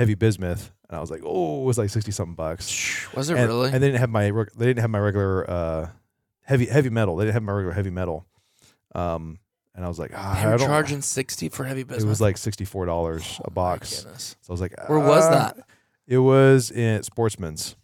heavy 0.00 0.14
bismuth, 0.14 0.72
and 0.88 0.96
I 0.96 1.00
was 1.00 1.10
like, 1.10 1.20
oh, 1.24 1.60
it 1.60 1.64
was 1.66 1.76
like 1.76 1.90
sixty 1.90 2.10
something 2.10 2.34
bucks. 2.34 3.06
Was 3.14 3.28
it 3.28 3.36
and, 3.36 3.46
really? 3.48 3.66
And 3.70 3.82
they 3.82 3.88
didn't 3.88 4.00
have 4.00 4.08
my 4.08 4.30
reg- 4.30 4.52
they 4.56 4.64
didn't 4.64 4.80
have 4.80 4.88
my 4.90 4.98
regular 4.98 5.48
uh 5.48 5.88
heavy 6.42 6.66
Hevi-Metal. 6.66 7.16
They 7.16 7.26
didn't 7.26 7.34
have 7.34 7.42
my 7.42 7.52
regular 7.52 7.74
Hevi-Metal. 7.74 8.26
Um, 8.94 9.38
and 9.74 9.84
I 9.84 9.88
was 9.88 9.98
like, 9.98 10.12
ah, 10.14 10.40
they 10.42 10.50
were 10.50 10.58
charging 10.58 11.02
60 11.02 11.50
for 11.50 11.64
heavy 11.64 11.82
bismuth. 11.84 12.04
it 12.04 12.08
was 12.08 12.20
like 12.20 12.38
sixty 12.38 12.64
four 12.64 12.86
dollars 12.86 13.40
a 13.44 13.50
My 13.50 13.54
box. 13.54 14.06
So 14.16 14.48
I 14.48 14.52
was 14.52 14.60
like, 14.62 14.74
Where 14.88 14.98
was 14.98 15.24
ah. 15.26 15.30
that? 15.30 15.66
It 16.06 16.18
was 16.18 16.70
in 16.70 17.02
Sportsman's. 17.02 17.76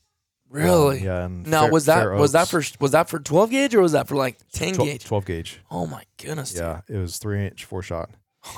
Really? 0.48 1.00
Um, 1.00 1.04
yeah. 1.04 1.26
in 1.26 1.42
Now 1.42 1.62
Fair- 1.64 1.70
was 1.72 1.86
that 1.86 2.10
was 2.12 2.32
that 2.32 2.48
for 2.48 2.62
was 2.80 2.92
that 2.92 3.10
for 3.10 3.18
12 3.18 3.50
gauge 3.50 3.74
or 3.74 3.82
was 3.82 3.92
that 3.92 4.08
for 4.08 4.16
like 4.16 4.38
10 4.52 4.74
Twel- 4.74 4.86
gauge? 4.86 5.04
12 5.04 5.24
gauge? 5.26 5.60
Oh 5.70 5.86
my 5.86 6.04
goodness. 6.16 6.52
dude. 6.52 6.62
Yeah, 6.62 6.80
it 6.88 6.96
was 6.96 7.18
three 7.18 7.44
inch 7.44 7.66
four 7.66 7.82
shot. 7.82 8.08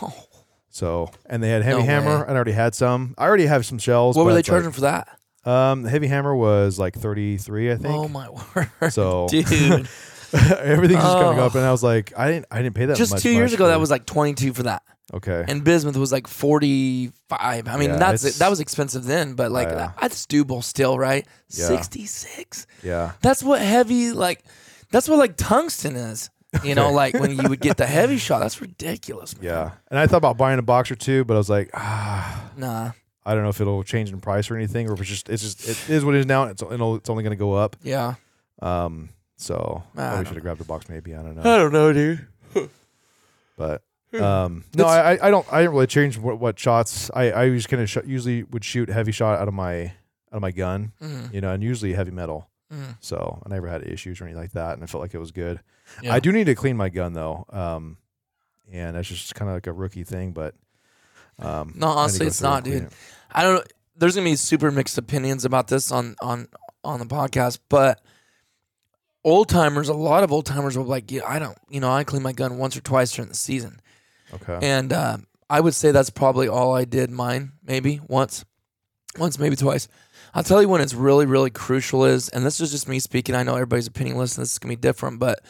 Oh. 0.00 0.27
So 0.70 1.10
and 1.26 1.42
they 1.42 1.48
had 1.50 1.62
heavy 1.62 1.78
No 1.80 1.84
hammer. 1.84 2.16
way. 2.18 2.22
and 2.22 2.30
I 2.32 2.34
already 2.34 2.52
had 2.52 2.74
some. 2.74 3.14
I 3.18 3.24
already 3.26 3.46
have 3.46 3.64
some 3.66 3.78
shells. 3.78 4.16
What 4.16 4.24
were 4.24 4.30
but 4.30 4.34
they 4.34 4.40
it's 4.40 4.48
charging 4.48 4.72
for 4.72 4.82
that? 4.82 5.08
Um, 5.44 5.82
the 5.82 5.90
Hevi-Hammer 5.90 6.34
was 6.36 6.78
like 6.78 6.94
thirty 6.94 7.38
three, 7.38 7.72
I 7.72 7.76
think. 7.76 7.94
Oh 7.94 8.06
my 8.08 8.28
word. 8.30 8.92
So 8.92 9.28
Dude. 9.30 9.88
everything's 10.32 11.00
just 11.00 11.16
coming 11.18 11.38
Oh. 11.40 11.46
up, 11.46 11.54
and 11.54 11.64
I 11.64 11.72
was 11.72 11.82
like, 11.82 12.12
I 12.18 12.30
didn't, 12.30 12.46
I 12.50 12.60
didn't 12.60 12.74
pay 12.74 12.84
that. 12.86 12.98
Just 12.98 13.12
much 13.12 13.22
two 13.22 13.30
years 13.30 13.52
much 13.52 13.54
ago, 13.60 13.68
that 13.68 13.80
was 13.80 13.90
like 13.90 14.04
22 14.04 14.52
for 14.52 14.64
that. 14.64 14.82
okay. 15.14 15.42
And 15.48 15.64
bismuth 15.64 15.96
was 15.96 16.12
like 16.12 16.26
45. 16.26 17.66
I 17.66 17.76
mean, 17.78 17.90
Yeah, 17.90 17.96
that's 17.96 18.24
it's- 18.24 18.38
that 18.40 18.50
was 18.50 18.60
expensive 18.60 19.04
then, 19.04 19.34
but 19.34 19.50
like 19.50 19.68
Yeah. 19.68 19.92
that's 19.98 20.26
doable 20.26 20.62
still, 20.62 20.98
right? 20.98 21.26
Yeah. 21.48 21.66
66. 21.68 22.66
yeah, 22.82 23.12
That's 23.22 23.42
what 23.42 23.62
heavy 23.62 24.12
like 24.12 24.44
that's 24.90 25.08
what 25.08 25.18
like 25.18 25.36
tungsten 25.36 25.96
is. 25.96 26.28
You 26.64 26.74
know, 26.74 26.90
like 26.92 27.14
when 27.14 27.36
you 27.38 27.48
would 27.48 27.60
get 27.60 27.76
the 27.76 27.86
heavy 27.86 28.16
shot, 28.26 28.38
that's 28.40 28.60
ridiculous, 28.60 29.36
man. 29.36 29.44
yeah. 29.44 29.70
And 29.90 29.98
I 29.98 30.06
thought 30.06 30.16
about 30.18 30.36
buying 30.38 30.58
a 30.58 30.62
box 30.62 30.90
or 30.90 30.94
two, 30.96 31.24
but 31.24 31.34
I 31.34 31.36
was 31.38 31.50
like, 31.50 31.70
ah, 31.74 32.50
Nah. 32.56 32.92
I 33.26 33.34
don't 33.34 33.42
know 33.42 33.50
if 33.50 33.60
it'll 33.60 33.84
change 33.84 34.10
in 34.10 34.20
price 34.20 34.50
or 34.50 34.56
anything, 34.56 34.88
or 34.88 34.94
if 34.94 35.00
it's 35.00 35.10
just 35.10 35.28
it's 35.28 35.42
just 35.42 35.68
it 35.68 35.90
is 35.94 36.02
what 36.04 36.14
it 36.14 36.20
is 36.20 36.26
now. 36.26 36.42
and 36.44 36.52
It's 36.52 36.62
it'll, 36.62 36.94
it's 36.96 37.10
only 37.10 37.22
going 37.22 37.32
to 37.36 37.36
go 37.36 37.52
up. 37.52 37.76
Yeah. 37.82 38.14
Um, 38.62 39.10
so 39.36 39.82
I 39.92 39.96
probably 39.96 40.16
don't 40.16 40.24
should 40.26 40.34
have 40.36 40.42
grabbed 40.42 40.60
the 40.60 40.64
box. 40.64 40.88
Maybe 40.88 41.14
I 41.14 41.22
don't 41.22 41.36
know, 41.36 41.42
I 41.42 41.58
don't 41.58 41.72
know, 41.72 41.92
dude. 41.92 42.26
but 43.56 43.82
um, 44.20 44.64
no, 44.74 44.86
I 44.86 45.12
I- 45.14 45.28
I 45.28 45.30
don't 45.30 45.46
I 45.52 45.58
didn't 45.60 45.74
really 45.74 45.86
change 45.86 46.16
what, 46.18 46.38
what 46.38 46.58
shots. 46.58 47.10
I 47.14 47.30
I 47.32 47.50
just 47.50 47.68
kind 47.68 47.82
of 47.82 47.90
sh- 47.90 47.98
usually 48.06 48.44
would 48.44 48.64
shoot 48.64 48.88
heavy 48.88 49.12
shot 49.12 49.38
out 49.38 49.48
of 49.48 49.54
my 49.54 49.82
out 49.82 49.92
of 50.32 50.40
my 50.42 50.50
gun, 50.50 50.92
Mm, 51.02 51.32
you 51.34 51.40
know, 51.40 51.52
and 51.52 51.62
usually 51.62 51.92
Hevi-Metal. 51.94 52.48
Mm. 52.72 52.96
So 53.00 53.42
I 53.44 53.48
never 53.48 53.68
had 53.68 53.86
issues 53.86 54.20
or 54.20 54.24
anything 54.24 54.40
like 54.42 54.52
that, 54.52 54.74
and 54.74 54.82
I 54.82 54.86
felt 54.86 55.02
like 55.02 55.14
it 55.14 55.18
was 55.18 55.30
good. 55.32 55.60
Yeah. 56.02 56.14
I 56.14 56.20
do 56.20 56.32
need 56.32 56.44
to 56.44 56.54
clean 56.54 56.76
my 56.76 56.88
gun 56.88 57.12
though, 57.14 57.46
um, 57.50 57.96
and 58.70 58.96
that's 58.96 59.08
just 59.08 59.34
kind 59.34 59.48
of 59.50 59.56
like 59.56 59.66
a 59.66 59.72
rookie 59.72 60.04
thing. 60.04 60.32
But 60.32 60.54
um, 61.38 61.72
No, 61.76 61.86
I 61.86 61.90
need 61.90 61.94
to 61.94 61.98
honestly, 62.00 62.26
it's 62.26 62.42
not, 62.42 62.64
dude. 62.64 62.84
it. 62.84 62.92
I 63.32 63.42
don't. 63.42 63.66
There's 63.96 64.14
gonna 64.14 64.24
be 64.28 64.36
super 64.36 64.70
mixed 64.70 64.96
opinions 64.98 65.44
about 65.44 65.68
this 65.68 65.90
on 65.90 66.14
on 66.22 66.48
on 66.84 67.00
the 67.00 67.06
podcast, 67.06 67.58
but 67.68 68.00
old 69.24 69.48
timers, 69.48 69.88
a 69.88 69.94
lot 69.94 70.22
of 70.24 70.32
old 70.32 70.46
timers 70.46 70.76
will 70.76 70.84
be 70.84 70.90
like, 70.90 71.10
yeah, 71.10 71.22
I 71.26 71.38
don't, 71.38 71.58
you 71.68 71.80
know, 71.80 71.90
I 71.90 72.04
clean 72.04 72.22
my 72.22 72.32
gun 72.32 72.56
once 72.58 72.76
or 72.76 72.80
twice 72.80 73.12
during 73.12 73.28
the 73.28 73.34
season, 73.36 73.80
Okay. 74.32 74.58
and 74.62 74.92
um, 74.92 75.26
I 75.50 75.60
would 75.60 75.74
say 75.74 75.90
that's 75.90 76.10
probably 76.10 76.48
all 76.48 76.74
I 76.74 76.84
did 76.84 77.10
mine, 77.10 77.52
maybe 77.64 78.00
once, 78.06 78.44
once 79.18 79.38
maybe 79.38 79.56
twice. 79.56 79.88
I'll 80.38 80.44
tell 80.44 80.62
you 80.62 80.68
when 80.68 80.80
it's 80.80 80.94
really 80.94 81.26
really 81.26 81.50
crucial 81.50 82.04
is, 82.04 82.28
and 82.28 82.46
this 82.46 82.60
is 82.60 82.70
just 82.70 82.88
me 82.88 82.98
speaking. 83.00 83.34
I 83.34 83.42
know 83.42 83.54
everybody's 83.54 83.88
opinion 83.88 84.16
and 84.16 84.22
this 84.22 84.38
is 84.38 84.58
gonna 84.58 84.72
be 84.72 84.76
different, 84.76 85.18
but 85.18 85.40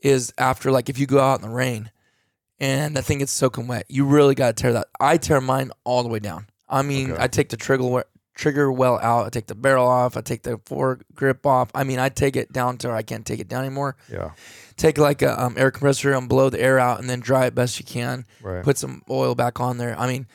is 0.00 0.32
after 0.38 0.70
like 0.70 0.88
if 0.88 0.98
you 0.98 1.06
go 1.06 1.20
out 1.20 1.40
in 1.40 1.48
the 1.48 1.54
rain 1.54 1.90
and 2.58 2.96
I 2.96 3.02
think 3.02 3.20
it's 3.22 3.32
soaking 3.32 3.66
wet. 3.66 3.86
You 3.88 4.04
really 4.04 4.34
got 4.34 4.56
to 4.56 4.60
tear 4.62 4.72
that. 4.72 4.86
I 5.00 5.16
tear 5.16 5.40
mine 5.40 5.70
all 5.84 6.02
the 6.02 6.08
way 6.08 6.18
down. 6.20 6.46
I 6.68 6.82
mean, 6.82 7.10
Okay. 7.12 7.22
I 7.22 7.26
take 7.26 7.48
the 7.50 7.56
trigger 7.56 8.04
trigger 8.34 8.72
well 8.72 8.98
out. 9.02 9.26
I 9.26 9.28
take 9.30 9.46
the 9.48 9.54
barrel 9.54 9.86
off. 9.86 10.16
I 10.16 10.22
take 10.22 10.42
the 10.44 10.58
fore 10.64 11.00
grip 11.14 11.44
off. 11.44 11.70
I 11.74 11.84
mean, 11.84 11.98
I 11.98 12.08
take 12.08 12.34
it 12.36 12.52
down 12.52 12.78
to 12.78 12.88
where 12.88 12.96
I 12.96 13.02
can't 13.02 13.26
take 13.26 13.40
it 13.40 13.48
down 13.48 13.64
anymore. 13.64 13.96
yeah. 14.10 14.30
Take 14.76 14.96
like 14.96 15.20
a 15.22 15.40
um, 15.40 15.54
air 15.58 15.70
compressor 15.70 16.12
and 16.14 16.28
blow 16.28 16.48
the 16.50 16.60
air 16.60 16.78
out, 16.78 16.98
and 16.98 17.10
then 17.10 17.20
dry 17.20 17.44
it 17.46 17.54
best 17.54 17.78
you 17.78 17.84
can. 17.84 18.24
Right. 18.40 18.64
Put 18.64 18.78
some 18.78 19.02
oil 19.10 19.34
back 19.34 19.60
on 19.60 19.76
there. 19.76 19.94
I 20.00 20.06
mean, 20.06 20.26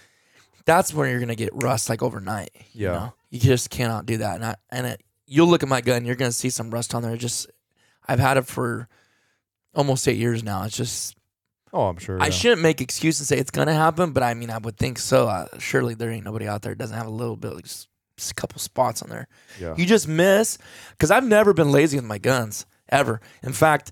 that's 0.66 0.94
when 0.94 1.10
you're 1.10 1.20
gonna 1.20 1.36
get 1.36 1.50
rust 1.54 1.90
like 1.90 2.04
overnight. 2.04 2.52
You 2.74 2.86
Yeah. 2.88 2.92
know? 2.94 3.14
You 3.30 3.40
just 3.40 3.70
cannot 3.70 4.06
do 4.06 4.18
that. 4.18 4.36
And 4.36 4.46
I, 4.46 4.56
and 4.70 4.88
it, 4.88 5.04
you'll 5.26 5.48
look 5.48 5.64
at 5.64 5.70
my 5.70 5.82
gun, 5.82 6.06
you're 6.06 6.16
gonna 6.16 6.32
see 6.32 6.50
some 6.50 6.72
rust 6.72 6.96
on 6.96 7.02
there. 7.02 7.14
It 7.14 7.20
just 7.20 7.48
I've 8.08 8.20
had 8.20 8.38
it 8.38 8.46
for 8.46 8.88
almost 9.76 10.08
eight 10.08 10.18
years 10.18 10.44
now. 10.44 10.64
It's 10.64 10.78
just 10.78 11.16
oh, 11.74 11.88
I'm 11.88 11.98
sure. 11.98 12.22
I 12.22 12.26
yeah. 12.26 12.32
shouldn't 12.32 12.62
make 12.62 12.82
excuse 12.82 13.20
and 13.20 13.28
say 13.28 13.38
it's 13.38 13.52
gonna 13.52 13.74
happen, 13.74 14.12
but 14.12 14.24
I 14.24 14.34
mean 14.34 14.50
I 14.50 14.58
would 14.58 14.78
think 14.78 15.00
so. 15.00 15.28
Uh, 15.28 15.48
surely 15.60 15.94
there 15.94 16.10
ain't 16.10 16.26
nobody 16.26 16.48
out 16.48 16.62
there 16.62 16.74
that 16.74 16.80
doesn't 16.80 16.98
have 16.98 17.08
a 17.08 17.12
little 17.12 17.36
bit, 17.36 17.54
like 17.54 17.66
just, 17.66 17.90
just 18.18 18.32
a 18.32 18.36
couple 18.36 18.60
spots 18.60 19.02
on 19.02 19.10
there. 19.10 19.28
Yeah. 19.60 19.76
You 19.78 19.86
just 19.86 20.08
miss 20.08 20.58
because 20.92 21.12
I've 21.12 21.28
never 21.28 21.54
been 21.54 21.72
lazy 21.72 21.98
with 21.98 22.06
my 22.06 22.18
guns 22.18 22.66
ever. 22.90 23.22
In 23.44 23.54
fact, 23.54 23.92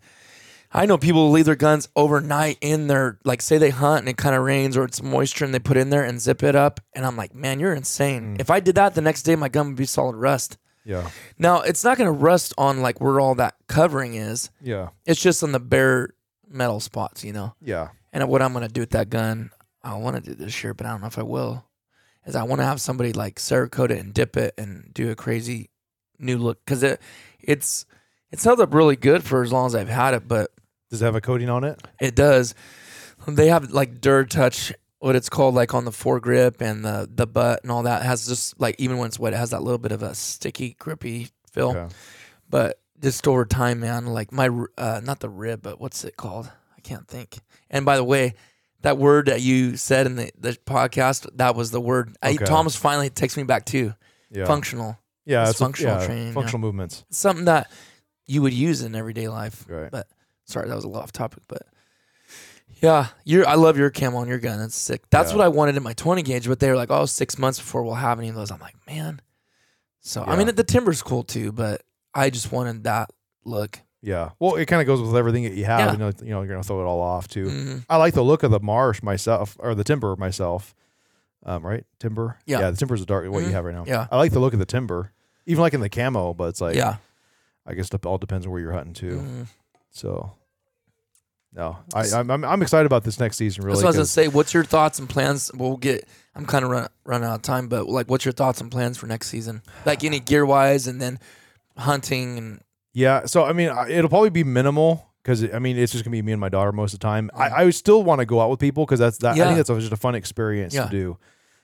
I 0.76 0.86
know 0.86 0.98
people 0.98 1.32
leave 1.32 1.46
their 1.46 1.56
guns 1.56 1.88
overnight 1.96 2.58
in 2.60 2.88
their 2.88 3.18
like 3.24 3.42
say 3.42 3.58
they 3.58 3.70
hunt 3.70 4.00
and 4.00 4.10
it 4.10 4.18
kind 4.18 4.36
of 4.36 4.44
rains 4.44 4.76
or 4.76 4.84
it's 4.84 5.02
moisture 5.02 5.46
and 5.46 5.54
they 5.54 5.60
put 5.60 5.78
it 5.78 5.80
in 5.80 5.90
there 5.90 6.04
and 6.04 6.20
zip 6.20 6.44
it 6.44 6.54
up 6.54 6.82
and 6.94 7.06
I'm 7.06 7.16
like, 7.16 7.34
man, 7.34 7.62
you're 7.62 7.74
insane. 7.74 8.36
Mm. 8.36 8.42
If 8.42 8.52
I 8.52 8.60
did 8.60 8.76
that 8.76 8.94
the 8.94 9.02
next 9.02 9.24
day, 9.24 9.38
my 9.38 9.48
gun 9.48 9.68
would 9.68 9.78
be 9.78 9.86
solid 9.86 10.18
rust. 10.18 10.58
Yeah. 10.84 11.10
Now 11.40 11.62
it's 11.62 11.86
not 11.86 11.98
gonna 11.98 12.12
rust 12.12 12.54
on 12.58 12.82
like 12.82 13.00
where 13.00 13.22
all 13.22 13.36
that 13.36 13.56
covering 13.68 14.16
is. 14.16 14.50
Yeah. 14.62 14.90
It's 15.06 15.22
just 15.22 15.44
on 15.44 15.54
the 15.54 15.62
bare 15.62 16.14
metal 16.46 16.82
spots, 16.82 17.24
you 17.24 17.32
know. 17.32 17.56
Yeah. 17.62 17.90
And 18.12 18.28
what 18.28 18.42
I'm 18.42 18.52
gonna 18.52 18.68
do 18.68 18.82
with 18.82 18.92
that 18.92 19.10
gun, 19.10 19.52
I 19.82 19.96
want 19.96 20.18
to 20.18 20.22
do 20.22 20.36
this 20.36 20.62
year, 20.62 20.74
but 20.74 20.86
I 20.86 20.92
don't 20.92 21.00
know 21.00 21.08
if 21.08 21.18
I 21.18 21.24
will. 21.24 21.64
Is 22.26 22.36
I 22.36 22.44
want 22.44 22.60
to 22.60 22.66
have 22.66 22.82
somebody 22.82 23.14
like 23.14 23.36
Cerakote 23.36 23.92
it 23.92 24.00
and 24.00 24.14
dip 24.14 24.36
it 24.36 24.56
and 24.58 24.92
do 24.94 25.10
a 25.10 25.16
crazy 25.16 25.70
new 26.20 26.38
look 26.38 26.66
because 26.66 26.84
it 26.84 27.00
it's 27.40 27.86
it's 28.32 28.44
held 28.44 28.60
up 28.60 28.74
really 28.74 28.96
good 28.96 29.24
for 29.24 29.44
as 29.44 29.54
long 29.54 29.68
as 29.68 29.76
I've 29.76 29.88
had 29.88 30.14
it, 30.14 30.28
but 30.28 30.52
Does 30.90 31.02
it 31.02 31.06
have 31.06 31.16
a 31.16 31.22
coating 31.22 31.50
on 31.50 31.64
it? 31.64 31.82
it 32.00 32.16
does. 32.16 32.54
They 33.28 33.48
have 33.48 33.72
like 33.72 34.02
Dura-Touch, 34.02 34.72
what 35.00 35.16
it's 35.16 35.30
called, 35.30 35.56
like 35.56 35.74
on 35.74 35.86
the 35.86 35.92
foregrip 35.92 36.62
and 36.62 36.86
the 36.86 37.10
the 37.12 37.26
butt 37.26 37.62
and 37.64 37.72
all 37.72 37.84
that. 37.84 38.02
It 38.04 38.06
has 38.06 38.28
just 38.28 38.60
like 38.60 38.76
even 38.78 38.98
when 38.98 39.08
it's 39.08 39.18
wet, 39.20 39.34
it 39.34 39.38
has 39.38 39.50
that 39.52 39.64
little 39.64 39.78
bit 39.80 39.92
of 39.92 40.04
a 40.04 40.14
sticky, 40.14 40.76
grippy 40.78 41.30
feel. 41.52 41.70
Okay. 41.72 41.94
But 42.50 42.80
just 43.02 43.28
over 43.28 43.46
time, 43.46 43.80
man, 43.80 44.06
like 44.08 44.32
my 44.32 44.50
uh, 44.78 45.02
not 45.04 45.20
the 45.22 45.30
rib, 45.30 45.62
but 45.64 45.80
what's 45.82 46.04
it 46.04 46.18
called? 46.18 46.52
I 46.78 46.82
can't 46.82 47.08
think. 47.08 47.38
And 47.70 47.84
by 47.86 47.96
the 47.98 48.04
way, 48.04 48.36
that 48.82 48.98
word 49.00 49.26
that 49.26 49.42
you 49.42 49.76
said 49.78 50.06
in 50.06 50.16
the, 50.18 50.32
the 50.38 50.52
podcast, 50.52 51.28
that 51.38 51.56
was 51.56 51.72
the 51.72 51.82
word. 51.82 52.16
I, 52.22 52.34
Okay. 52.36 52.46
Thomas 52.46 52.76
finally 52.76 53.10
takes 53.10 53.36
me 53.38 53.44
back 53.44 53.66
to 53.68 53.96
Yeah. 54.30 54.46
functional. 54.46 55.00
Yeah. 55.26 55.42
it's 55.44 55.52
It's, 55.52 55.60
a- 55.60 55.64
functional 55.64 56.00
yeah, 56.00 56.06
training, 56.06 56.28
yeah. 56.28 56.34
Functional 56.34 56.60
movements. 56.60 57.04
Something 57.10 57.46
that 57.46 57.72
you 58.28 58.44
would 58.44 58.54
use 58.54 58.82
in 58.84 58.94
everyday 58.96 59.28
life. 59.28 59.66
Right. 59.68 59.90
But 59.90 60.08
sorry, 60.46 60.68
that 60.70 60.76
was 60.76 60.84
a 60.84 60.88
little 60.88 61.02
off 61.04 61.12
topic, 61.12 61.44
but 61.48 61.64
yeah, 62.82 63.08
you're. 63.24 63.48
I 63.48 63.56
love 63.56 63.78
your 63.78 63.90
camo 63.90 64.18
on 64.18 64.28
your 64.28 64.40
gun. 64.40 64.60
That's 64.60 64.76
sick. 64.76 65.04
That's 65.10 65.32
Yeah. 65.32 65.38
what 65.38 65.46
I 65.46 65.48
wanted 65.50 65.78
in 65.78 65.84
my 65.84 65.94
20 65.94 66.22
gauge, 66.24 66.48
but 66.48 66.60
they 66.60 66.70
were 66.70 66.76
like, 66.76 66.92
oh, 66.92 67.06
six 67.06 67.38
months 67.38 67.60
before 67.60 67.84
we'll 67.84 67.94
have 67.96 68.20
any 68.20 68.30
of 68.30 68.36
those. 68.36 68.52
I'm 68.52 68.60
like, 68.60 68.76
man. 68.88 69.22
So 70.02 70.24
I 70.24 70.32
Yeah. 70.38 70.44
mean, 70.46 70.56
the 70.56 70.64
timber's 70.64 71.02
cool 71.02 71.24
too, 71.24 71.52
but 71.52 71.84
I 72.14 72.30
just 72.30 72.52
wanted 72.52 72.84
that 72.84 73.10
look. 73.44 73.80
Yeah. 74.02 74.32
Well, 74.40 74.56
it 74.56 74.66
kind 74.68 74.82
of 74.82 74.88
goes 74.88 75.02
with 75.02 75.16
everything 75.16 75.44
that 75.46 75.54
you 75.54 75.66
have. 75.66 75.80
Yeah. 75.80 75.92
You 75.94 75.98
know, 75.98 76.12
you 76.22 76.30
know, 76.30 76.42
you're 76.42 76.50
gonna 76.54 76.64
throw 76.64 76.82
it 76.82 76.86
all 76.86 77.02
off 77.02 77.28
too. 77.28 77.46
Mhm. 77.46 77.86
I 77.90 77.98
like 77.98 78.14
the 78.14 78.24
look 78.24 78.44
of 78.44 78.52
the 78.52 78.60
marsh 78.60 79.02
myself, 79.02 79.56
or 79.60 79.74
the 79.74 79.84
timber 79.84 80.16
myself. 80.16 80.76
Um, 81.44 81.66
right, 81.66 81.86
timber. 82.00 82.38
Yeah. 82.46 82.60
Yeah, 82.60 82.72
the 82.72 82.78
timber's 82.78 83.02
a 83.02 83.06
dark 83.06 83.30
what 83.32 83.44
Mhm. 83.44 83.48
you 83.48 83.54
have 83.54 83.66
right 83.66 83.74
now. 83.76 83.86
Yeah. 83.88 84.08
I 84.12 84.18
like 84.18 84.32
the 84.32 84.40
look 84.40 84.54
of 84.54 84.60
the 84.60 84.66
timber, 84.66 85.12
even 85.46 85.62
like 85.62 85.74
in 85.74 85.82
the 85.82 85.90
camo. 85.90 86.34
But 86.34 86.50
it's 86.50 86.62
like, 86.62 86.76
yeah. 86.76 86.98
I 87.66 87.74
guess 87.74 87.90
it 87.92 88.06
all 88.06 88.18
depends 88.20 88.46
on 88.46 88.52
where 88.52 88.62
you're 88.62 88.74
hunting 88.74 88.94
too. 88.94 89.20
Mhm. 89.20 89.48
So, 89.96 90.34
no, 91.54 91.78
I, 91.94 92.04
I'm, 92.14 92.30
I'm 92.30 92.44
I'm 92.44 92.62
excited 92.62 92.86
about 92.86 93.06
this 93.06 93.18
next 93.18 93.38
season. 93.38 93.64
Really, 93.64 93.76
That's 93.76 93.84
what 93.84 93.88
I 93.88 93.90
was 93.90 93.96
gonna 93.96 94.04
'cause- 94.04 94.12
say. 94.12 94.28
What's 94.28 94.54
your 94.54 94.66
thoughts 94.66 95.00
and 95.00 95.08
plans? 95.10 95.52
We'll 95.56 95.78
get. 95.78 96.06
I'm 96.36 96.46
kind 96.46 96.66
of 96.66 96.72
run 96.72 96.88
running 97.06 97.28
out 97.30 97.36
of 97.36 97.42
time, 97.44 97.70
but 97.70 97.88
like, 97.88 98.10
what's 98.10 98.26
your 98.26 98.34
thoughts 98.34 98.60
and 98.60 98.70
plans 98.70 98.98
for 98.98 99.08
next 99.08 99.28
season? 99.30 99.62
Like 99.86 100.04
any 100.04 100.20
gear 100.20 100.46
wise, 100.46 100.86
and 100.86 101.02
then 101.02 101.18
hunting 101.78 102.38
and 102.38 102.62
Yeah, 102.94 103.26
so 103.26 103.46
I 103.46 103.54
mean, 103.54 103.70
I- 103.70 103.90
it'll 103.90 104.10
probably 104.10 104.30
be 104.32 104.44
minimal 104.44 105.08
because 105.24 105.44
I 105.54 105.60
mean, 105.60 105.78
it's 105.78 105.94
just 105.94 106.04
gonna 106.04 106.12
be 106.12 106.22
me 106.22 106.34
and 106.34 106.42
my 106.42 106.50
daughter 106.50 106.74
most 106.74 106.94
of 106.94 107.00
the 107.00 107.04
time. 107.06 107.32
I, 107.34 107.48
I 107.48 107.64
would 107.66 107.76
still 107.76 108.04
want 108.04 108.20
to 108.20 108.26
go 108.26 108.42
out 108.42 108.50
with 108.50 108.60
people 108.60 108.86
because 108.86 109.00
that's 109.00 109.18
that. 109.20 109.36
I 109.36 109.38
Yeah. 109.38 109.46
think 109.54 109.66
that's 109.66 109.80
just 109.80 109.94
a 109.94 109.98
fun 109.98 110.16
experience 110.16 110.74
Yeah. 110.74 110.86
to 110.86 110.90
do 110.90 111.18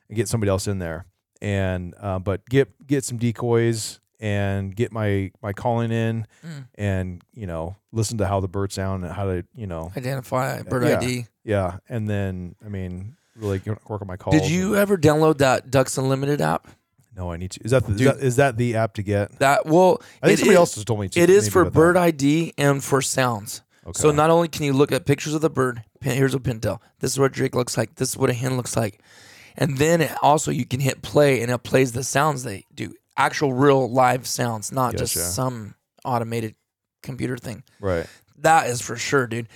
and 0.07 0.15
get 0.15 0.29
somebody 0.29 0.49
else 0.49 0.67
in 0.67 0.79
there. 0.79 1.05
And 1.41 1.95
uh, 1.99 2.19
but 2.19 2.47
get 2.47 2.69
get 2.87 3.03
some 3.03 3.17
decoys 3.17 3.99
and 4.21 4.73
get 4.75 4.91
my 4.93 5.31
my 5.41 5.51
calling 5.51 5.91
in 5.91 6.25
Mm. 6.45 6.65
and 6.75 7.23
you 7.33 7.47
know 7.47 7.75
listen 7.91 8.17
to 8.19 8.27
how 8.27 8.39
the 8.39 8.47
birds 8.47 8.75
sound 8.75 9.03
and 9.03 9.11
how 9.13 9.25
to 9.25 9.43
you 9.55 9.67
know 9.67 9.91
identify 9.97 10.61
bird 10.61 10.83
Yeah. 10.87 10.99
ID. 10.99 11.25
yeah. 11.43 11.77
And 11.89 12.07
then 12.07 12.55
I 12.65 12.69
mean, 12.69 13.17
really 13.35 13.61
work 13.89 14.01
on 14.01 14.07
my 14.07 14.15
calls. 14.17 14.39
Did 14.39 14.49
you 14.49 14.75
ever 14.77 14.97
download 14.97 15.39
that 15.39 15.69
Ducks 15.71 15.97
Unlimited 15.97 16.39
app? 16.39 16.67
No, 17.17 17.29
I 17.31 17.35
need 17.37 17.51
to. 17.51 17.59
Is 17.65 17.71
that 17.71 17.85
the, 17.85 17.91
is 17.93 17.99
that, 18.01 18.17
is 18.19 18.35
that 18.37 18.57
the 18.57 18.75
app 18.75 18.93
to 18.93 19.03
get? 19.03 19.37
That 19.39 19.65
well, 19.65 20.01
I 20.23 20.27
think 20.27 20.33
it 20.33 20.37
somebody 20.39 20.53
is- 20.53 20.57
else 20.59 20.75
has 20.75 20.85
told 20.85 20.99
me. 21.01 21.09
To, 21.09 21.19
It 21.19 21.29
is 21.29 21.49
for 21.49 21.69
bird 21.69 21.95
that. 21.97 22.03
ID 22.03 22.53
and 22.57 22.81
for 22.81 23.01
sounds. 23.01 23.63
Okay. 23.85 23.99
So 23.99 24.11
not 24.11 24.29
only 24.29 24.47
can 24.47 24.63
you 24.63 24.73
look 24.73 24.91
at 24.91 25.05
pictures 25.07 25.33
of 25.33 25.41
the 25.41 25.49
bird, 25.49 25.83
here's 26.01 26.35
a 26.35 26.39
pintail. 26.39 26.79
This 26.99 27.11
is 27.11 27.19
what 27.19 27.31
drake 27.33 27.55
looks 27.55 27.75
like. 27.77 27.95
This 27.95 28.09
is 28.09 28.17
what 28.17 28.29
a 28.29 28.33
hen 28.33 28.55
looks 28.55 28.77
like. 28.77 29.01
And 29.57 29.77
then 29.79 29.99
it 30.01 30.11
also 30.21 30.51
you 30.51 30.65
can 30.65 30.79
hit 30.79 31.01
play 31.01 31.41
and 31.41 31.51
it 31.51 31.57
plays 31.63 31.91
the 31.91 32.03
sounds 32.03 32.43
they 32.43 32.65
do. 32.73 32.93
Actual 33.17 33.53
real 33.53 33.89
live 33.89 34.25
sounds, 34.27 34.71
not 34.71 34.93
Gotcha. 34.93 35.05
just 35.05 35.35
some 35.35 35.75
automated 36.05 36.55
computer 37.03 37.37
thing. 37.37 37.63
right. 37.79 38.05
That 38.37 38.67
is 38.67 38.81
for 38.81 38.95
sure, 38.95 39.27
dude. 39.27 39.47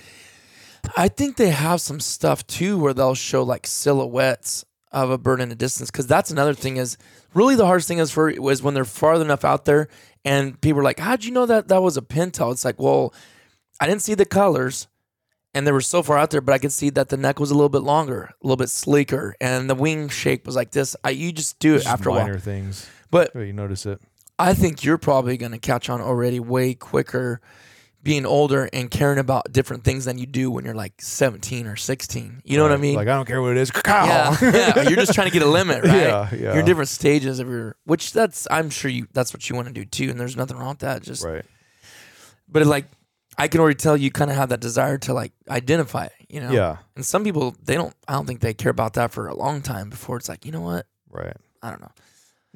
I 0.96 1.08
think 1.08 1.36
they 1.36 1.48
have 1.50 1.80
some 1.80 1.98
stuff 1.98 2.46
too 2.46 2.78
where 2.78 2.94
they'll 2.94 3.16
show 3.16 3.42
like 3.42 3.66
silhouettes 3.66 4.64
of 4.92 5.10
a 5.10 5.18
bird 5.18 5.40
in 5.40 5.50
a 5.50 5.56
distance 5.56 5.90
because 5.90 6.06
that's 6.06 6.30
another 6.30 6.54
thing 6.54 6.76
is 6.76 6.96
really 7.34 7.56
the 7.56 7.66
hardest 7.66 7.88
thing 7.88 7.98
is 7.98 8.12
for 8.12 8.32
was 8.38 8.62
when 8.62 8.74
they're 8.74 8.84
far 8.84 9.20
enough 9.20 9.44
out 9.44 9.64
there 9.64 9.88
and 10.24 10.60
people 10.60 10.80
are 10.80 10.84
like, 10.84 11.00
"How'd 11.00 11.24
you 11.24 11.32
know 11.32 11.46
that 11.46 11.66
that 11.68 11.82
was 11.82 11.96
a 11.96 12.02
pintail?" 12.02 12.52
It's 12.52 12.64
like, 12.64 12.80
well, 12.80 13.12
I 13.80 13.86
didn't 13.88 14.02
see 14.02 14.14
the 14.14 14.24
colors, 14.24 14.86
and 15.54 15.66
they 15.66 15.72
were 15.72 15.80
so 15.80 16.02
far 16.02 16.16
out 16.18 16.30
there, 16.30 16.40
but 16.40 16.52
I 16.52 16.58
could 16.58 16.72
see 16.72 16.90
that 16.90 17.08
the 17.08 17.16
neck 17.16 17.38
was 17.40 17.50
a 17.50 17.54
little 17.54 17.68
bit 17.68 17.82
longer, 17.82 18.30
a 18.42 18.46
little 18.46 18.56
bit 18.56 18.70
sleeker, 18.70 19.34
and 19.40 19.68
the 19.68 19.74
wing 19.74 20.08
shape 20.08 20.46
was 20.46 20.54
like 20.56 20.70
this. 20.70 20.94
I, 21.02 21.10
you 21.10 21.32
just 21.32 21.58
do 21.58 21.74
it 21.74 21.78
Just 21.78 21.88
after 21.88 22.08
a 22.08 22.12
while. 22.12 22.38
things. 22.38 22.88
But 23.10 23.30
Oh, 23.34 23.40
you 23.40 23.52
notice 23.52 23.86
it. 23.86 24.00
I 24.38 24.52
think 24.54 24.84
you're 24.84 24.98
probably 24.98 25.36
going 25.36 25.52
to 25.52 25.58
catch 25.58 25.88
on 25.88 26.00
already 26.00 26.40
way 26.40 26.74
quicker 26.74 27.40
being 28.02 28.24
older 28.26 28.68
and 28.72 28.88
caring 28.90 29.18
about 29.18 29.50
different 29.50 29.82
things 29.82 30.04
than 30.04 30.16
you 30.18 30.26
do 30.26 30.48
when 30.50 30.64
you're 30.64 30.74
like 30.74 30.92
17 31.00 31.66
or 31.66 31.74
16. 31.74 32.42
You 32.44 32.56
know 32.56 32.62
what 32.62 32.70
I 32.70 32.76
mean? 32.76 32.94
Like 32.94 33.08
I 33.08 33.16
don't 33.16 33.26
care 33.26 33.42
what 33.42 33.52
it 33.52 33.56
is. 33.56 33.72
yeah, 33.86 34.36
yeah. 34.42 34.80
You're 34.82 34.94
just 34.96 35.12
trying 35.14 35.26
to 35.26 35.32
get 35.32 35.42
a 35.42 35.48
limit, 35.50 35.82
right? 35.82 35.96
Yeah, 35.96 36.28
yeah. 36.32 36.38
You're 36.38 36.60
in 36.60 36.64
different 36.66 36.88
stages 36.88 37.40
of 37.40 37.48
your, 37.48 37.74
which 37.84 38.12
that's, 38.12 38.46
I'm 38.50 38.70
sure 38.70 38.90
you, 38.90 39.08
that's 39.12 39.32
what 39.32 39.48
you 39.48 39.56
want 39.56 39.68
to 39.68 39.74
do 39.74 39.84
too. 39.84 40.08
And 40.10 40.20
there's 40.20 40.36
nothing 40.36 40.56
wrong 40.56 40.68
with 40.70 40.78
that. 40.80 41.02
Just, 41.02 41.24
Right. 41.24 41.44
but 42.48 42.62
it, 42.62 42.66
like, 42.66 42.84
I 43.38 43.48
can 43.48 43.60
already 43.60 43.74
tell 43.76 43.96
you 43.96 44.10
kind 44.12 44.30
of 44.30 44.36
have 44.36 44.50
that 44.50 44.60
desire 44.60 44.98
to 44.98 45.12
like 45.12 45.32
identify 45.48 46.04
it, 46.04 46.12
you 46.28 46.40
know? 46.40 46.52
Yeah. 46.52 46.76
And 46.94 47.04
some 47.04 47.24
people, 47.24 47.56
they 47.64 47.74
don't, 47.74 47.94
I 48.06 48.12
don't 48.12 48.26
think 48.26 48.40
they 48.40 48.54
care 48.54 48.70
about 48.70 48.92
that 48.94 49.10
for 49.10 49.26
a 49.26 49.34
long 49.34 49.62
time 49.62 49.90
before 49.90 50.16
it's 50.16 50.28
like, 50.28 50.46
you 50.46 50.52
know 50.52 50.60
what? 50.62 50.86
Right. 51.10 51.36
I 51.62 51.70
don't 51.70 51.80
know. 51.80 51.90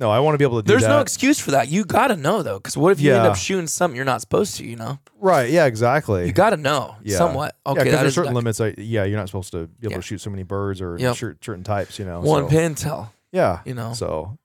No, 0.00 0.10
I 0.10 0.18
want 0.20 0.34
to 0.34 0.38
be 0.38 0.44
able 0.44 0.62
to 0.62 0.66
do 0.66 0.72
There's 0.72 0.82
that. 0.82 0.88
no 0.88 1.00
excuse 1.00 1.38
for 1.38 1.50
that. 1.50 1.68
You 1.68 1.84
got 1.84 2.08
to 2.08 2.16
know 2.16 2.42
though, 2.42 2.58
because 2.58 2.74
what 2.76 2.90
if 2.90 3.00
you 3.00 3.12
end 3.14 3.24
Yeah. 3.24 3.30
up 3.30 3.36
shooting 3.36 3.66
something 3.66 3.94
you're 3.94 4.06
not 4.06 4.22
supposed 4.22 4.56
to? 4.56 4.64
You 4.64 4.76
know, 4.76 4.98
right. 5.20 5.50
Yeah, 5.50 5.66
exactly. 5.66 6.26
you 6.26 6.32
got 6.32 6.50
to 6.50 6.56
know 6.56 6.96
Yeah. 7.02 7.18
somewhat. 7.18 7.54
yeah, 7.66 7.72
Okay, 7.72 7.80
because 7.80 7.92
that 7.92 8.00
there's 8.00 8.08
is 8.08 8.14
certain 8.14 8.34
limits. 8.34 8.58
Like, 8.60 8.74
yeah, 8.78 9.04
you're 9.04 9.18
not 9.18 9.28
supposed 9.28 9.52
to 9.52 9.66
be 9.66 9.86
able 9.86 9.92
Yeah. 9.92 9.96
to 9.98 10.02
shoot 10.02 10.20
so 10.22 10.30
many 10.30 10.42
birds 10.42 10.80
or 10.80 10.96
Yep. 10.98 11.16
cer- 11.16 11.36
certain 11.42 11.64
types. 11.64 11.98
You 11.98 12.06
know, 12.06 12.20
one 12.20 12.48
so, 12.48 12.56
pintail. 12.56 13.08
Yeah, 13.30 13.60
You 13.66 13.74
know, 13.74 13.92
So, 13.92 14.38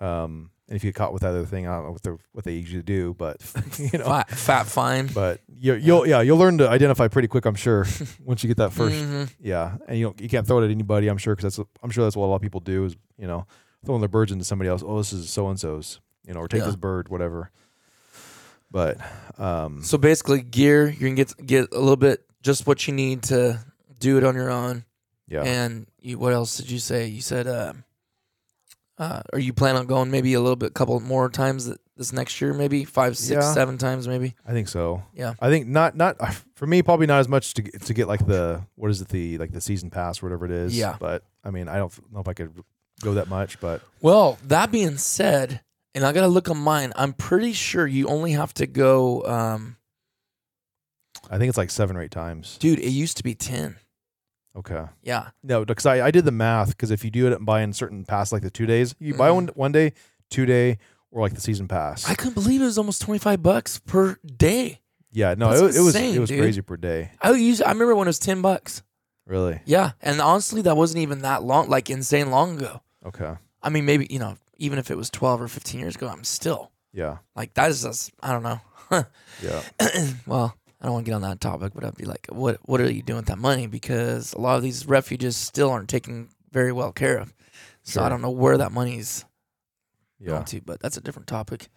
um, 0.00 0.50
and 0.68 0.76
if 0.76 0.84
you 0.84 0.90
get 0.90 0.96
caught 0.96 1.12
with 1.14 1.22
that 1.22 1.28
other 1.30 1.46
thing, 1.46 1.66
I 1.66 1.74
don't 1.76 1.84
know 1.86 1.92
what 1.92 2.02
they 2.02 2.10
what 2.32 2.44
they 2.44 2.52
usually 2.54 2.82
do, 2.82 3.14
but 3.16 3.36
you 3.78 3.98
know, 3.98 4.04
fat, 4.04 4.30
fat 4.30 4.66
fine. 4.66 5.06
but 5.06 5.40
you, 5.48 5.74
you'll 5.74 6.06
yeah 6.06 6.20
you'll 6.20 6.36
learn 6.38 6.58
to 6.58 6.68
identify 6.68 7.08
pretty 7.08 7.28
quick. 7.28 7.46
I'm 7.46 7.54
sure 7.54 7.86
once 8.24 8.42
you 8.42 8.48
get 8.48 8.56
that 8.58 8.72
1st 8.72 8.92
Mhm. 9.04 9.30
Yeah, 9.40 9.76
and 9.86 9.96
you 9.98 10.06
don't, 10.06 10.20
you 10.20 10.28
can't 10.28 10.46
throw 10.46 10.60
it 10.60 10.64
at 10.66 10.70
anybody. 10.70 11.06
I'm 11.08 11.16
sure 11.18 11.34
because 11.34 11.56
that's 11.56 11.68
I'm 11.82 11.90
sure 11.90 12.04
that's 12.04 12.16
what 12.16 12.26
a 12.26 12.28
lot 12.28 12.36
of 12.36 12.42
people 12.42 12.60
do 12.60 12.84
is 12.84 12.96
you 13.16 13.26
know 13.26 13.46
throwing 13.84 14.00
their 14.00 14.08
birds 14.08 14.32
into 14.32 14.44
somebody 14.44 14.68
else. 14.70 14.82
Oh, 14.84 14.98
this 14.98 15.12
is 15.12 15.30
so 15.30 15.48
and 15.48 15.58
so's. 15.58 16.00
You 16.26 16.34
know, 16.34 16.40
or 16.40 16.48
take 16.48 16.60
Yeah. 16.60 16.66
this 16.66 16.76
bird, 16.76 17.08
whatever. 17.08 17.50
But 18.70 18.98
um, 19.38 19.82
So 19.82 19.96
basically, 19.96 20.42
gear 20.42 20.88
you 20.88 20.96
can 20.98 21.14
get 21.14 21.34
get 21.46 21.72
a 21.72 21.78
little 21.78 21.96
bit 21.96 22.24
just 22.42 22.66
what 22.66 22.86
you 22.86 22.92
need 22.94 23.22
to 23.24 23.60
do 23.98 24.18
it 24.18 24.24
on 24.24 24.34
your 24.34 24.50
own. 24.50 24.84
yeah, 25.26 25.42
And 25.42 25.86
you, 26.00 26.18
what 26.18 26.32
else 26.32 26.56
did 26.56 26.70
you 26.70 26.78
say? 26.78 27.06
You 27.06 27.20
said, 27.20 27.46
uh, 27.46 27.72
uh, 28.98 29.22
are 29.32 29.38
you 29.38 29.52
planning 29.52 29.80
on 29.80 29.86
going 29.86 30.10
maybe 30.10 30.34
a 30.34 30.40
little 30.40 30.56
bit, 30.56 30.74
couple 30.74 30.98
more 31.00 31.28
times 31.30 31.70
this 31.96 32.12
next 32.12 32.40
year? 32.40 32.52
Maybe 32.54 32.84
five, 32.84 33.16
six, 33.16 33.42
Yeah. 33.44 33.52
seven 33.54 33.78
times, 33.78 34.06
maybe. 34.06 34.34
I 34.46 34.52
think 34.52 34.68
so. 34.68 35.02
Yeah. 35.14 35.34
I 35.40 35.48
think 35.50 35.66
not 35.66 35.96
not 35.96 36.16
for 36.54 36.66
me 36.66 36.82
probably 36.82 37.06
not 37.06 37.20
as 37.20 37.28
much 37.28 37.54
to 37.54 37.62
to 37.62 37.94
get 37.94 38.06
like 38.06 38.26
the 38.26 38.64
what 38.74 38.90
is 38.90 39.00
it 39.00 39.08
the 39.08 39.38
like 39.38 39.52
the 39.52 39.60
season 39.60 39.88
pass 39.90 40.22
or 40.22 40.26
whatever 40.26 40.44
it 40.44 40.52
is. 40.52 40.76
Yeah. 40.76 40.96
But 41.00 41.24
I 41.44 41.50
mean 41.50 41.68
I 41.68 41.76
don't 41.78 42.12
know 42.12 42.20
if 42.20 42.28
I 42.28 42.34
could 42.34 42.52
go 43.02 43.14
that 43.14 43.28
much, 43.28 43.60
but 43.60 43.82
Well, 44.00 44.38
that 44.44 44.70
being 44.70 44.96
said, 44.98 45.60
and 45.94 46.04
I 46.04 46.12
gotta 46.12 46.28
look 46.28 46.48
on 46.50 46.58
mine. 46.58 46.92
I'm 46.96 47.12
pretty 47.12 47.52
sure 47.52 47.86
you 47.86 48.06
only 48.08 48.32
have 48.32 48.52
to 48.54 48.66
go. 48.66 49.24
Um, 49.24 49.76
I 51.30 51.38
think 51.38 51.48
it's 51.48 51.58
like 51.58 51.70
seven 51.70 51.96
or 51.96 52.02
eight 52.02 52.10
times. 52.10 52.56
dude, 52.58 52.78
it 52.78 52.90
used 52.90 53.16
to 53.18 53.22
be 53.22 53.34
ten. 53.34 53.76
Okay. 54.56 54.84
Yeah, 55.02 55.28
No, 55.44 55.64
because 55.64 55.86
I, 55.86 56.06
I 56.06 56.10
did 56.10 56.24
the 56.24 56.32
math 56.32 56.68
because 56.70 56.90
if 56.90 57.04
you 57.04 57.10
do 57.10 57.30
it 57.30 57.44
buy 57.44 57.60
in 57.62 57.72
certain 57.72 58.04
pass 58.04 58.32
like 58.32 58.42
the 58.42 58.50
two 58.50 58.66
days, 58.66 58.94
you 58.98 59.14
buy 59.14 59.28
Mhm. 59.28 59.34
one 59.34 59.46
one 59.54 59.72
day, 59.72 59.92
two 60.30 60.46
day, 60.46 60.78
or 61.10 61.20
like 61.20 61.34
the 61.34 61.40
season 61.40 61.68
pass. 61.68 62.08
I 62.08 62.14
couldn't 62.14 62.34
believe 62.34 62.60
it 62.60 62.64
was 62.64 62.78
almost 62.78 63.02
twenty 63.02 63.18
five 63.18 63.42
bucks 63.42 63.78
per 63.78 64.16
day. 64.24 64.80
yeah, 65.12 65.34
no, 65.34 65.52
it, 65.52 65.62
was- 65.62 65.76
it 65.76 65.80
was 65.80 65.94
it 65.94 66.18
was 66.18 66.28
dude. 66.30 66.40
crazy 66.40 66.60
per 66.62 66.76
day. 66.76 67.12
I 67.20 67.30
used. 67.32 67.62
I 67.62 67.70
remember 67.70 67.94
when 67.94 68.08
it 68.08 68.10
was 68.10 68.18
ten 68.18 68.42
bucks. 68.42 68.82
Really? 69.26 69.60
Yeah, 69.66 69.92
and 70.00 70.20
honestly, 70.20 70.62
that 70.62 70.76
wasn't 70.76 71.02
even 71.02 71.20
that 71.22 71.42
long, 71.44 71.68
like 71.68 71.90
insane 71.90 72.30
long 72.30 72.56
ago. 72.56 72.80
Okay. 73.06 73.34
I 73.62 73.68
mean, 73.70 73.84
maybe 73.86 74.06
you 74.10 74.18
know, 74.18 74.36
even 74.58 74.78
if 74.78 74.90
it 74.90 74.96
was 74.96 75.10
twelve 75.10 75.40
or 75.40 75.48
fifteen 75.48 75.80
years 75.80 75.96
ago, 75.96 76.08
I'm 76.08 76.24
still 76.24 76.70
Yeah. 76.92 77.18
like 77.36 77.54
that 77.54 77.70
is 77.70 77.82
just 77.82 78.12
I 78.22 78.32
don't 78.32 78.42
know. 78.42 78.60
Yeah. 79.42 79.62
well, 80.26 80.56
I 80.80 80.84
don't 80.86 80.94
want 80.94 81.04
to 81.06 81.10
get 81.10 81.14
on 81.16 81.22
that 81.22 81.40
topic, 81.40 81.72
but 81.74 81.84
I'd 81.84 81.96
be 81.96 82.04
like, 82.06 82.26
what 82.30 82.58
what 82.62 82.80
are 82.80 82.90
you 82.90 83.02
doing 83.02 83.18
with 83.18 83.26
that 83.26 83.38
money? 83.38 83.66
Because 83.66 84.32
a 84.32 84.40
lot 84.40 84.56
of 84.56 84.62
these 84.62 84.86
refuges 84.86 85.36
still 85.36 85.70
aren't 85.70 85.88
taken 85.88 86.28
very 86.50 86.72
well 86.72 86.92
care 86.92 87.18
of. 87.18 87.34
So 87.82 88.02
I 88.02 88.08
don't 88.08 88.22
know 88.22 88.30
where 88.30 88.58
that 88.58 88.72
money's 88.72 89.24
Yeah. 90.18 90.28
going 90.30 90.44
to, 90.46 90.60
but 90.62 90.80
that's 90.80 90.96
a 90.96 91.00
different 91.00 91.28
topic. 91.28 91.68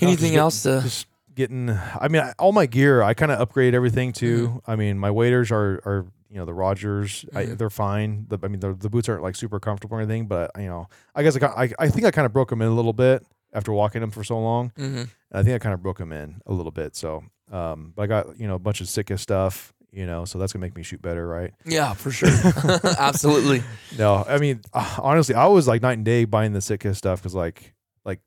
Anything 0.00 0.32
just 0.32 0.36
else 0.38 0.62
to? 0.62 0.80
just 0.82 1.06
getting 1.34 1.68
i 1.68 2.06
mean 2.06 2.22
I, 2.22 2.32
all 2.38 2.52
my 2.52 2.66
gear 2.66 3.02
i 3.02 3.12
kind 3.12 3.32
of 3.32 3.40
upgrade 3.40 3.74
everything 3.74 4.12
too 4.12 4.48
Mm-hmm. 4.48 4.70
i 4.70 4.76
mean 4.76 4.98
my 5.00 5.10
waders 5.10 5.50
are 5.50 5.82
are 5.84 6.06
you 6.34 6.40
know 6.40 6.44
the 6.44 6.52
rogers 6.52 7.24
I, 7.32 7.44
Mhm. 7.46 7.58
they're 7.58 7.70
fine 7.70 8.26
the, 8.28 8.38
i 8.42 8.48
mean 8.48 8.58
the, 8.58 8.74
the 8.74 8.90
boots 8.90 9.08
aren't 9.08 9.22
like 9.22 9.36
super 9.36 9.60
comfortable 9.60 9.96
or 9.96 10.00
anything 10.00 10.26
but 10.26 10.50
you 10.58 10.66
know 10.66 10.88
i 11.14 11.22
guess 11.22 11.40
i, 11.40 11.46
I, 11.46 11.68
I 11.78 11.88
think 11.88 12.04
i 12.04 12.10
kind 12.10 12.26
of 12.26 12.32
broke 12.32 12.50
them 12.50 12.60
in 12.60 12.66
a 12.68 12.74
little 12.74 12.92
bit 12.92 13.24
after 13.52 13.72
walking 13.72 14.00
them 14.00 14.10
for 14.10 14.24
so 14.24 14.36
long 14.40 14.72
hmm 14.76 14.96
and 14.96 15.08
i 15.32 15.42
think 15.44 15.54
i 15.54 15.58
kind 15.60 15.74
of 15.74 15.80
broke 15.82 15.98
them 15.98 16.12
in 16.12 16.40
a 16.46 16.52
little 16.52 16.72
bit 16.72 16.96
so 16.96 17.22
um 17.52 17.92
but 17.94 18.02
i 18.02 18.06
got 18.08 18.36
you 18.38 18.48
know 18.48 18.56
a 18.56 18.58
bunch 18.58 18.80
of 18.80 18.88
sitka 18.88 19.16
stuff 19.16 19.72
you 19.92 20.06
know 20.06 20.24
so 20.24 20.38
that's 20.40 20.52
gonna 20.52 20.60
make 20.66 20.74
me 20.76 20.82
shoot 20.82 21.00
better 21.00 21.24
right 21.28 21.52
Yeah, 21.64 21.94
for 21.94 22.10
sure. 22.10 22.28
Absolutely. 22.98 23.62
no 23.96 24.24
i 24.28 24.38
mean 24.38 24.60
uh, 24.72 24.96
honestly 25.00 25.36
i 25.36 25.46
was 25.46 25.68
like 25.68 25.82
night 25.82 25.92
and 25.98 26.04
day 26.04 26.24
buying 26.24 26.52
the 26.52 26.60
sitka 26.60 26.94
stuff 26.96 27.20
because 27.20 27.34
like 27.34 27.74
like 28.04 28.18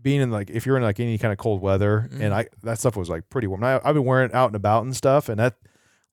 being 0.00 0.20
in 0.20 0.30
like 0.30 0.48
if 0.50 0.64
you're 0.64 0.76
in 0.76 0.82
like 0.84 1.00
any 1.00 1.18
kind 1.18 1.32
of 1.32 1.38
cold 1.38 1.60
weather 1.60 2.08
Mhm. 2.12 2.20
and 2.22 2.34
i 2.34 2.46
that 2.62 2.78
stuff 2.78 2.96
was 2.96 3.08
like 3.10 3.28
pretty 3.30 3.48
warm 3.48 3.64
I, 3.64 3.80
i've 3.84 3.94
been 3.94 4.04
wearing 4.04 4.30
it 4.30 4.34
out 4.34 4.46
and 4.50 4.56
about 4.56 4.84
and 4.84 4.94
stuff 4.94 5.28
and 5.28 5.40
that 5.40 5.56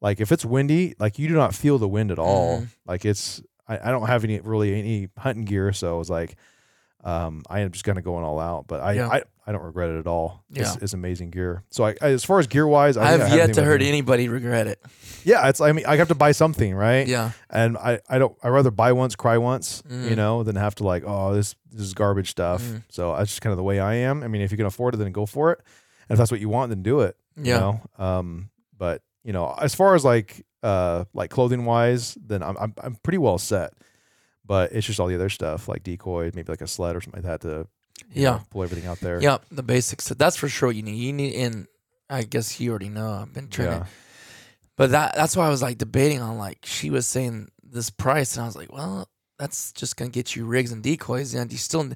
like 0.06 0.22
if 0.22 0.32
it's 0.32 0.46
windy 0.46 0.94
like 1.00 1.18
you 1.20 1.28
do 1.28 1.34
not 1.34 1.54
feel 1.56 1.78
the 1.78 1.88
wind 1.98 2.12
at 2.12 2.20
all 2.20 2.60
Mhm. 2.62 2.68
like 2.86 3.04
it's 3.12 3.42
I, 3.68 3.76
I 3.88 3.92
don't 3.92 4.08
have 4.08 4.24
any 4.24 4.40
really 4.40 4.70
any 4.80 5.10
hunting 5.18 5.46
gear 5.46 5.74
so 5.74 6.00
it's 6.00 6.10
like 6.10 6.36
um 7.04 7.44
i 7.50 7.60
am 7.62 7.72
just 7.72 7.84
kind 7.86 7.98
of 7.98 8.04
going 8.04 8.24
all 8.24 8.40
out 8.40 8.66
but 8.68 8.80
i 8.82 8.94
Yeah. 8.94 9.08
I, 9.10 9.22
I 9.48 9.52
don't 9.52 9.62
regret 9.64 9.90
it 9.92 10.00
at 10.00 10.08
all 10.08 10.44
it's, 10.50 10.60
Yeah. 10.76 10.84
it's 10.84 10.94
amazing 10.94 11.30
gear 11.30 11.64
so 11.70 11.86
I, 11.86 11.96
I 12.02 12.08
as 12.10 12.24
far 12.24 12.40
as 12.40 12.48
gear 12.48 12.66
wise 12.68 12.98
I, 12.98 13.12
have 13.18 13.30
yet 13.34 13.54
to 13.56 13.64
heard 13.64 13.82
me. 13.82 13.90
anybody 13.90 14.28
regret 14.30 14.66
it. 14.68 14.80
yeah 15.24 15.48
it's 15.50 15.62
i 15.62 15.72
mean 15.72 15.86
i 15.86 15.96
have 15.98 16.08
to 16.10 16.16
buy 16.16 16.32
something 16.32 16.74
right 16.74 17.08
Yeah. 17.08 17.32
and 17.50 17.78
I, 17.78 18.00
I 18.10 18.18
don't 18.20 18.36
I 18.44 18.48
rather 18.50 18.72
buy 18.72 18.92
once 18.94 19.16
cry 19.16 19.38
once 19.38 19.84
you 19.90 19.96
Mhm. 20.12 20.16
know 20.18 20.44
than 20.44 20.56
have 20.56 20.76
to 20.76 20.84
like 20.84 21.04
oh 21.06 21.34
this 21.34 21.56
this 21.72 21.82
is 21.90 21.94
garbage 21.94 22.30
stuff 22.32 22.62
Mhm. 22.64 22.84
so 22.90 23.16
that's 23.16 23.30
just 23.32 23.42
kind 23.42 23.52
of 23.52 23.58
the 23.58 23.64
way 23.64 23.80
I 23.80 23.96
am 24.10 24.24
I 24.24 24.28
mean 24.28 24.42
if 24.42 24.52
you 24.52 24.58
can 24.58 24.66
afford 24.68 24.94
it 24.96 24.98
then 24.98 25.12
go 25.12 25.26
for 25.26 25.52
it 25.54 25.60
and 26.10 26.16
if 26.16 26.18
that's 26.18 26.32
what 26.32 26.40
you 26.42 26.50
want 26.50 26.70
then 26.70 26.82
do 26.84 27.02
it 27.02 27.16
you 27.38 27.52
Yeah. 27.54 27.60
know 27.60 27.82
um 28.00 28.50
but 28.78 29.02
you 29.26 29.34
know 29.34 29.54
as 29.60 29.76
far 29.76 29.96
as 29.96 30.06
like 30.06 30.46
uh 30.64 31.04
like 31.14 31.30
clothing 31.30 31.66
wise 31.66 32.16
then 32.26 32.42
I'm 32.42 32.56
I'm, 32.58 32.74
I'm 32.82 32.96
pretty 33.04 33.18
well 33.18 33.38
set 33.38 33.74
but 34.46 34.72
it's 34.72 34.88
just 34.88 35.00
all 35.02 35.08
the 35.08 35.16
other 35.16 35.30
stuff 35.30 35.68
like 35.68 35.84
decoy 35.84 36.32
maybe 36.34 36.50
like 36.52 36.62
a 36.62 36.68
sled 36.68 36.96
or 36.96 37.02
something 37.02 37.22
like 37.24 37.42
that 37.42 37.42
to 37.48 37.68
Yeah. 38.14 38.32
know, 38.32 38.42
pull 38.52 38.64
everything 38.64 38.88
out 38.88 39.00
there 39.00 39.20
Yep. 39.22 39.46
The 39.52 39.64
basics. 39.64 40.08
That's 40.10 40.38
for 40.38 40.48
sure. 40.48 40.70
What 40.70 40.76
you 40.76 40.84
need. 40.84 40.96
You 40.98 41.12
need, 41.14 41.34
and 41.36 41.68
I 42.10 42.22
guess 42.24 42.60
you 42.60 42.70
already 42.70 42.90
know. 42.90 43.12
I've 43.12 43.34
been 43.34 43.50
trying 43.50 43.68
yeah 43.72 43.80
to 43.80 43.88
But 44.78 44.92
that 44.92 45.16
that's 45.16 45.36
why 45.36 45.48
I 45.48 45.50
was 45.50 45.62
like 45.62 45.78
debating 45.78 46.22
on 46.22 46.38
like 46.38 46.60
she 46.66 46.90
was 46.90 47.08
saying 47.08 47.50
this 47.64 47.90
price 47.90 48.36
and 48.36 48.44
I 48.44 48.46
was 48.48 48.56
like, 48.56 48.72
well, 48.72 49.10
that's 49.40 49.72
just 49.74 49.98
gonna 49.98 50.12
get 50.12 50.36
you 50.36 50.46
rigs 50.46 50.72
and 50.72 50.84
decoys 50.84 51.34
and 51.34 51.52
you 51.52 51.58
still 51.58 51.90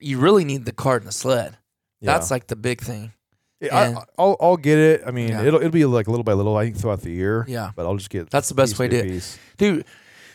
you 0.00 0.18
really 0.18 0.44
need 0.44 0.64
the 0.66 0.72
cart 0.72 1.02
and 1.02 1.08
the 1.08 1.12
sled. 1.12 1.56
yeah. 2.00 2.12
That's 2.12 2.30
like 2.30 2.46
the 2.48 2.56
big 2.56 2.80
thing. 2.80 3.12
And- 3.60 3.98
I, 3.98 4.04
I'll 4.18 4.36
I'll 4.40 4.56
get 4.56 4.78
it 4.78 5.02
I 5.06 5.10
mean 5.10 5.28
Yeah. 5.28 5.42
it'll 5.42 5.60
it'll 5.60 5.70
be 5.70 5.84
like 5.84 6.08
little 6.08 6.24
by 6.24 6.32
little 6.32 6.56
I 6.56 6.64
think 6.64 6.76
throughout 6.78 7.02
the 7.02 7.10
year 7.10 7.44
Yeah. 7.48 7.72
but 7.76 7.84
I'll 7.86 7.96
just 7.96 8.10
get 8.10 8.30
That's 8.30 8.48
the 8.48 8.54
best 8.54 8.72
piece 8.72 8.78
way 8.78 8.88
to 8.88 8.96
by 8.96 9.02
do 9.02 9.08
it. 9.08 9.12
piece. 9.12 9.38
Dude, 9.58 9.84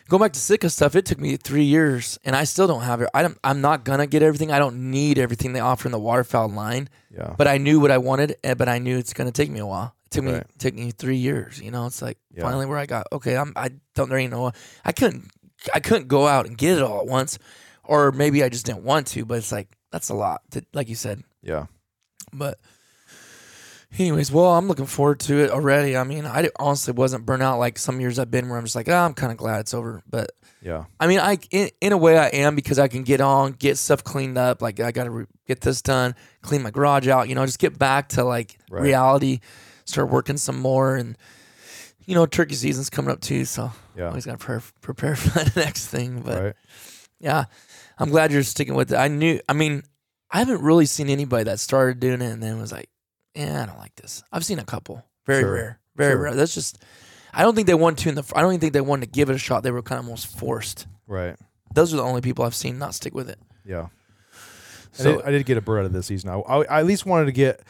go 0.10 0.20
back 0.20 0.34
to 0.34 0.40
Sitka 0.40 0.70
stuff, 0.70 0.96
it 0.96 1.06
took 1.06 1.20
me 1.20 1.36
three 1.38 1.64
years 1.64 2.20
and 2.24 2.36
I 2.36 2.44
still 2.44 2.68
don't 2.68 2.84
have 2.84 3.02
it. 3.02 3.10
I 3.14 3.24
don't 3.24 3.38
I'm 3.44 3.62
not 3.62 3.84
gonna 3.84 4.06
get 4.08 4.22
everything. 4.22 4.52
I 4.52 4.60
don't 4.60 4.92
need 4.92 5.18
everything 5.18 5.54
they 5.54 5.60
offer 5.60 5.88
in 5.88 5.92
the 5.92 6.00
waterfowl 6.00 6.50
line. 6.50 6.88
yeah 7.10 7.34
But 7.38 7.48
I 7.48 7.58
knew 7.58 7.80
what 7.80 7.90
I 7.92 7.98
wanted, 7.98 8.36
eh, 8.44 8.54
but 8.54 8.70
I 8.70 8.78
knew 8.80 8.98
it's 8.98 9.14
gonna 9.14 9.32
take 9.32 9.50
me 9.50 9.60
a 9.60 9.66
while. 9.66 9.96
It 10.06 10.12
took 10.12 10.24
me 10.24 10.32
Right. 10.34 10.46
took 10.60 10.76
me 10.76 10.92
three 10.92 11.18
years. 11.18 11.60
You 11.60 11.72
know, 11.72 11.88
it's 11.88 12.02
like 12.04 12.20
Yeah. 12.32 12.44
finally 12.44 12.68
where 12.68 12.78
I 12.78 12.86
got 12.86 13.08
okay. 13.12 13.36
I'm 13.38 13.54
I 13.56 13.70
don't 13.96 14.10
there 14.10 14.20
ain't 14.20 14.32
no 14.32 14.52
I 14.86 14.92
couldn't 14.92 15.32
I 15.74 15.80
couldn't 15.80 16.08
go 16.08 16.28
out 16.28 16.46
and 16.46 16.56
get 16.56 16.78
it 16.78 16.84
all 16.84 17.00
at 17.00 17.08
once, 17.08 17.40
or 17.84 18.12
maybe 18.12 18.44
I 18.44 18.50
just 18.50 18.68
didn't 18.68 18.84
want 18.84 19.08
to. 19.08 19.26
But 19.26 19.40
it's 19.40 19.52
like 19.52 19.70
that's 19.92 20.10
a 20.10 20.14
lot, 20.14 20.42
to, 20.52 20.62
like 20.74 20.90
you 20.90 20.96
said. 20.96 21.24
yeah 21.42 21.66
But 22.34 22.60
anyways, 24.00 24.32
well, 24.32 24.54
I'm 24.58 24.68
looking 24.68 24.86
forward 24.86 25.20
to 25.22 25.43
it 25.43 25.52
already. 25.52 25.96
I 25.98 26.04
mean, 26.04 26.26
I 26.26 26.50
honestly 26.58 26.93
wasn't 26.93 27.26
burnt 27.26 27.43
out 27.43 27.60
like 27.60 27.78
some 27.78 28.00
years 28.00 28.20
I've 28.20 28.32
been 28.32 28.50
where 28.50 28.58
I'm 28.58 28.66
just 28.66 28.76
like, 28.76 28.89
oh, 28.89 28.96
I'm 28.96 29.14
kind 29.14 29.32
of 29.32 29.38
glad 29.38 29.60
it's 29.62 29.74
over. 29.74 30.04
But 30.10 30.32
yeah 30.62 30.86
I 31.00 31.06
mean, 31.08 31.20
I 31.20 31.38
in, 31.52 31.70
in 31.80 31.93
a 31.93 31.98
way 31.98 32.18
I 32.18 32.28
am 32.28 32.56
because 32.56 32.80
I 32.80 32.88
can 32.88 33.04
get 33.04 33.22
on, 33.22 33.52
get 33.54 33.78
stuff 33.78 34.04
cleaned 34.04 34.38
up. 34.38 34.62
Like 34.62 34.80
I 34.80 34.91
got 34.91 35.04
to 35.06 35.12
re- 35.12 35.26
get 35.48 35.62
this 35.62 35.82
done, 35.82 36.16
clean 36.41 36.62
my 36.64 36.72
garage 36.72 37.08
out. 37.08 37.30
You 37.30 37.36
know, 37.36 37.46
just 37.46 37.60
get 37.60 37.78
back 37.78 38.10
to 38.10 38.24
like 38.24 38.58
Right. 38.70 38.82
reality, 38.82 39.39
start 39.86 40.10
working 40.10 40.38
some 40.38 40.60
more, 40.60 40.96
and 40.96 41.18
you 42.06 42.16
know, 42.16 42.26
turkey 42.26 42.56
season's 42.56 42.89
coming 42.89 43.12
up 43.12 43.22
too, 43.22 43.46
so 43.46 43.72
yeah 43.96 44.08
always 44.08 44.26
got 44.26 44.34
to 44.34 44.38
prepare, 44.46 44.64
prepare 44.82 45.16
for 45.16 45.39
the 45.43 45.60
next 45.60 45.88
thing. 45.88 46.22
But 46.22 46.43
right 46.43 46.56
yeah, 47.20 47.46
I'm 47.98 48.10
glad 48.10 48.32
you're 48.32 48.43
sticking 48.43 48.76
with 48.76 48.91
it. 48.91 48.98
I 48.98 49.08
knew. 49.08 49.39
I 49.48 49.54
mean, 49.54 49.84
I 50.30 50.39
haven't 50.39 50.62
really 50.62 50.86
seen 50.86 51.10
anybody 51.10 51.46
that 51.46 51.60
started 51.60 52.00
doing 52.00 52.22
it 52.22 52.32
and 52.32 52.43
then 52.43 52.60
was 52.60 52.72
like, 52.74 52.89
"Yeah, 53.36 53.64
I 53.64 53.66
don't 53.66 53.78
like 53.80 53.96
this." 53.96 54.24
I've 54.32 54.46
seen 54.46 54.60
a 54.60 54.64
couple, 54.66 55.04
very 55.26 55.42
Sure. 55.44 55.54
rare, 55.54 55.80
very 55.96 56.14
Sure. 56.14 56.22
rare. 56.22 56.36
That's 56.36 56.54
just. 56.54 56.82
I 57.34 57.42
don't 57.44 57.54
think 57.54 57.68
they 57.68 57.74
wanted 57.74 57.98
to 58.04 58.10
in 58.10 58.16
the. 58.16 58.24
I 58.36 58.42
don't 58.42 58.52
even 58.52 58.62
think 58.62 58.74
they 58.74 58.82
wanted 58.82 59.08
to 59.08 59.12
give 59.12 59.30
it 59.30 59.36
a 59.36 59.40
shot. 59.40 59.64
They 59.64 59.72
were 59.72 59.82
kind 59.82 60.00
of 60.00 60.06
almost 60.06 60.28
forced. 60.28 60.88
right 61.08 61.36
Those 61.74 61.94
are 61.94 61.98
the 61.98 62.04
only 62.04 62.22
people 62.22 62.46
I've 62.46 62.56
seen 62.56 62.80
not 62.80 62.96
stick 62.96 63.14
with 63.14 63.30
it. 63.30 63.38
yeah 63.66 63.88
I, 63.88 64.38
So 64.94 65.18
did, 65.18 65.26
I 65.26 65.32
did 65.32 65.46
get 65.46 65.58
a 65.58 65.72
out 65.72 65.86
of 65.86 65.92
this 65.94 66.08
season. 66.08 66.30
I, 66.30 66.36
I, 66.40 66.64
I 66.64 66.80
at 66.80 66.86
least 66.86 67.06
wanted 67.06 67.26
to 67.26 67.32
get. 67.34 67.62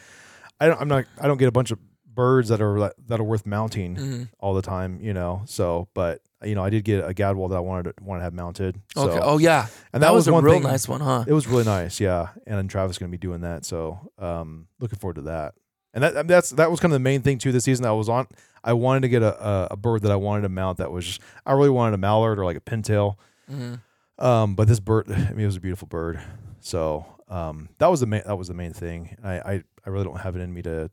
I 0.60 0.68
don't. 0.68 0.80
I'm 0.80 0.88
not. 0.88 1.06
I 1.20 1.28
don't 1.28 1.38
get 1.38 1.48
a 1.48 1.52
bunch 1.52 1.72
of 1.72 1.80
birds 2.16 2.50
that 2.50 2.62
are 2.62 2.94
that 3.08 3.20
are 3.20 3.24
worth 3.24 3.46
mounting 3.46 3.96
mhm. 3.96 4.30
all 4.40 4.54
the 4.54 4.62
time. 4.62 5.00
You 5.02 5.14
know. 5.14 5.44
So, 5.46 5.88
but 5.94 6.22
you 6.44 6.56
know, 6.56 6.64
I 6.64 6.70
did 6.70 6.84
get 6.84 7.04
a 7.04 7.14
gadwall 7.14 7.50
that 7.50 7.56
I 7.56 7.60
wanted 7.60 7.96
to 7.98 8.04
want 8.04 8.20
to 8.20 8.24
have 8.24 8.34
mounted. 8.34 8.82
So, 8.94 9.10
okay. 9.10 9.20
Oh 9.22 9.38
yeah, 9.38 9.68
and 9.94 10.02
that, 10.04 10.14
was, 10.14 10.28
a 10.28 10.32
real 10.34 10.54
thing- 10.54 10.64
nice 10.64 10.88
one, 10.88 11.02
huh? 11.02 11.26
It 11.28 11.34
was 11.34 11.48
really 11.48 11.66
nice. 11.66 12.00
Yeah, 12.00 12.30
and 12.48 12.58
then 12.58 12.68
Travis 12.68 12.96
is 12.96 12.98
going 12.98 13.12
to 13.12 13.18
be 13.18 13.22
doing 13.22 13.42
that. 13.42 13.66
So, 13.66 14.12
um, 14.18 14.68
looking 14.80 15.00
forward 15.00 15.16
to 15.16 15.22
that. 15.24 15.54
And 15.94 16.04
that 16.04 16.28
that's 16.28 16.50
that 16.52 16.70
was 16.70 16.82
kind 16.82 16.92
of 16.92 16.96
the 16.96 17.04
main 17.04 17.22
thing 17.22 17.38
too 17.38 17.54
this 17.54 17.64
season 17.64 17.84
that 17.84 17.90
I 17.90 17.94
was 17.94 18.10
on. 18.10 18.28
I 18.64 18.74
wanted 18.74 19.02
to 19.02 19.10
get 19.10 19.24
a, 19.24 19.70
a, 19.72 19.78
bird 19.78 20.02
that 20.02 20.12
I 20.12 20.16
wanted 20.16 20.42
to 20.42 20.50
mount 20.50 20.80
that 20.80 20.92
was 20.92 21.06
just 21.06 21.22
I 21.46 21.54
really 21.54 21.70
wanted 21.70 21.94
a 21.94 21.98
mallard 21.98 22.38
or 22.38 22.44
like 22.44 22.58
a 22.58 22.62
pintail. 22.62 23.16
hmm 23.50 23.76
Um, 24.18 24.56
but 24.56 24.68
this 24.68 24.82
bird, 24.82 25.06
I 25.12 25.32
mean, 25.32 25.42
it 25.42 25.46
was 25.46 25.56
a 25.56 25.62
beautiful 25.62 25.88
bird. 25.88 26.20
So 26.60 27.06
um, 27.30 27.70
that 27.78 27.88
was 27.88 28.02
the 28.02 28.08
main 28.08 28.24
that 28.26 28.38
was 28.38 28.50
the 28.50 28.54
main 28.54 28.74
thing. 28.74 29.16
I, 29.24 29.34
I 29.36 29.64
I 29.86 29.90
really 29.90 30.04
don't 30.04 30.20
have 30.20 30.36
it 30.36 30.42
in 30.42 30.54
me 30.54 30.62
to 30.64 30.92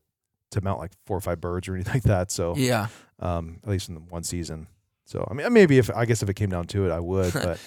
to 0.52 0.60
mount 0.62 0.78
like 0.78 0.92
four 1.06 1.16
or 1.16 1.20
five 1.20 1.40
birds 1.40 1.68
or 1.68 1.74
anything 1.76 1.94
like 1.94 2.02
that. 2.04 2.30
So 2.30 2.54
Yeah. 2.56 2.88
um, 3.20 3.58
at 3.62 3.68
least 3.68 3.88
in 3.88 3.94
the 3.94 4.00
one 4.00 4.22
season. 4.22 4.66
So 5.04 5.26
I 5.30 5.34
mean, 5.34 5.52
maybe 5.52 5.78
if 5.78 5.90
I 5.94 6.04
guess 6.06 6.22
if 6.22 6.28
it 6.30 6.34
came 6.34 6.50
down 6.50 6.66
to 6.68 6.86
it, 6.86 6.90
I 6.92 7.00
would. 7.00 7.32
But 7.42 7.58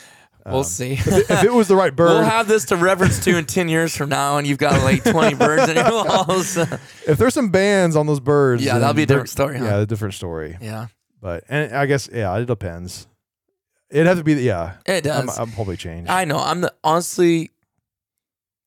We'll 0.47 0.57
um, 0.59 0.63
see. 0.63 0.91
if, 0.93 1.07
it, 1.07 1.27
if 1.27 1.43
it 1.43 1.51
was 1.51 1.67
the 1.67 1.75
right 1.75 1.95
bird, 1.95 2.09
We'll 2.09 2.23
have 2.23 2.47
this 2.47 2.65
to 2.65 2.75
reference 2.75 3.23
to 3.23 3.36
in 3.36 3.45
10 3.45 3.67
years 3.67 3.97
from 3.97 4.09
now, 4.09 4.38
and 4.38 4.45
you've 4.45 4.59
got 4.59 4.79
like 4.83 5.03
20 5.03 5.33
birds 5.38 5.67
in 5.69 5.75
your 5.75 5.89
walls. 5.91 6.55
if 6.55 7.17
there's 7.17 7.33
some 7.33 7.49
bands 7.49 7.95
on 7.95 8.05
those 8.05 8.19
birds, 8.19 8.63
Yeah, 8.63 8.77
that'll 8.77 8.93
be 8.93 9.01
a 9.01 9.05
different 9.07 9.29
story, 9.29 9.57
huh? 9.57 9.65
Yeah, 9.65 9.77
a 9.79 9.86
different 9.88 10.13
story. 10.13 10.55
yeah, 10.61 10.86
But 11.19 11.45
and 11.49 11.73
I 11.75 11.88
guess 11.88 12.07
yeah, 12.13 12.38
it 12.38 12.45
depends. 12.45 13.07
It'd 13.89 14.05
have 14.05 14.19
to 14.19 14.23
be 14.23 14.33
yeah. 14.36 14.75
it 14.86 15.07
I'm, 15.07 15.25
does. 15.25 15.39
I'm 15.39 15.51
probably 15.51 15.77
change. 15.77 16.09
I 16.09 16.25
know. 16.25 16.38
I'm 16.38 16.61
the, 16.61 16.71
honestly, 16.83 17.49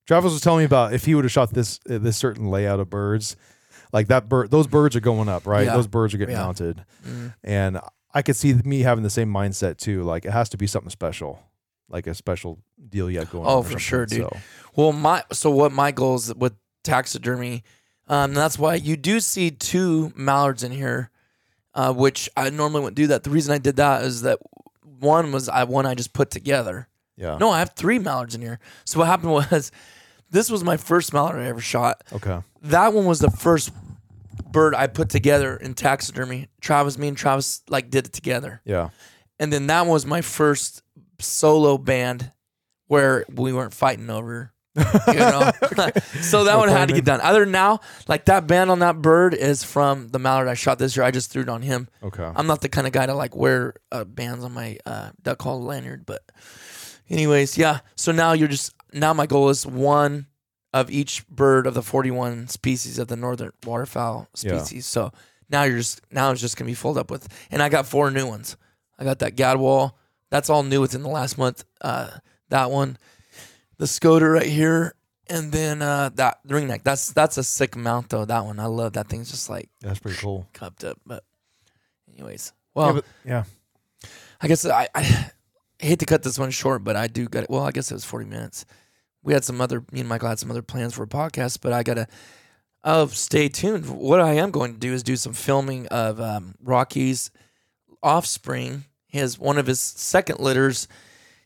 Travis 0.08 0.32
was 0.32 0.40
telling 0.40 0.60
me 0.60 0.64
about 0.64 0.94
if 0.94 1.04
he 1.04 1.14
would 1.14 1.24
have 1.24 1.32
shot 1.32 1.50
this 1.52 1.78
uh, 1.88 1.98
this 1.98 2.16
certain 2.16 2.48
layout 2.50 2.80
of 2.80 2.88
birds, 2.90 3.36
like 3.92 4.08
that 4.08 4.28
bird, 4.28 4.50
those 4.50 4.66
birds 4.66 4.94
are 4.96 5.00
going 5.00 5.28
up, 5.28 5.46
right? 5.46 5.66
Yeah. 5.66 5.74
Those 5.74 5.86
birds 5.86 6.14
are 6.14 6.18
getting 6.18 6.34
Yeah. 6.36 6.42
mounted, 6.44 6.84
mm, 7.06 7.34
and 7.44 7.80
I 8.14 8.22
could 8.22 8.36
see 8.36 8.54
me 8.54 8.80
having 8.80 9.04
the 9.04 9.10
same 9.10 9.32
mindset 9.32 9.76
too. 9.78 10.02
Like 10.02 10.24
it 10.24 10.30
has 10.32 10.48
to 10.50 10.56
be 10.56 10.66
something 10.66 10.90
special, 10.90 11.40
like 11.88 12.06
a 12.06 12.14
special 12.14 12.58
deal 12.88 13.10
yet 13.10 13.30
going. 13.30 13.46
Oh, 13.46 13.62
for 13.62 13.78
sure, 13.78 14.06
dude. 14.06 14.20
So, 14.22 14.36
well, 14.76 14.92
my 14.92 15.22
so 15.32 15.50
what 15.50 15.72
my 15.72 15.90
goals 15.92 16.34
with 16.34 16.54
taxidermy, 16.84 17.62
um, 18.08 18.34
that's 18.34 18.58
why 18.58 18.74
you 18.74 18.96
do 18.96 19.20
see 19.20 19.50
two 19.50 20.12
mallards 20.16 20.62
in 20.64 20.72
here, 20.72 21.10
uh, 21.74 21.92
which 21.92 22.28
I 22.36 22.50
normally 22.50 22.80
wouldn't 22.80 22.96
do 22.96 23.06
that. 23.08 23.24
The 23.24 23.30
reason 23.30 23.52
I 23.54 23.58
did 23.58 23.76
that 23.76 24.02
is 24.02 24.22
that 24.22 24.38
one 25.00 25.32
was 25.32 25.48
I 25.48 25.64
one 25.64 25.86
I 25.86 25.94
just 25.94 26.12
put 26.12 26.30
together. 26.30 26.88
yeah. 27.16 27.36
No, 27.38 27.50
I 27.50 27.58
have 27.60 27.72
three 27.76 27.98
mallards 27.98 28.34
in 28.34 28.40
here. 28.42 28.58
So 28.84 28.98
what 29.00 29.06
happened 29.06 29.32
was, 29.50 29.70
this 30.30 30.50
was 30.50 30.62
my 30.64 30.76
first 30.76 31.12
mallard 31.12 31.40
I 31.40 31.46
ever 31.46 31.60
shot. 31.60 32.02
Okay. 32.12 32.40
that 32.62 32.92
one 32.92 33.04
was 33.06 33.18
the 33.20 33.30
first 33.30 33.72
bird 34.50 34.74
I 34.74 34.86
put 34.86 35.08
together 35.10 35.56
in 35.56 35.74
taxidermy. 35.74 36.48
Travis, 36.60 36.96
me 36.98 37.08
and 37.08 37.16
Travis 37.16 37.62
like 37.68 37.90
did 37.90 38.06
it 38.06 38.12
together, 38.12 38.60
Yeah. 38.64 38.90
and 39.38 39.52
then 39.52 39.66
that 39.68 39.86
was 39.86 40.06
my 40.06 40.20
first 40.22 40.82
solo 41.18 41.78
band 41.78 42.32
where 42.86 43.24
we 43.32 43.52
weren't 43.52 43.74
fighting 43.74 44.08
over. 44.10 44.52
You 44.76 45.14
know, 45.14 45.50
so 46.22 46.44
that 46.44 46.56
one 46.56 46.68
had 46.68 46.88
to 46.88 46.94
get 46.94 47.04
done. 47.04 47.20
Other 47.20 47.40
than 47.40 47.50
now, 47.50 47.80
like 48.06 48.26
that 48.26 48.46
band 48.46 48.70
on 48.70 48.78
that 48.78 49.02
bird 49.02 49.34
is 49.34 49.64
from 49.64 50.08
the 50.08 50.20
mallard 50.20 50.46
I 50.46 50.54
shot 50.54 50.78
this 50.78 50.96
year. 50.96 51.04
I 51.04 51.10
just 51.10 51.32
threw 51.32 51.42
it 51.42 51.48
on 51.48 51.62
him. 51.62 51.88
Okay. 52.02 52.22
I'm 52.22 52.46
not 52.46 52.60
the 52.60 52.68
kind 52.68 52.86
of 52.86 52.92
guy 52.92 53.04
to 53.06 53.14
like 53.14 53.34
wear 53.34 53.74
uh, 53.90 54.04
bands 54.04 54.44
on 54.44 54.52
my 54.52 54.78
uh, 54.86 55.10
duck 55.20 55.38
call 55.38 55.60
lanyard, 55.64 56.06
but 56.06 56.22
anyways, 57.10 57.58
yeah. 57.58 57.80
So 57.96 58.12
now 58.12 58.32
you're 58.34 58.46
just 58.48 58.72
now 58.92 59.12
my 59.12 59.26
goal 59.26 59.48
is 59.48 59.66
one 59.66 60.26
of 60.72 60.90
each 60.90 61.26
bird 61.28 61.66
of 61.66 61.74
the 61.74 61.82
41 61.82 62.48
species 62.48 62.98
of 62.98 63.08
the 63.08 63.16
northern 63.16 63.52
waterfowl 63.64 64.28
Yeah. 64.42 64.58
species. 64.62 64.86
So 64.86 65.12
now 65.48 65.62
you're 65.64 65.78
just 65.78 66.00
now 66.12 66.30
it's 66.30 66.40
just 66.40 66.56
gonna 66.56 66.66
be 66.70 66.74
filled 66.74 66.98
up 66.98 67.10
with, 67.10 67.28
and 67.50 67.62
I 67.62 67.68
got 67.68 67.86
four 67.86 68.10
new 68.10 68.26
ones. 68.26 68.56
I 68.98 69.04
got 69.04 69.18
that 69.20 69.34
gadwall. 69.36 69.92
That's 70.30 70.50
all 70.50 70.62
new 70.62 70.80
within 70.80 71.02
the 71.02 71.08
last 71.08 71.38
month. 71.38 71.64
Uh, 71.80 72.10
that 72.50 72.70
one, 72.70 72.98
the 73.78 73.86
Scoter 73.86 74.30
right 74.32 74.46
here, 74.46 74.94
and 75.28 75.52
then 75.52 75.80
uh, 75.80 76.10
that 76.16 76.38
ringneck. 76.46 76.82
That's 76.82 77.12
that's 77.12 77.38
a 77.38 77.44
sick 77.44 77.76
mount 77.76 78.10
though. 78.10 78.24
That 78.26 78.44
one 78.44 78.58
I 78.60 78.66
love. 78.66 78.92
That 78.94 79.08
thing's 79.08 79.30
just 79.30 79.48
like 79.48 79.70
That's 79.80 80.00
pretty 80.00 80.18
cool. 80.18 80.46
cupped 80.52 80.84
up. 80.84 80.98
But 81.06 81.24
anyways, 82.12 82.52
well. 82.74 82.86
yeah, 82.88 82.92
but, 82.92 83.04
yeah. 83.24 83.44
I 84.40 84.48
guess 84.48 84.64
I, 84.66 84.88
I 84.94 85.30
hate 85.78 85.98
to 86.00 86.06
cut 86.06 86.22
this 86.22 86.38
one 86.38 86.50
short, 86.50 86.84
but 86.84 86.96
I 86.96 87.06
do 87.06 87.28
got 87.28 87.44
it. 87.44 87.50
Well, 87.50 87.62
I 87.62 87.70
guess 87.70 87.90
it 87.90 87.94
was 87.94 88.04
40 88.04 88.26
minutes. 88.26 88.66
We 89.22 89.32
had 89.32 89.44
some 89.44 89.60
other, 89.60 89.84
me 89.92 90.00
and 90.00 90.08
Michael 90.08 90.28
had 90.28 90.38
some 90.38 90.50
other 90.50 90.62
plans 90.62 90.94
for 90.94 91.02
a 91.02 91.08
podcast, 91.08 91.58
but 91.60 91.72
I 91.72 91.82
got 91.82 91.94
to, 91.94 92.06
oh, 92.84 93.06
stay 93.08 93.48
tuned. 93.48 93.88
What 93.88 94.20
I 94.20 94.34
am 94.34 94.50
going 94.50 94.72
to 94.72 94.78
do 94.78 94.92
is 94.92 95.02
do 95.02 95.16
some 95.16 95.32
filming 95.32 95.86
of 95.88 96.20
um, 96.20 96.54
Rocky's 96.62 97.30
offspring, 98.02 98.84
his, 99.06 99.38
one 99.38 99.58
of 99.58 99.66
his 99.66 99.80
second 99.80 100.40
litters. 100.40 100.88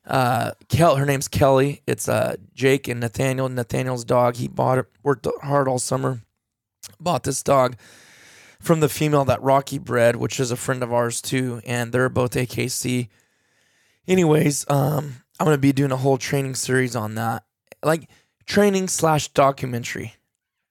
Uh, 0.07 0.53
Kel, 0.69 0.97
her 0.97 1.07
name's 1.07 1.29
Kelly. 1.29 1.83
It's 1.87 2.09
uh, 2.09 2.37
Jake 2.55 2.89
and 2.89 3.01
Nathaniel. 3.01 3.49
Nathaniel's 3.49 4.05
dog. 4.05 4.37
He 4.37 4.49
bought 4.49 4.79
it, 4.79 4.87
worked 5.03 5.27
hard 5.43 5.69
all 5.69 5.79
summer, 5.79 6.23
bought 7.01 7.23
this 7.23 7.43
dog 7.43 7.77
from 8.61 8.81
the 8.81 8.89
female 8.89 9.25
that 9.25 9.43
Rocky 9.43 9.79
bred, 9.79 10.17
which 10.17 10.39
is 10.39 10.51
a 10.51 10.57
friend 10.57 10.83
of 10.83 10.93
ours 10.93 11.21
too, 11.21 11.61
and 11.67 11.93
they're 11.93 12.09
both 12.09 12.33
AKC. 12.33 13.09
Anyways, 14.09 14.69
um, 14.69 15.23
I'm 15.39 15.45
gonna 15.47 15.59
be 15.59 15.73
doing 15.73 15.93
a 15.93 15.97
whole 15.97 16.19
training 16.19 16.55
series 16.55 16.97
on 16.97 17.15
that, 17.15 17.45
like 17.83 18.09
training 18.47 18.89
slash 18.89 19.29
documentary. 19.29 20.15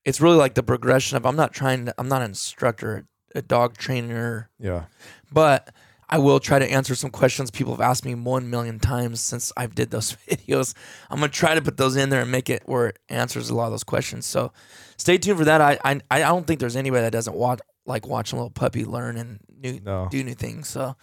It's 0.04 0.20
really 0.20 0.38
like 0.38 0.56
the 0.56 0.64
progression 0.64 1.18
of. 1.18 1.26
I'm 1.26 1.36
not 1.36 1.54
trying 1.54 1.86
to. 1.86 1.96
I'm 1.98 2.08
not 2.10 2.22
an 2.22 2.30
instructor, 2.32 3.06
a 3.36 3.42
dog 3.42 3.78
trainer, 3.78 4.50
Yeah. 4.60 4.86
but 5.32 5.74
I 6.10 6.18
will 6.18 6.42
try 6.42 6.60
to 6.60 6.70
answer 6.70 6.94
some 6.94 7.10
questions 7.10 7.52
people 7.52 7.72
have 7.74 7.80
asked 7.82 8.04
me 8.04 8.16
one 8.16 8.50
million 8.50 8.80
times 8.80 9.22
since 9.22 9.54
I've 9.56 9.76
did 9.76 9.92
those 9.92 10.18
videos. 10.30 10.74
I'm 11.10 11.20
gonna 11.20 11.30
try 11.32 11.56
to 11.56 11.62
put 11.62 11.78
those 11.78 11.96
in 11.96 12.10
there 12.10 12.22
and 12.22 12.32
make 12.32 12.50
it 12.50 12.64
where 12.66 12.88
it 12.88 13.00
answers 13.08 13.50
a 13.50 13.56
lot 13.56 13.66
of 13.66 13.72
those 13.72 13.84
questions. 13.86 14.26
So 14.26 14.52
stay 14.98 15.18
tuned 15.18 15.38
for 15.40 15.46
that. 15.46 15.62
I 15.62 15.78
I, 15.86 16.02
I 16.10 16.20
don't 16.20 16.46
think 16.46 16.60
there's 16.60 16.76
anybody 16.76 17.04
that 17.04 17.12
doesn't 17.14 17.36
watch 17.36 17.60
like 17.86 18.08
watching 18.08 18.38
a 18.38 18.42
little 18.42 18.52
puppy 18.52 18.84
learn 18.84 19.16
and 19.18 19.40
new 19.58 19.80
No. 19.80 20.08
do 20.12 20.22
new 20.24 20.34
things. 20.36 20.68
So 20.68 20.96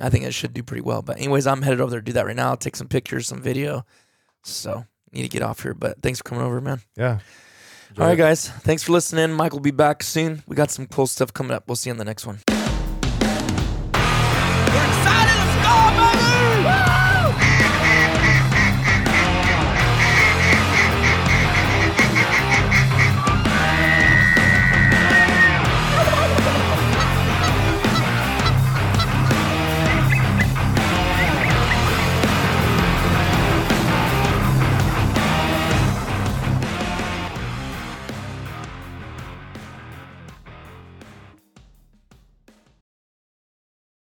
I 0.00 0.10
think 0.10 0.24
it 0.24 0.32
should 0.32 0.54
do 0.54 0.62
pretty 0.62 0.82
well. 0.82 1.02
But 1.02 1.18
anyways, 1.18 1.46
I'm 1.46 1.62
headed 1.62 1.80
over 1.80 1.90
there 1.90 2.00
to 2.00 2.04
do 2.04 2.12
that 2.12 2.26
right 2.26 2.36
now. 2.36 2.50
I'll 2.50 2.56
take 2.56 2.76
some 2.76 2.88
pictures, 2.88 3.26
some 3.26 3.42
video. 3.42 3.84
So 4.44 4.84
need 5.12 5.22
to 5.22 5.28
get 5.28 5.42
off 5.42 5.62
here. 5.62 5.74
But 5.74 6.02
thanks 6.02 6.18
for 6.18 6.24
coming 6.24 6.44
over, 6.44 6.60
man. 6.60 6.80
Yeah. 6.96 7.18
All 7.98 8.06
right, 8.06 8.18
guys. 8.18 8.48
Thanks 8.48 8.82
for 8.82 8.92
listening. 8.92 9.32
Mike 9.32 9.52
will 9.52 9.60
be 9.60 9.70
back 9.70 10.02
soon. 10.02 10.42
We 10.46 10.54
got 10.54 10.70
some 10.70 10.86
cool 10.86 11.06
stuff 11.06 11.32
coming 11.32 11.52
up. 11.52 11.64
We'll 11.66 11.76
see 11.76 11.88
you 11.88 11.92
in 11.92 11.98
the 11.98 12.04
next 12.04 12.26
one. 12.26 12.40